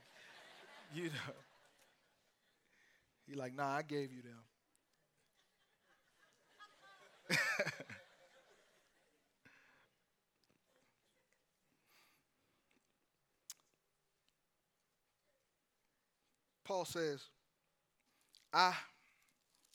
he, 0.94 1.00
you 1.02 1.08
know. 1.08 1.34
He 3.26 3.34
like, 3.34 3.52
nah, 3.56 3.78
I 3.78 3.82
gave 3.82 4.12
you 4.12 4.22
them. 4.22 4.38
Paul 16.64 16.84
says, 16.84 17.24
I 18.52 18.72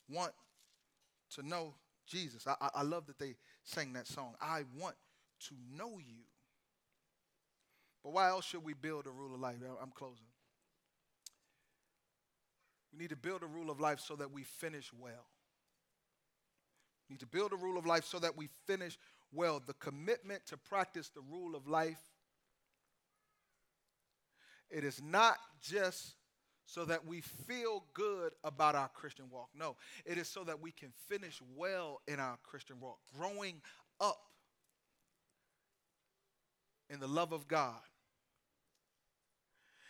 want 0.08 0.32
to 1.34 1.46
know 1.46 1.74
Jesus. 2.08 2.46
I, 2.46 2.54
I, 2.60 2.68
I 2.76 2.82
love 2.82 3.06
that 3.06 3.18
they 3.18 3.36
sang 3.64 3.92
that 3.92 4.06
song. 4.06 4.34
I 4.40 4.64
want 4.78 4.96
to 5.48 5.54
know 5.76 5.98
you. 5.98 6.24
But 8.02 8.12
why 8.12 8.28
else 8.28 8.46
should 8.46 8.64
we 8.64 8.74
build 8.74 9.06
a 9.06 9.10
rule 9.10 9.34
of 9.34 9.40
life? 9.40 9.56
I'm 9.82 9.90
closing. 9.94 10.26
We 12.92 12.98
need 12.98 13.10
to 13.10 13.16
build 13.16 13.42
a 13.42 13.46
rule 13.46 13.70
of 13.70 13.80
life 13.80 14.00
so 14.00 14.16
that 14.16 14.32
we 14.32 14.44
finish 14.44 14.90
well. 14.98 15.26
We 17.08 17.14
need 17.14 17.20
to 17.20 17.26
build 17.26 17.52
a 17.52 17.56
rule 17.56 17.78
of 17.78 17.86
life 17.86 18.04
so 18.04 18.18
that 18.18 18.36
we 18.36 18.48
finish 18.66 18.98
well. 19.32 19.62
The 19.64 19.74
commitment 19.74 20.46
to 20.46 20.56
practice 20.56 21.08
the 21.08 21.20
rule 21.20 21.54
of 21.54 21.66
life, 21.66 22.00
it 24.70 24.84
is 24.84 25.00
not 25.02 25.36
just 25.60 26.14
so 26.68 26.84
that 26.84 27.06
we 27.06 27.22
feel 27.22 27.82
good 27.94 28.32
about 28.44 28.74
our 28.74 28.88
Christian 28.88 29.24
walk. 29.30 29.48
No, 29.58 29.76
it 30.04 30.18
is 30.18 30.28
so 30.28 30.44
that 30.44 30.60
we 30.60 30.70
can 30.70 30.92
finish 31.08 31.40
well 31.56 32.02
in 32.06 32.20
our 32.20 32.36
Christian 32.42 32.78
walk, 32.78 32.98
growing 33.16 33.62
up 34.02 34.20
in 36.90 37.00
the 37.00 37.06
love 37.06 37.32
of 37.32 37.48
God. 37.48 37.80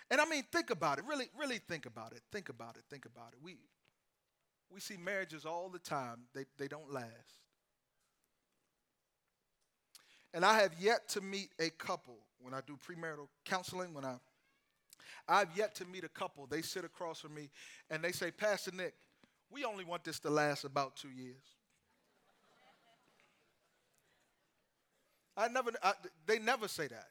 And 0.08 0.20
I 0.20 0.24
mean, 0.26 0.44
think 0.52 0.70
about 0.70 0.98
it. 0.98 1.04
Really, 1.04 1.26
really 1.36 1.58
think 1.58 1.84
about 1.84 2.12
it. 2.12 2.22
Think 2.30 2.48
about 2.48 2.76
it. 2.76 2.84
Think 2.88 3.06
about 3.06 3.32
it. 3.32 3.40
We, 3.42 3.56
we 4.70 4.78
see 4.78 4.96
marriages 4.96 5.44
all 5.44 5.68
the 5.68 5.80
time, 5.80 6.20
they, 6.32 6.44
they 6.58 6.68
don't 6.68 6.92
last. 6.92 7.08
And 10.32 10.44
I 10.44 10.60
have 10.60 10.74
yet 10.78 11.08
to 11.10 11.20
meet 11.20 11.50
a 11.58 11.70
couple 11.70 12.18
when 12.38 12.54
I 12.54 12.60
do 12.64 12.76
premarital 12.76 13.26
counseling, 13.44 13.94
when 13.94 14.04
I 14.04 14.18
I've 15.28 15.56
yet 15.56 15.74
to 15.76 15.84
meet 15.84 16.04
a 16.04 16.08
couple. 16.08 16.46
They 16.46 16.62
sit 16.62 16.84
across 16.84 17.20
from 17.20 17.34
me 17.34 17.50
and 17.90 18.02
they 18.02 18.12
say, 18.12 18.30
Pastor 18.30 18.72
Nick, 18.74 18.94
we 19.50 19.64
only 19.64 19.84
want 19.84 20.04
this 20.04 20.18
to 20.20 20.30
last 20.30 20.64
about 20.64 20.96
two 20.96 21.10
years. 21.10 21.42
I 25.36 25.48
never, 25.48 25.70
I, 25.82 25.92
they 26.26 26.38
never 26.38 26.66
say 26.66 26.88
that. 26.88 27.06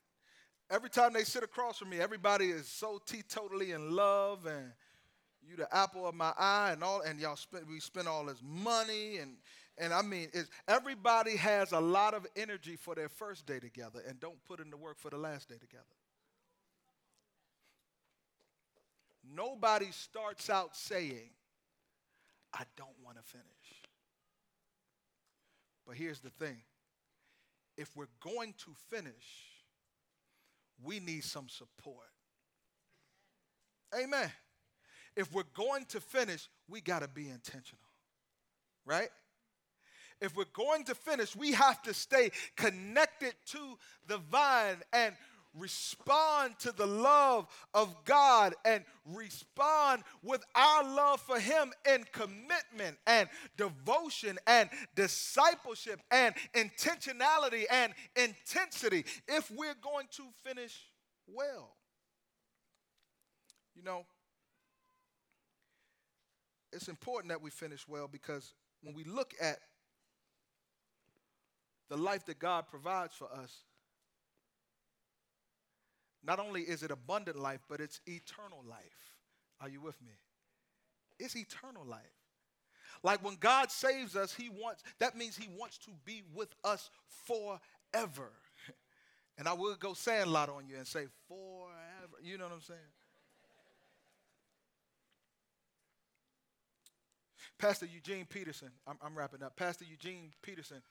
Every 0.69 0.89
time 0.89 1.13
they 1.13 1.23
sit 1.23 1.43
across 1.43 1.77
from 1.77 1.89
me, 1.89 1.99
everybody 1.99 2.47
is 2.47 2.67
so 2.67 2.99
teetotally 3.07 3.73
in 3.73 3.91
love 3.95 4.45
and 4.45 4.73
you 5.47 5.55
the 5.55 5.73
apple 5.73 6.05
of 6.05 6.13
my 6.13 6.33
eye 6.37 6.71
and 6.73 6.83
all, 6.83 7.01
and 7.01 7.19
y'all 7.21 7.37
spend, 7.37 7.67
we 7.69 7.79
spend 7.79 8.07
all 8.07 8.25
this 8.25 8.41
money 8.43 9.17
and, 9.17 9.37
and 9.77 9.93
I 9.93 10.01
mean, 10.01 10.29
everybody 10.67 11.37
has 11.37 11.71
a 11.71 11.79
lot 11.79 12.13
of 12.13 12.25
energy 12.35 12.75
for 12.75 12.95
their 12.95 13.09
first 13.09 13.45
day 13.45 13.59
together 13.59 14.01
and 14.07 14.19
don't 14.19 14.43
put 14.45 14.59
in 14.59 14.69
the 14.69 14.77
work 14.77 14.97
for 14.99 15.09
the 15.09 15.17
last 15.17 15.47
day 15.47 15.55
together. 15.55 15.85
Nobody 19.35 19.91
starts 19.91 20.49
out 20.49 20.75
saying, 20.75 21.29
I 22.53 22.63
don't 22.75 22.95
want 23.03 23.17
to 23.17 23.23
finish. 23.23 23.45
But 25.85 25.95
here's 25.95 26.19
the 26.19 26.29
thing 26.29 26.57
if 27.77 27.95
we're 27.95 28.07
going 28.21 28.53
to 28.57 28.71
finish, 28.89 29.13
we 30.83 30.99
need 30.99 31.23
some 31.23 31.47
support. 31.49 32.07
Amen. 33.97 34.31
If 35.15 35.33
we're 35.33 35.43
going 35.53 35.85
to 35.85 36.01
finish, 36.01 36.47
we 36.67 36.81
got 36.81 37.01
to 37.01 37.07
be 37.07 37.29
intentional, 37.29 37.85
right? 38.85 39.09
If 40.19 40.35
we're 40.35 40.45
going 40.53 40.83
to 40.85 40.95
finish, 40.95 41.35
we 41.35 41.53
have 41.53 41.81
to 41.83 41.93
stay 41.93 42.31
connected 42.55 43.33
to 43.47 43.77
the 44.07 44.17
vine 44.17 44.81
and 44.91 45.15
respond 45.53 46.57
to 46.59 46.71
the 46.71 46.85
love 46.85 47.47
of 47.73 47.95
God 48.05 48.53
and 48.65 48.83
respond 49.05 50.03
with 50.23 50.43
our 50.55 50.83
love 50.83 51.21
for 51.21 51.39
Him 51.39 51.71
in 51.89 52.05
commitment 52.11 52.97
and 53.05 53.29
devotion 53.57 54.37
and 54.47 54.69
discipleship 54.95 56.01
and 56.11 56.35
intentionality 56.53 57.63
and 57.71 57.93
intensity 58.15 59.05
if 59.27 59.49
we're 59.51 59.75
going 59.81 60.07
to 60.11 60.23
finish 60.43 60.91
well. 61.27 61.75
You 63.75 63.83
know, 63.83 64.05
it's 66.73 66.87
important 66.87 67.29
that 67.29 67.41
we 67.41 67.49
finish 67.49 67.87
well 67.87 68.07
because 68.07 68.53
when 68.81 68.93
we 68.93 69.03
look 69.03 69.33
at 69.41 69.59
the 71.89 71.97
life 71.97 72.25
that 72.25 72.39
God 72.39 72.67
provides 72.67 73.15
for 73.15 73.31
us, 73.31 73.63
not 76.27 76.39
only 76.39 76.61
is 76.61 76.83
it 76.83 76.91
abundant 76.91 77.39
life, 77.39 77.61
but 77.69 77.79
it's 77.79 78.01
eternal 78.05 78.61
life. 78.69 79.15
Are 79.61 79.69
you 79.69 79.79
with 79.79 79.99
me? 80.01 80.11
It's 81.17 81.35
eternal 81.35 81.85
life. 81.85 82.01
Like 83.01 83.23
when 83.23 83.37
God 83.39 83.71
saves 83.71 84.15
us, 84.15 84.33
he 84.33 84.49
wants 84.49 84.83
that 84.99 85.15
means 85.15 85.37
he 85.37 85.47
wants 85.57 85.77
to 85.79 85.91
be 86.03 86.23
with 86.35 86.53
us 86.63 86.89
forever. 87.25 88.31
And 89.39 89.47
I 89.47 89.53
will 89.53 89.75
go 89.75 89.93
sandlot 89.93 90.49
on 90.49 90.65
you 90.67 90.77
and 90.77 90.87
say 90.87 91.05
forever. 91.27 92.17
You 92.23 92.39
know 92.39 92.45
what 92.45 92.53
I'm 92.53 92.61
saying? 92.61 92.79
Pastor 97.59 97.85
Eugene 97.85 98.25
Peterson, 98.25 98.69
I'm, 98.87 98.97
I'm, 98.99 99.15
wrapping 99.15 99.43
up. 99.43 99.55
Pastor 99.55 99.85
Eugene 99.87 100.31
Peterson, 100.41 100.81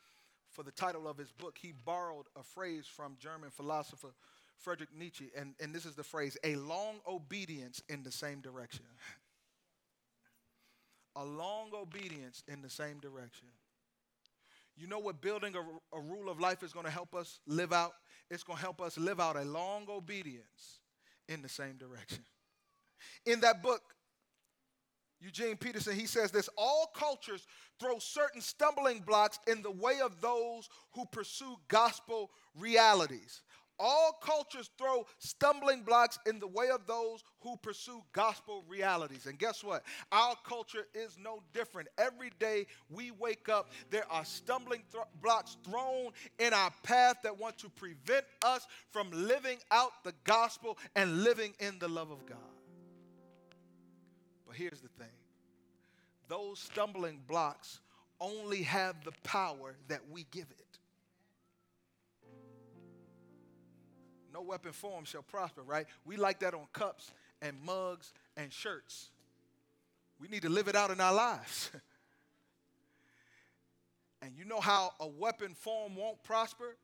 for 0.49 0.63
the 0.63 0.71
title 0.71 1.09
of 1.09 1.19
his 1.19 1.33
book, 1.33 1.59
he 1.61 1.73
borrowed 1.85 2.27
a 2.39 2.45
phrase 2.45 2.87
from 2.87 3.17
German 3.19 3.51
philosopher 3.51 4.15
Friedrich 4.59 4.89
Nietzsche, 4.97 5.31
and, 5.37 5.55
and 5.61 5.75
this 5.75 5.85
is 5.85 5.95
the 5.95 6.03
phrase 6.03 6.37
a 6.45 6.57
long 6.57 6.97
obedience 7.09 7.83
in 7.89 8.03
the 8.03 8.13
same 8.13 8.41
direction. 8.41 8.85
a 11.17 11.25
long 11.25 11.71
obedience 11.75 12.43
in 12.49 12.63
the 12.63 12.71
same 12.71 12.99
direction. 12.99 13.49
You 14.77 14.87
know 14.87 14.99
what 14.99 15.23
building 15.23 15.55
a, 15.57 15.97
a 15.97 16.01
rule 16.01 16.29
of 16.29 16.39
life 16.39 16.63
is 16.63 16.73
going 16.73 16.85
to 16.85 16.93
help 16.93 17.15
us 17.15 17.41
live 17.47 17.73
out? 17.73 17.93
It's 18.31 18.43
going 18.43 18.59
to 18.59 18.63
help 18.63 18.81
us 18.81 18.99
live 18.99 19.21
out 19.21 19.37
a 19.37 19.45
long 19.45 19.87
obedience 19.89 20.81
in 21.29 21.43
the 21.43 21.49
same 21.49 21.77
direction. 21.77 22.23
In 23.25 23.41
that 23.41 23.63
book, 23.63 23.81
Eugene 25.21 25.57
Peterson, 25.57 25.95
he 25.95 26.07
says 26.07 26.31
this 26.31 26.49
all 26.59 26.91
cultures 26.95 27.47
throw 27.81 27.99
certain 27.99 28.41
stumbling 28.41 29.01
blocks 29.01 29.39
in 29.47 29.63
the 29.63 29.71
way 29.71 30.01
of 30.01 30.21
those 30.21 30.69
who 30.93 31.07
pursue 31.07 31.57
gospel 31.69 32.31
realities. 32.55 33.43
All 33.79 34.19
cultures 34.23 34.71
throw 34.79 35.07
stumbling 35.19 35.83
blocks 35.83 36.19
in 36.27 36.39
the 36.39 36.47
way 36.47 36.71
of 36.71 36.87
those 36.87 37.23
who 37.41 37.57
pursue 37.59 38.03
gospel 38.13 38.65
realities. 38.69 39.27
And 39.27 39.39
guess 39.39 39.63
what? 39.63 39.85
Our 40.11 40.35
culture 40.47 40.87
is 40.95 41.19
no 41.23 41.43
different. 41.53 41.89
Every 41.99 42.31
day 42.39 42.67
we 42.89 43.11
wake 43.11 43.49
up, 43.49 43.71
there 43.91 44.11
are 44.11 44.25
stumbling 44.25 44.83
th- 44.91 45.05
blocks 45.23 45.57
thrown 45.69 46.13
in 46.39 46.55
our 46.55 46.73
path 46.83 47.17
that 47.23 47.39
want 47.39 47.59
to 47.59 47.69
prevent 47.69 48.25
us 48.43 48.67
from 48.91 49.11
living 49.11 49.59
out 49.71 49.93
the 50.05 50.15
gospel 50.25 50.79
and 50.95 51.23
living 51.23 51.53
in 51.61 51.79
the 51.79 51.89
love 51.89 52.11
of 52.11 52.25
God. 52.27 52.39
But 54.47 54.57
here's 54.57 54.81
the 54.81 54.89
thing 54.89 55.13
those 56.29 56.59
stumbling 56.59 57.21
blocks 57.29 57.81
only 58.21 58.63
have 58.63 59.05
the 59.05 59.13
power 59.23 59.77
that 59.89 60.01
we 60.11 60.27
give 60.31 60.47
it. 60.51 60.66
No 64.37 64.43
weapon 64.43 64.73
formed 64.73 65.09
shall 65.09 65.23
prosper, 65.23 65.63
right? 65.63 65.87
We 66.05 66.17
like 66.17 66.41
that 66.41 66.53
on 66.53 66.67
cups 66.75 67.11
and 67.41 67.57
mugs 67.65 68.13
and 68.37 68.53
shirts. 68.53 69.09
We 70.21 70.29
need 70.29 70.43
to 70.43 70.51
live 70.51 70.69
it 70.69 70.77
out 70.77 70.91
in 70.91 71.01
our 71.01 71.15
lives. 71.15 71.71
and 74.23 74.33
you 74.37 74.45
know 74.45 74.61
how 74.61 74.93
a 75.01 75.07
weapon 75.07 75.55
form 75.55 75.97
won't 75.97 76.23
prosper? 76.23 76.77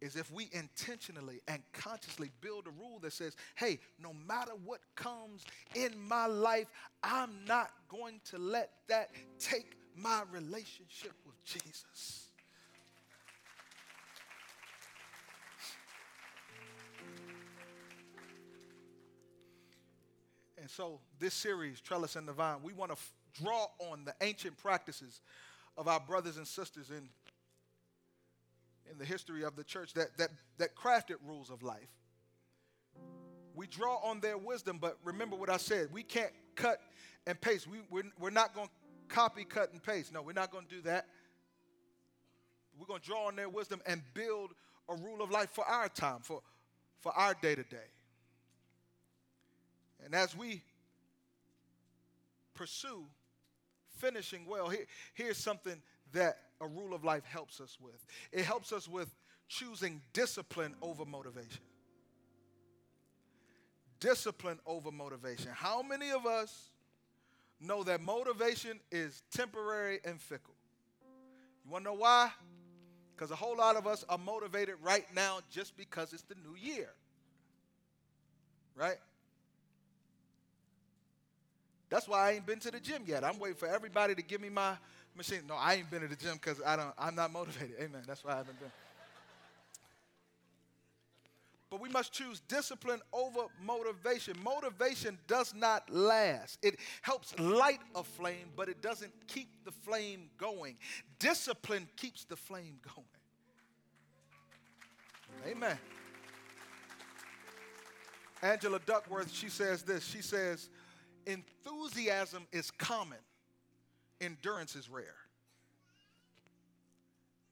Is 0.00 0.14
if 0.14 0.30
we 0.30 0.48
intentionally 0.52 1.40
and 1.48 1.60
consciously 1.72 2.30
build 2.40 2.66
a 2.66 2.70
rule 2.70 3.00
that 3.00 3.12
says, 3.12 3.34
hey, 3.56 3.80
no 4.00 4.12
matter 4.28 4.52
what 4.64 4.80
comes 4.94 5.44
in 5.74 5.92
my 6.06 6.26
life, 6.26 6.66
I'm 7.02 7.30
not 7.48 7.70
going 7.88 8.20
to 8.30 8.38
let 8.38 8.70
that 8.88 9.10
take 9.40 9.76
my 9.96 10.22
relationship 10.30 11.14
with 11.26 11.42
Jesus. 11.44 12.23
And 20.64 20.70
so, 20.70 20.98
this 21.18 21.34
series, 21.34 21.78
Trellis 21.78 22.16
and 22.16 22.26
the 22.26 22.32
Vine, 22.32 22.56
we 22.62 22.72
want 22.72 22.90
to 22.90 22.96
f- 22.96 23.12
draw 23.34 23.66
on 23.90 24.06
the 24.06 24.14
ancient 24.22 24.56
practices 24.56 25.20
of 25.76 25.88
our 25.88 26.00
brothers 26.00 26.38
and 26.38 26.48
sisters 26.48 26.88
in, 26.88 27.06
in 28.90 28.96
the 28.96 29.04
history 29.04 29.44
of 29.44 29.56
the 29.56 29.62
church 29.62 29.92
that, 29.92 30.16
that, 30.16 30.30
that 30.56 30.74
crafted 30.74 31.16
rules 31.22 31.50
of 31.50 31.62
life. 31.62 31.90
We 33.54 33.66
draw 33.66 33.96
on 33.96 34.20
their 34.20 34.38
wisdom, 34.38 34.78
but 34.80 34.96
remember 35.04 35.36
what 35.36 35.50
I 35.50 35.58
said. 35.58 35.88
We 35.92 36.02
can't 36.02 36.32
cut 36.54 36.78
and 37.26 37.38
paste. 37.38 37.68
We, 37.68 37.80
we're, 37.90 38.10
we're 38.18 38.30
not 38.30 38.54
going 38.54 38.68
to 38.68 39.14
copy, 39.14 39.44
cut, 39.44 39.70
and 39.70 39.82
paste. 39.82 40.14
No, 40.14 40.22
we're 40.22 40.32
not 40.32 40.50
going 40.50 40.64
to 40.64 40.74
do 40.74 40.80
that. 40.84 41.08
We're 42.80 42.86
going 42.86 43.02
to 43.02 43.06
draw 43.06 43.26
on 43.26 43.36
their 43.36 43.50
wisdom 43.50 43.82
and 43.84 44.00
build 44.14 44.52
a 44.88 44.94
rule 44.94 45.20
of 45.20 45.30
life 45.30 45.50
for 45.50 45.66
our 45.66 45.90
time, 45.90 46.20
for, 46.22 46.40
for 47.00 47.12
our 47.12 47.34
day 47.34 47.54
to 47.54 47.64
day. 47.64 47.90
And 50.04 50.14
as 50.14 50.36
we 50.36 50.62
pursue 52.54 53.04
finishing 53.98 54.46
well, 54.46 54.68
here, 54.68 54.84
here's 55.14 55.38
something 55.38 55.80
that 56.12 56.38
a 56.60 56.66
rule 56.66 56.94
of 56.94 57.04
life 57.04 57.24
helps 57.24 57.60
us 57.60 57.78
with 57.80 58.06
it 58.32 58.44
helps 58.44 58.72
us 58.72 58.88
with 58.88 59.14
choosing 59.48 60.00
discipline 60.12 60.74
over 60.82 61.04
motivation. 61.04 61.60
Discipline 64.00 64.58
over 64.66 64.90
motivation. 64.90 65.50
How 65.54 65.82
many 65.82 66.10
of 66.10 66.26
us 66.26 66.70
know 67.60 67.82
that 67.84 68.00
motivation 68.02 68.80
is 68.90 69.22
temporary 69.32 70.00
and 70.04 70.20
fickle? 70.20 70.54
You 71.64 71.72
want 71.72 71.84
to 71.84 71.90
know 71.90 71.96
why? 71.96 72.30
Because 73.14 73.30
a 73.30 73.36
whole 73.36 73.56
lot 73.56 73.76
of 73.76 73.86
us 73.86 74.04
are 74.08 74.18
motivated 74.18 74.74
right 74.82 75.06
now 75.14 75.38
just 75.50 75.76
because 75.76 76.12
it's 76.12 76.24
the 76.24 76.34
new 76.34 76.56
year. 76.56 76.90
Right? 78.76 78.98
That's 81.90 82.08
why 82.08 82.28
I 82.28 82.32
ain't 82.32 82.46
been 82.46 82.58
to 82.60 82.70
the 82.70 82.80
gym 82.80 83.02
yet. 83.06 83.24
I'm 83.24 83.38
waiting 83.38 83.56
for 83.56 83.68
everybody 83.68 84.14
to 84.14 84.22
give 84.22 84.40
me 84.40 84.48
my 84.48 84.76
machine. 85.16 85.42
No, 85.48 85.54
I 85.54 85.74
ain't 85.74 85.90
been 85.90 86.00
to 86.00 86.08
the 86.08 86.16
gym 86.16 86.34
because 86.34 86.60
I 86.64 86.76
don't. 86.76 86.94
I'm 86.98 87.14
not 87.14 87.32
motivated. 87.32 87.76
Amen. 87.80 88.02
That's 88.06 88.24
why 88.24 88.32
I 88.32 88.36
haven't 88.36 88.58
been. 88.58 88.72
But 91.70 91.80
we 91.80 91.88
must 91.88 92.12
choose 92.12 92.40
discipline 92.46 93.00
over 93.12 93.46
motivation. 93.60 94.34
Motivation 94.44 95.18
does 95.26 95.52
not 95.56 95.90
last. 95.90 96.60
It 96.62 96.76
helps 97.02 97.36
light 97.40 97.80
a 97.96 98.04
flame, 98.04 98.50
but 98.54 98.68
it 98.68 98.80
doesn't 98.80 99.12
keep 99.26 99.48
the 99.64 99.72
flame 99.72 100.30
going. 100.38 100.76
Discipline 101.18 101.88
keeps 101.96 102.24
the 102.24 102.36
flame 102.36 102.78
going. 102.94 103.08
Amen. 105.48 105.76
Angela 108.40 108.78
Duckworth, 108.86 109.32
she 109.32 109.48
says 109.48 109.82
this. 109.82 110.04
She 110.04 110.22
says, 110.22 110.68
enthusiasm 111.26 112.46
is 112.52 112.70
common, 112.70 113.18
endurance 114.20 114.76
is 114.76 114.88
rare. 114.88 115.16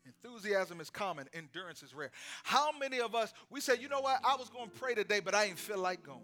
Enthusiasm 0.05 0.81
is 0.81 0.91
common, 0.91 1.29
endurance 1.33 1.83
is 1.83 1.95
rare. 1.95 2.11
How 2.43 2.70
many 2.79 3.01
of 3.01 3.14
us, 3.14 3.33
we 3.51 3.61
say, 3.61 3.75
you 3.81 3.89
know 3.89 4.01
what, 4.01 4.20
I 4.25 4.37
was 4.37 4.49
going 4.49 4.68
to 4.68 4.79
pray 4.79 4.95
today, 4.95 5.20
but 5.20 5.35
I 5.35 5.45
ain't 5.45 5.59
feel 5.59 5.79
like 5.79 6.05
going. 6.05 6.20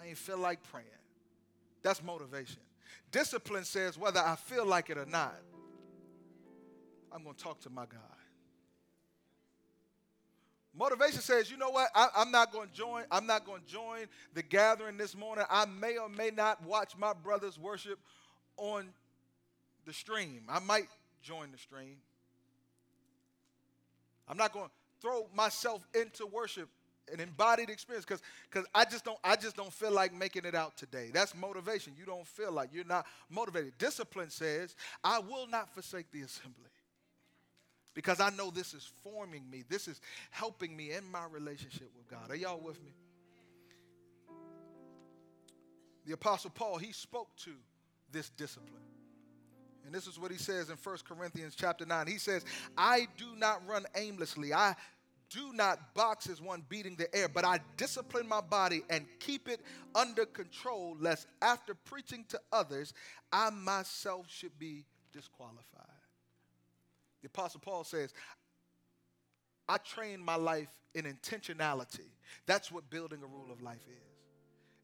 I 0.00 0.06
ain't 0.08 0.18
feel 0.18 0.38
like 0.38 0.62
praying. 0.70 0.86
That's 1.82 2.02
motivation. 2.02 2.60
Discipline 3.10 3.64
says, 3.64 3.98
whether 3.98 4.20
I 4.20 4.36
feel 4.36 4.64
like 4.64 4.90
it 4.90 4.98
or 4.98 5.06
not, 5.06 5.36
I'm 7.12 7.24
going 7.24 7.34
to 7.36 7.42
talk 7.42 7.60
to 7.60 7.70
my 7.70 7.86
God. 7.86 8.00
Motivation 10.74 11.20
says, 11.20 11.50
you 11.50 11.58
know 11.58 11.70
what? 11.70 11.88
I, 11.94 12.08
am 12.16 12.30
not 12.30 12.50
going 12.50 12.68
to 12.68 12.74
join. 12.74 13.04
I'm 13.10 13.26
not 13.26 13.44
going 13.44 13.60
to 13.60 13.66
join 13.66 14.06
the 14.32 14.42
gathering 14.42 14.96
this 14.96 15.14
morning. 15.14 15.44
I 15.50 15.66
may 15.66 15.98
or 15.98 16.08
may 16.08 16.30
not 16.30 16.64
watch 16.64 16.96
my 16.96 17.12
brothers 17.12 17.58
worship 17.58 17.98
on 18.56 18.88
the 19.84 19.92
stream. 19.92 20.44
I 20.48 20.60
might 20.60 20.88
join 21.22 21.52
the 21.52 21.58
stream. 21.58 21.96
I'm 24.28 24.38
not 24.38 24.52
going 24.52 24.66
to 24.66 24.72
throw 25.02 25.28
myself 25.34 25.86
into 25.94 26.26
worship 26.26 26.68
an 27.12 27.20
embodied 27.20 27.68
experience 27.68 28.04
because 28.04 28.22
because 28.48 28.66
I 28.74 28.84
just 28.84 29.04
don't 29.04 29.18
I 29.24 29.34
just 29.34 29.56
don't 29.56 29.72
feel 29.72 29.90
like 29.90 30.14
making 30.14 30.44
it 30.44 30.54
out 30.54 30.76
today. 30.76 31.10
That's 31.12 31.34
motivation. 31.34 31.94
You 31.98 32.06
don't 32.06 32.26
feel 32.26 32.52
like 32.52 32.70
you're 32.72 32.84
not 32.84 33.06
motivated. 33.28 33.76
Discipline 33.76 34.30
says, 34.30 34.76
I 35.02 35.18
will 35.18 35.48
not 35.48 35.74
forsake 35.74 36.10
the 36.12 36.22
assembly 36.22 36.70
because 37.94 38.20
I 38.20 38.30
know 38.30 38.50
this 38.50 38.74
is 38.74 38.90
forming 39.02 39.48
me. 39.50 39.64
This 39.68 39.88
is 39.88 40.00
helping 40.30 40.76
me 40.76 40.92
in 40.92 41.10
my 41.10 41.24
relationship 41.30 41.90
with 41.96 42.08
God. 42.08 42.30
Are 42.30 42.36
y'all 42.36 42.60
with 42.60 42.82
me? 42.82 42.92
The 46.06 46.14
Apostle 46.14 46.50
Paul, 46.50 46.78
he 46.78 46.92
spoke 46.92 47.28
to 47.44 47.52
this 48.10 48.30
discipline. 48.30 48.82
And 49.84 49.94
this 49.94 50.06
is 50.06 50.18
what 50.18 50.30
he 50.30 50.38
says 50.38 50.70
in 50.70 50.76
1 50.76 50.96
Corinthians 51.08 51.54
chapter 51.56 51.84
9. 51.84 52.06
He 52.06 52.18
says, 52.18 52.44
I 52.76 53.08
do 53.16 53.26
not 53.36 53.66
run 53.66 53.84
aimlessly. 53.96 54.52
I 54.54 54.74
do 55.30 55.52
not 55.52 55.94
box 55.94 56.28
as 56.28 56.40
one 56.40 56.62
beating 56.68 56.94
the 56.96 57.12
air, 57.14 57.28
but 57.28 57.44
I 57.44 57.60
discipline 57.76 58.28
my 58.28 58.40
body 58.40 58.82
and 58.90 59.06
keep 59.18 59.48
it 59.48 59.60
under 59.94 60.26
control, 60.26 60.96
lest 61.00 61.26
after 61.40 61.74
preaching 61.74 62.24
to 62.28 62.40
others, 62.52 62.92
I 63.32 63.50
myself 63.50 64.26
should 64.28 64.58
be 64.58 64.84
disqualified. 65.12 65.91
The 67.22 67.28
Apostle 67.28 67.60
Paul 67.60 67.84
says, 67.84 68.12
I 69.68 69.78
train 69.78 70.20
my 70.20 70.34
life 70.36 70.70
in 70.94 71.04
intentionality. 71.04 72.10
That's 72.46 72.70
what 72.70 72.90
building 72.90 73.20
a 73.22 73.26
rule 73.26 73.50
of 73.50 73.62
life 73.62 73.84
is. 73.88 74.12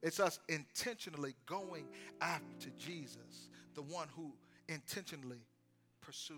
It's 0.02 0.20
us 0.20 0.38
intentionally 0.48 1.34
going 1.46 1.86
after 2.20 2.70
Jesus, 2.78 3.48
the 3.74 3.82
one 3.82 4.08
who 4.14 4.32
intentionally 4.68 5.40
pursued 6.00 6.36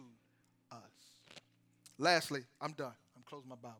us. 0.72 0.78
Lastly, 1.98 2.40
I'm 2.60 2.72
done. 2.72 2.94
I'm 3.14 3.22
closing 3.26 3.50
my 3.50 3.56
Bible. 3.56 3.76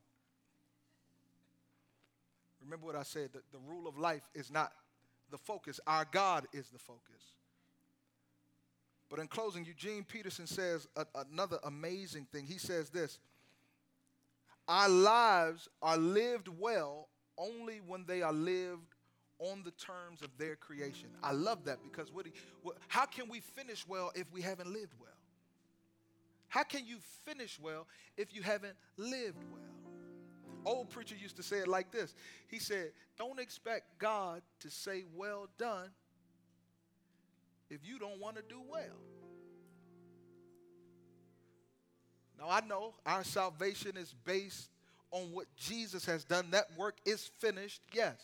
Remember 2.62 2.86
what 2.86 2.96
I 2.96 3.02
said 3.02 3.32
that 3.32 3.50
the 3.52 3.58
rule 3.66 3.88
of 3.88 3.98
life 3.98 4.28
is 4.34 4.50
not 4.50 4.72
the 5.30 5.38
focus, 5.38 5.80
our 5.86 6.06
God 6.10 6.46
is 6.52 6.68
the 6.68 6.78
focus. 6.78 7.00
But 9.10 9.18
in 9.18 9.26
closing, 9.26 9.64
Eugene 9.64 10.04
Peterson 10.04 10.46
says 10.46 10.86
a, 10.96 11.04
another 11.30 11.58
amazing 11.64 12.26
thing. 12.32 12.46
He 12.46 12.58
says 12.58 12.90
this 12.90 13.18
Our 14.68 14.88
lives 14.88 15.68
are 15.82 15.98
lived 15.98 16.48
well 16.48 17.08
only 17.36 17.80
when 17.86 18.04
they 18.06 18.22
are 18.22 18.32
lived 18.32 18.94
on 19.40 19.62
the 19.64 19.72
terms 19.72 20.22
of 20.22 20.28
their 20.38 20.54
creation. 20.54 21.08
I 21.22 21.32
love 21.32 21.64
that 21.64 21.78
because 21.82 22.12
what, 22.12 22.26
he, 22.26 22.32
what, 22.62 22.76
how 22.88 23.06
can 23.06 23.28
we 23.28 23.40
finish 23.40 23.86
well 23.88 24.12
if 24.14 24.30
we 24.32 24.42
haven't 24.42 24.70
lived 24.70 24.92
well? 25.00 25.10
How 26.48 26.62
can 26.62 26.86
you 26.86 26.98
finish 27.24 27.58
well 27.60 27.86
if 28.16 28.34
you 28.34 28.42
haven't 28.42 28.74
lived 28.96 29.42
well? 29.50 29.62
Old 30.66 30.90
preacher 30.90 31.16
used 31.20 31.36
to 31.36 31.42
say 31.42 31.58
it 31.58 31.68
like 31.68 31.90
this. 31.90 32.14
He 32.48 32.58
said, 32.58 32.92
Don't 33.18 33.40
expect 33.40 33.98
God 33.98 34.42
to 34.60 34.70
say, 34.70 35.04
Well 35.16 35.48
done, 35.58 35.88
if 37.70 37.86
you 37.86 37.98
don't 37.98 38.20
want 38.20 38.36
to 38.36 38.42
do 38.42 38.60
well. 38.68 38.98
Now, 42.38 42.48
I 42.48 42.60
know 42.60 42.94
our 43.04 43.22
salvation 43.22 43.96
is 43.96 44.14
based 44.24 44.70
on 45.10 45.32
what 45.32 45.46
Jesus 45.56 46.04
has 46.06 46.24
done. 46.24 46.50
That 46.50 46.66
work 46.76 46.96
is 47.04 47.30
finished, 47.38 47.82
yes. 47.92 48.16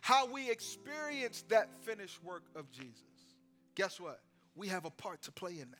How 0.00 0.26
we 0.26 0.50
experience 0.50 1.44
that 1.48 1.68
finished 1.82 2.22
work 2.22 2.44
of 2.54 2.70
Jesus, 2.70 3.02
guess 3.74 3.98
what? 3.98 4.20
We 4.54 4.68
have 4.68 4.84
a 4.84 4.90
part 4.90 5.22
to 5.22 5.32
play 5.32 5.52
in 5.52 5.70
that. 5.70 5.78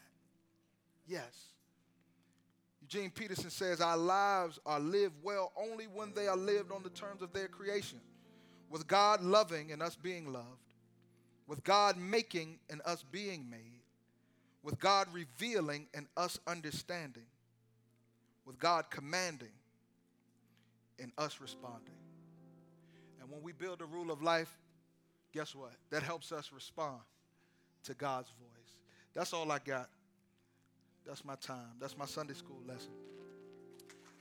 Yes. 1.07 1.53
Eugene 2.81 3.11
Peterson 3.11 3.51
says 3.51 3.81
our 3.81 3.97
lives 3.97 4.59
are 4.67 4.81
lived 4.81 5.15
well 5.23 5.53
only 5.57 5.85
when 5.85 6.13
they 6.15 6.27
are 6.27 6.37
lived 6.37 6.73
on 6.73 6.83
the 6.83 6.91
terms 6.91 7.23
of 7.23 7.33
their 7.33 7.49
creation, 7.49 8.01
with 8.71 8.87
God 8.87 9.23
loving 9.23 9.73
and 9.73 9.83
us 9.83 9.95
being 9.95 10.33
loved, 10.33 10.68
with 11.49 11.65
God 11.65 11.97
making 11.97 12.59
and 12.71 12.81
us 12.85 13.03
being 13.11 13.49
made, 13.51 13.81
with 14.63 14.79
God 14.79 15.09
revealing 15.13 15.89
and 15.95 16.07
us 16.17 16.39
understanding, 16.47 17.27
with 18.45 18.59
God 18.59 18.91
commanding 18.91 19.49
and 21.01 21.11
us 21.17 21.41
responding. 21.41 21.95
And 23.21 23.31
when 23.31 23.43
we 23.43 23.53
build 23.53 23.81
a 23.81 23.87
rule 23.87 24.11
of 24.11 24.23
life, 24.23 24.55
guess 25.33 25.55
what? 25.55 25.73
That 25.91 26.03
helps 26.03 26.33
us 26.33 26.51
respond 26.55 27.01
to 27.85 27.95
God's 27.95 28.31
voice. 28.39 28.77
That's 29.15 29.33
all 29.33 29.51
I 29.51 29.59
got. 29.59 29.89
That's 31.07 31.25
my 31.25 31.37
time. 31.37 31.73
That's 31.81 31.97
my 31.97 32.05
Sunday 32.05 32.35
school 32.35 32.61
lesson. 32.67 32.93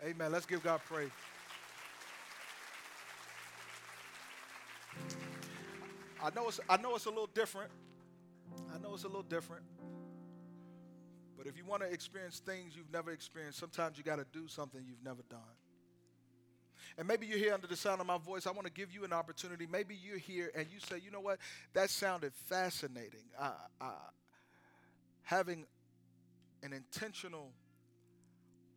Amen. 0.04 0.32
Let's 0.32 0.46
give 0.46 0.64
God 0.64 0.80
praise. 0.88 1.12
I 6.24 6.30
know 6.36 6.48
it's 6.48 6.60
I 6.70 6.78
know 6.78 6.96
it's 6.96 7.06
a 7.06 7.10
little 7.10 7.30
different. 7.34 7.72
I 8.74 8.78
know 8.80 8.94
it's 8.94 9.04
a 9.04 9.08
little 9.08 9.24
different. 9.24 9.64
But 11.38 11.46
if 11.46 11.58
you 11.58 11.66
want 11.66 11.84
to 11.84 11.90
experience 11.90 12.40
things 12.40 12.76
you've 12.76 12.92
never 12.92 13.12
experienced, 13.12 13.60
sometimes 13.60 13.98
you 13.98 14.04
got 14.04 14.18
to 14.18 14.26
do 14.34 14.48
something 14.48 14.82
you've 14.88 15.04
never 15.04 15.22
done. 15.30 15.40
And 16.98 17.08
maybe 17.08 17.28
you're 17.28 17.38
here 17.38 17.54
under 17.54 17.68
the 17.68 17.76
sound 17.76 18.02
of 18.02 18.08
my 18.08 18.18
voice. 18.18 18.48
I 18.48 18.52
want 18.52 18.66
to 18.66 18.74
give 18.74 18.92
you 18.92 19.04
an 19.04 19.14
opportunity. 19.14 19.68
Maybe 19.70 19.96
you're 19.96 20.18
here 20.18 20.52
and 20.56 20.66
you 20.72 20.80
say, 20.80 21.00
you 21.04 21.12
know 21.12 21.20
what? 21.20 21.38
That 21.74 21.92
sounded 21.92 22.34
fascinating. 22.34 23.26
Uh, 23.38 23.52
uh, 23.80 23.92
having 25.22 25.66
an 26.64 26.74
intentional, 26.74 27.52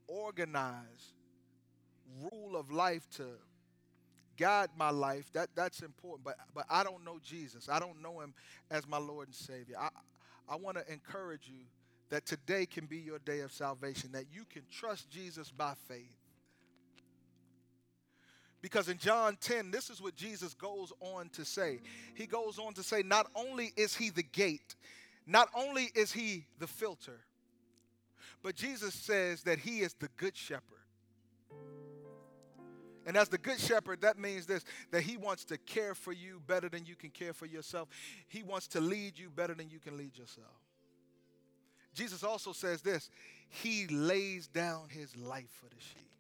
organized 0.06 1.14
rule 2.20 2.56
of 2.56 2.70
life 2.70 3.08
to 3.16 3.24
guide 4.40 4.70
my 4.76 4.90
life, 4.90 5.30
that, 5.34 5.50
that's 5.54 5.82
important. 5.82 6.24
But, 6.24 6.36
but 6.54 6.64
I 6.70 6.82
don't 6.82 7.04
know 7.04 7.18
Jesus. 7.22 7.68
I 7.68 7.78
don't 7.78 8.02
know 8.02 8.20
him 8.20 8.32
as 8.70 8.88
my 8.88 8.96
Lord 8.96 9.28
and 9.28 9.34
Savior. 9.34 9.76
I, 9.78 9.90
I 10.48 10.56
want 10.56 10.78
to 10.78 10.92
encourage 10.92 11.46
you 11.46 11.66
that 12.08 12.24
today 12.24 12.64
can 12.66 12.86
be 12.86 12.96
your 12.96 13.18
day 13.18 13.40
of 13.40 13.52
salvation, 13.52 14.12
that 14.12 14.24
you 14.32 14.44
can 14.50 14.62
trust 14.70 15.10
Jesus 15.10 15.50
by 15.50 15.74
faith. 15.86 16.16
Because 18.62 18.88
in 18.88 18.98
John 18.98 19.36
10, 19.40 19.70
this 19.70 19.90
is 19.90 20.02
what 20.02 20.16
Jesus 20.16 20.54
goes 20.54 20.92
on 21.00 21.28
to 21.30 21.44
say. 21.44 21.80
He 22.14 22.26
goes 22.26 22.58
on 22.58 22.74
to 22.74 22.82
say, 22.82 23.02
not 23.02 23.26
only 23.34 23.72
is 23.76 23.94
he 23.94 24.10
the 24.10 24.22
gate, 24.22 24.74
not 25.26 25.48
only 25.54 25.90
is 25.94 26.12
he 26.12 26.46
the 26.58 26.66
filter, 26.66 27.20
but 28.42 28.56
Jesus 28.56 28.94
says 28.94 29.42
that 29.42 29.58
he 29.58 29.80
is 29.80 29.94
the 29.94 30.08
good 30.16 30.36
shepherd. 30.36 30.64
And 33.06 33.16
as 33.16 33.28
the 33.28 33.38
good 33.38 33.58
shepherd, 33.58 34.02
that 34.02 34.18
means 34.18 34.46
this 34.46 34.64
that 34.90 35.02
he 35.02 35.16
wants 35.16 35.44
to 35.46 35.58
care 35.58 35.94
for 35.94 36.12
you 36.12 36.40
better 36.46 36.68
than 36.68 36.84
you 36.84 36.96
can 36.96 37.10
care 37.10 37.32
for 37.32 37.46
yourself. 37.46 37.88
He 38.28 38.42
wants 38.42 38.66
to 38.68 38.80
lead 38.80 39.18
you 39.18 39.30
better 39.30 39.54
than 39.54 39.70
you 39.70 39.78
can 39.78 39.96
lead 39.96 40.18
yourself. 40.18 40.48
Jesus 41.94 42.22
also 42.22 42.52
says 42.52 42.82
this 42.82 43.10
He 43.48 43.86
lays 43.86 44.46
down 44.46 44.88
his 44.88 45.16
life 45.16 45.50
for 45.60 45.68
the 45.68 45.80
sheep. 45.80 46.10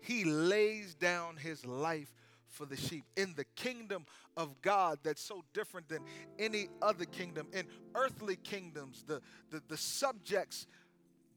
He 0.00 0.24
lays 0.24 0.94
down 0.94 1.36
his 1.36 1.66
life 1.66 2.12
for 2.46 2.64
the 2.64 2.76
sheep. 2.76 3.04
In 3.16 3.34
the 3.36 3.44
kingdom 3.56 4.06
of 4.36 4.60
God 4.62 4.98
that's 5.02 5.22
so 5.22 5.44
different 5.52 5.88
than 5.88 6.00
any 6.38 6.68
other 6.80 7.04
kingdom. 7.04 7.48
In 7.52 7.66
earthly 7.94 8.36
kingdoms, 8.36 9.04
the, 9.06 9.20
the, 9.50 9.60
the 9.68 9.76
subjects 9.76 10.66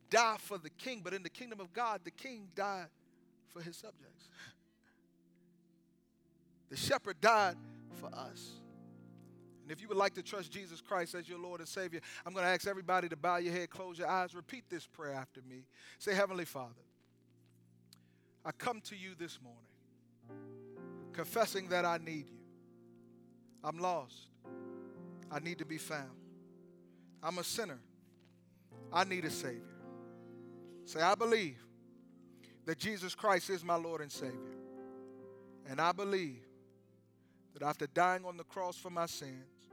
die 0.10 0.38
for 0.40 0.58
the 0.58 0.70
king, 0.70 1.02
but 1.04 1.14
in 1.14 1.24
the 1.24 1.30
kingdom 1.30 1.60
of 1.60 1.74
God, 1.74 2.02
the 2.04 2.12
king 2.12 2.48
died 2.56 2.88
for 3.54 3.62
his 3.62 3.76
subjects. 3.76 4.30
The 6.70 6.78
shepherd 6.78 7.20
died 7.20 7.58
for 8.00 8.08
us. 8.08 8.52
And 9.64 9.72
if 9.72 9.82
you 9.82 9.88
would 9.90 9.98
like 9.98 10.14
to 10.16 10.24
trust 10.24 10.52
Jesus 10.52 10.82
Christ 10.82 11.16
as 11.16 11.28
your 11.28 11.38
Lord 11.38 11.60
and 11.60 11.68
Savior, 11.68 12.00
I'm 12.26 12.34
going 12.34 12.46
to 12.46 12.52
ask 12.52 12.68
everybody 12.68 13.10
to 13.10 13.16
bow 13.16 13.38
your 13.38 13.54
head, 13.54 13.70
close 13.70 14.00
your 14.00 14.08
eyes, 14.08 14.34
repeat 14.34 14.64
this 14.70 14.88
prayer 14.88 15.14
after 15.14 15.42
me. 15.48 15.66
Say, 16.00 16.16
Heavenly 16.16 16.46
Father, 16.46 16.74
I 18.46 18.52
come 18.52 18.82
to 18.82 18.96
you 18.96 19.12
this 19.18 19.40
morning 19.42 19.62
confessing 21.14 21.68
that 21.70 21.86
I 21.86 21.98
need 21.98 22.30
you. 22.30 22.40
I'm 23.64 23.78
lost. 23.78 24.30
I 25.30 25.40
need 25.40 25.60
to 25.60 25.66
be 25.66 25.78
found. 25.78 26.10
I'm 27.22 27.38
a 27.38 27.44
sinner. 27.44 27.80
I 28.92 29.04
need 29.04 29.26
a 29.26 29.30
Savior. 29.30 29.62
Say, 30.86 31.02
I 31.02 31.16
believe 31.16 31.58
that 32.72 32.78
Jesus 32.78 33.14
Christ 33.14 33.50
is 33.50 33.66
my 33.66 33.76
Lord 33.76 34.00
and 34.00 34.10
Savior. 34.10 34.56
And 35.70 35.82
I 35.82 35.92
believe 35.92 36.40
that 37.54 37.64
after 37.64 37.86
dying 37.86 38.24
on 38.24 38.38
the 38.38 38.46
cross 38.46 38.78
for 38.78 38.90
my 38.90 39.08
sins, 39.08 39.68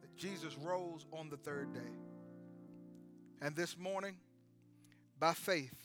that 0.00 0.16
Jesus 0.16 0.56
rose 0.56 1.04
on 1.12 1.28
the 1.28 1.36
third 1.36 1.74
day. 1.74 1.92
And 3.42 3.54
this 3.54 3.76
morning, 3.76 4.16
by 5.20 5.34
faith, 5.34 5.76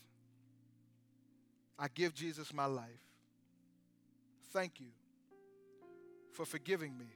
I 1.77 1.87
give 1.93 2.13
Jesus 2.13 2.53
my 2.53 2.65
life. 2.65 3.03
Thank 4.53 4.79
you 4.79 4.93
for 6.31 6.45
forgiving 6.45 6.97
me. 6.97 7.07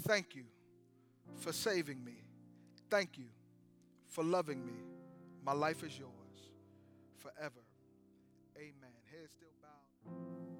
Thank 0.00 0.34
you 0.34 0.44
for 1.36 1.52
saving 1.52 2.02
me. 2.02 2.14
Thank 2.88 3.18
you 3.18 3.26
for 4.06 4.24
loving 4.24 4.64
me. 4.64 4.72
My 5.44 5.52
life 5.52 5.84
is 5.84 5.98
yours 5.98 6.17
forever. 7.18 7.62
Amen. 8.56 8.94
Head 9.10 9.28
still 9.30 9.54
bowed. 9.62 10.47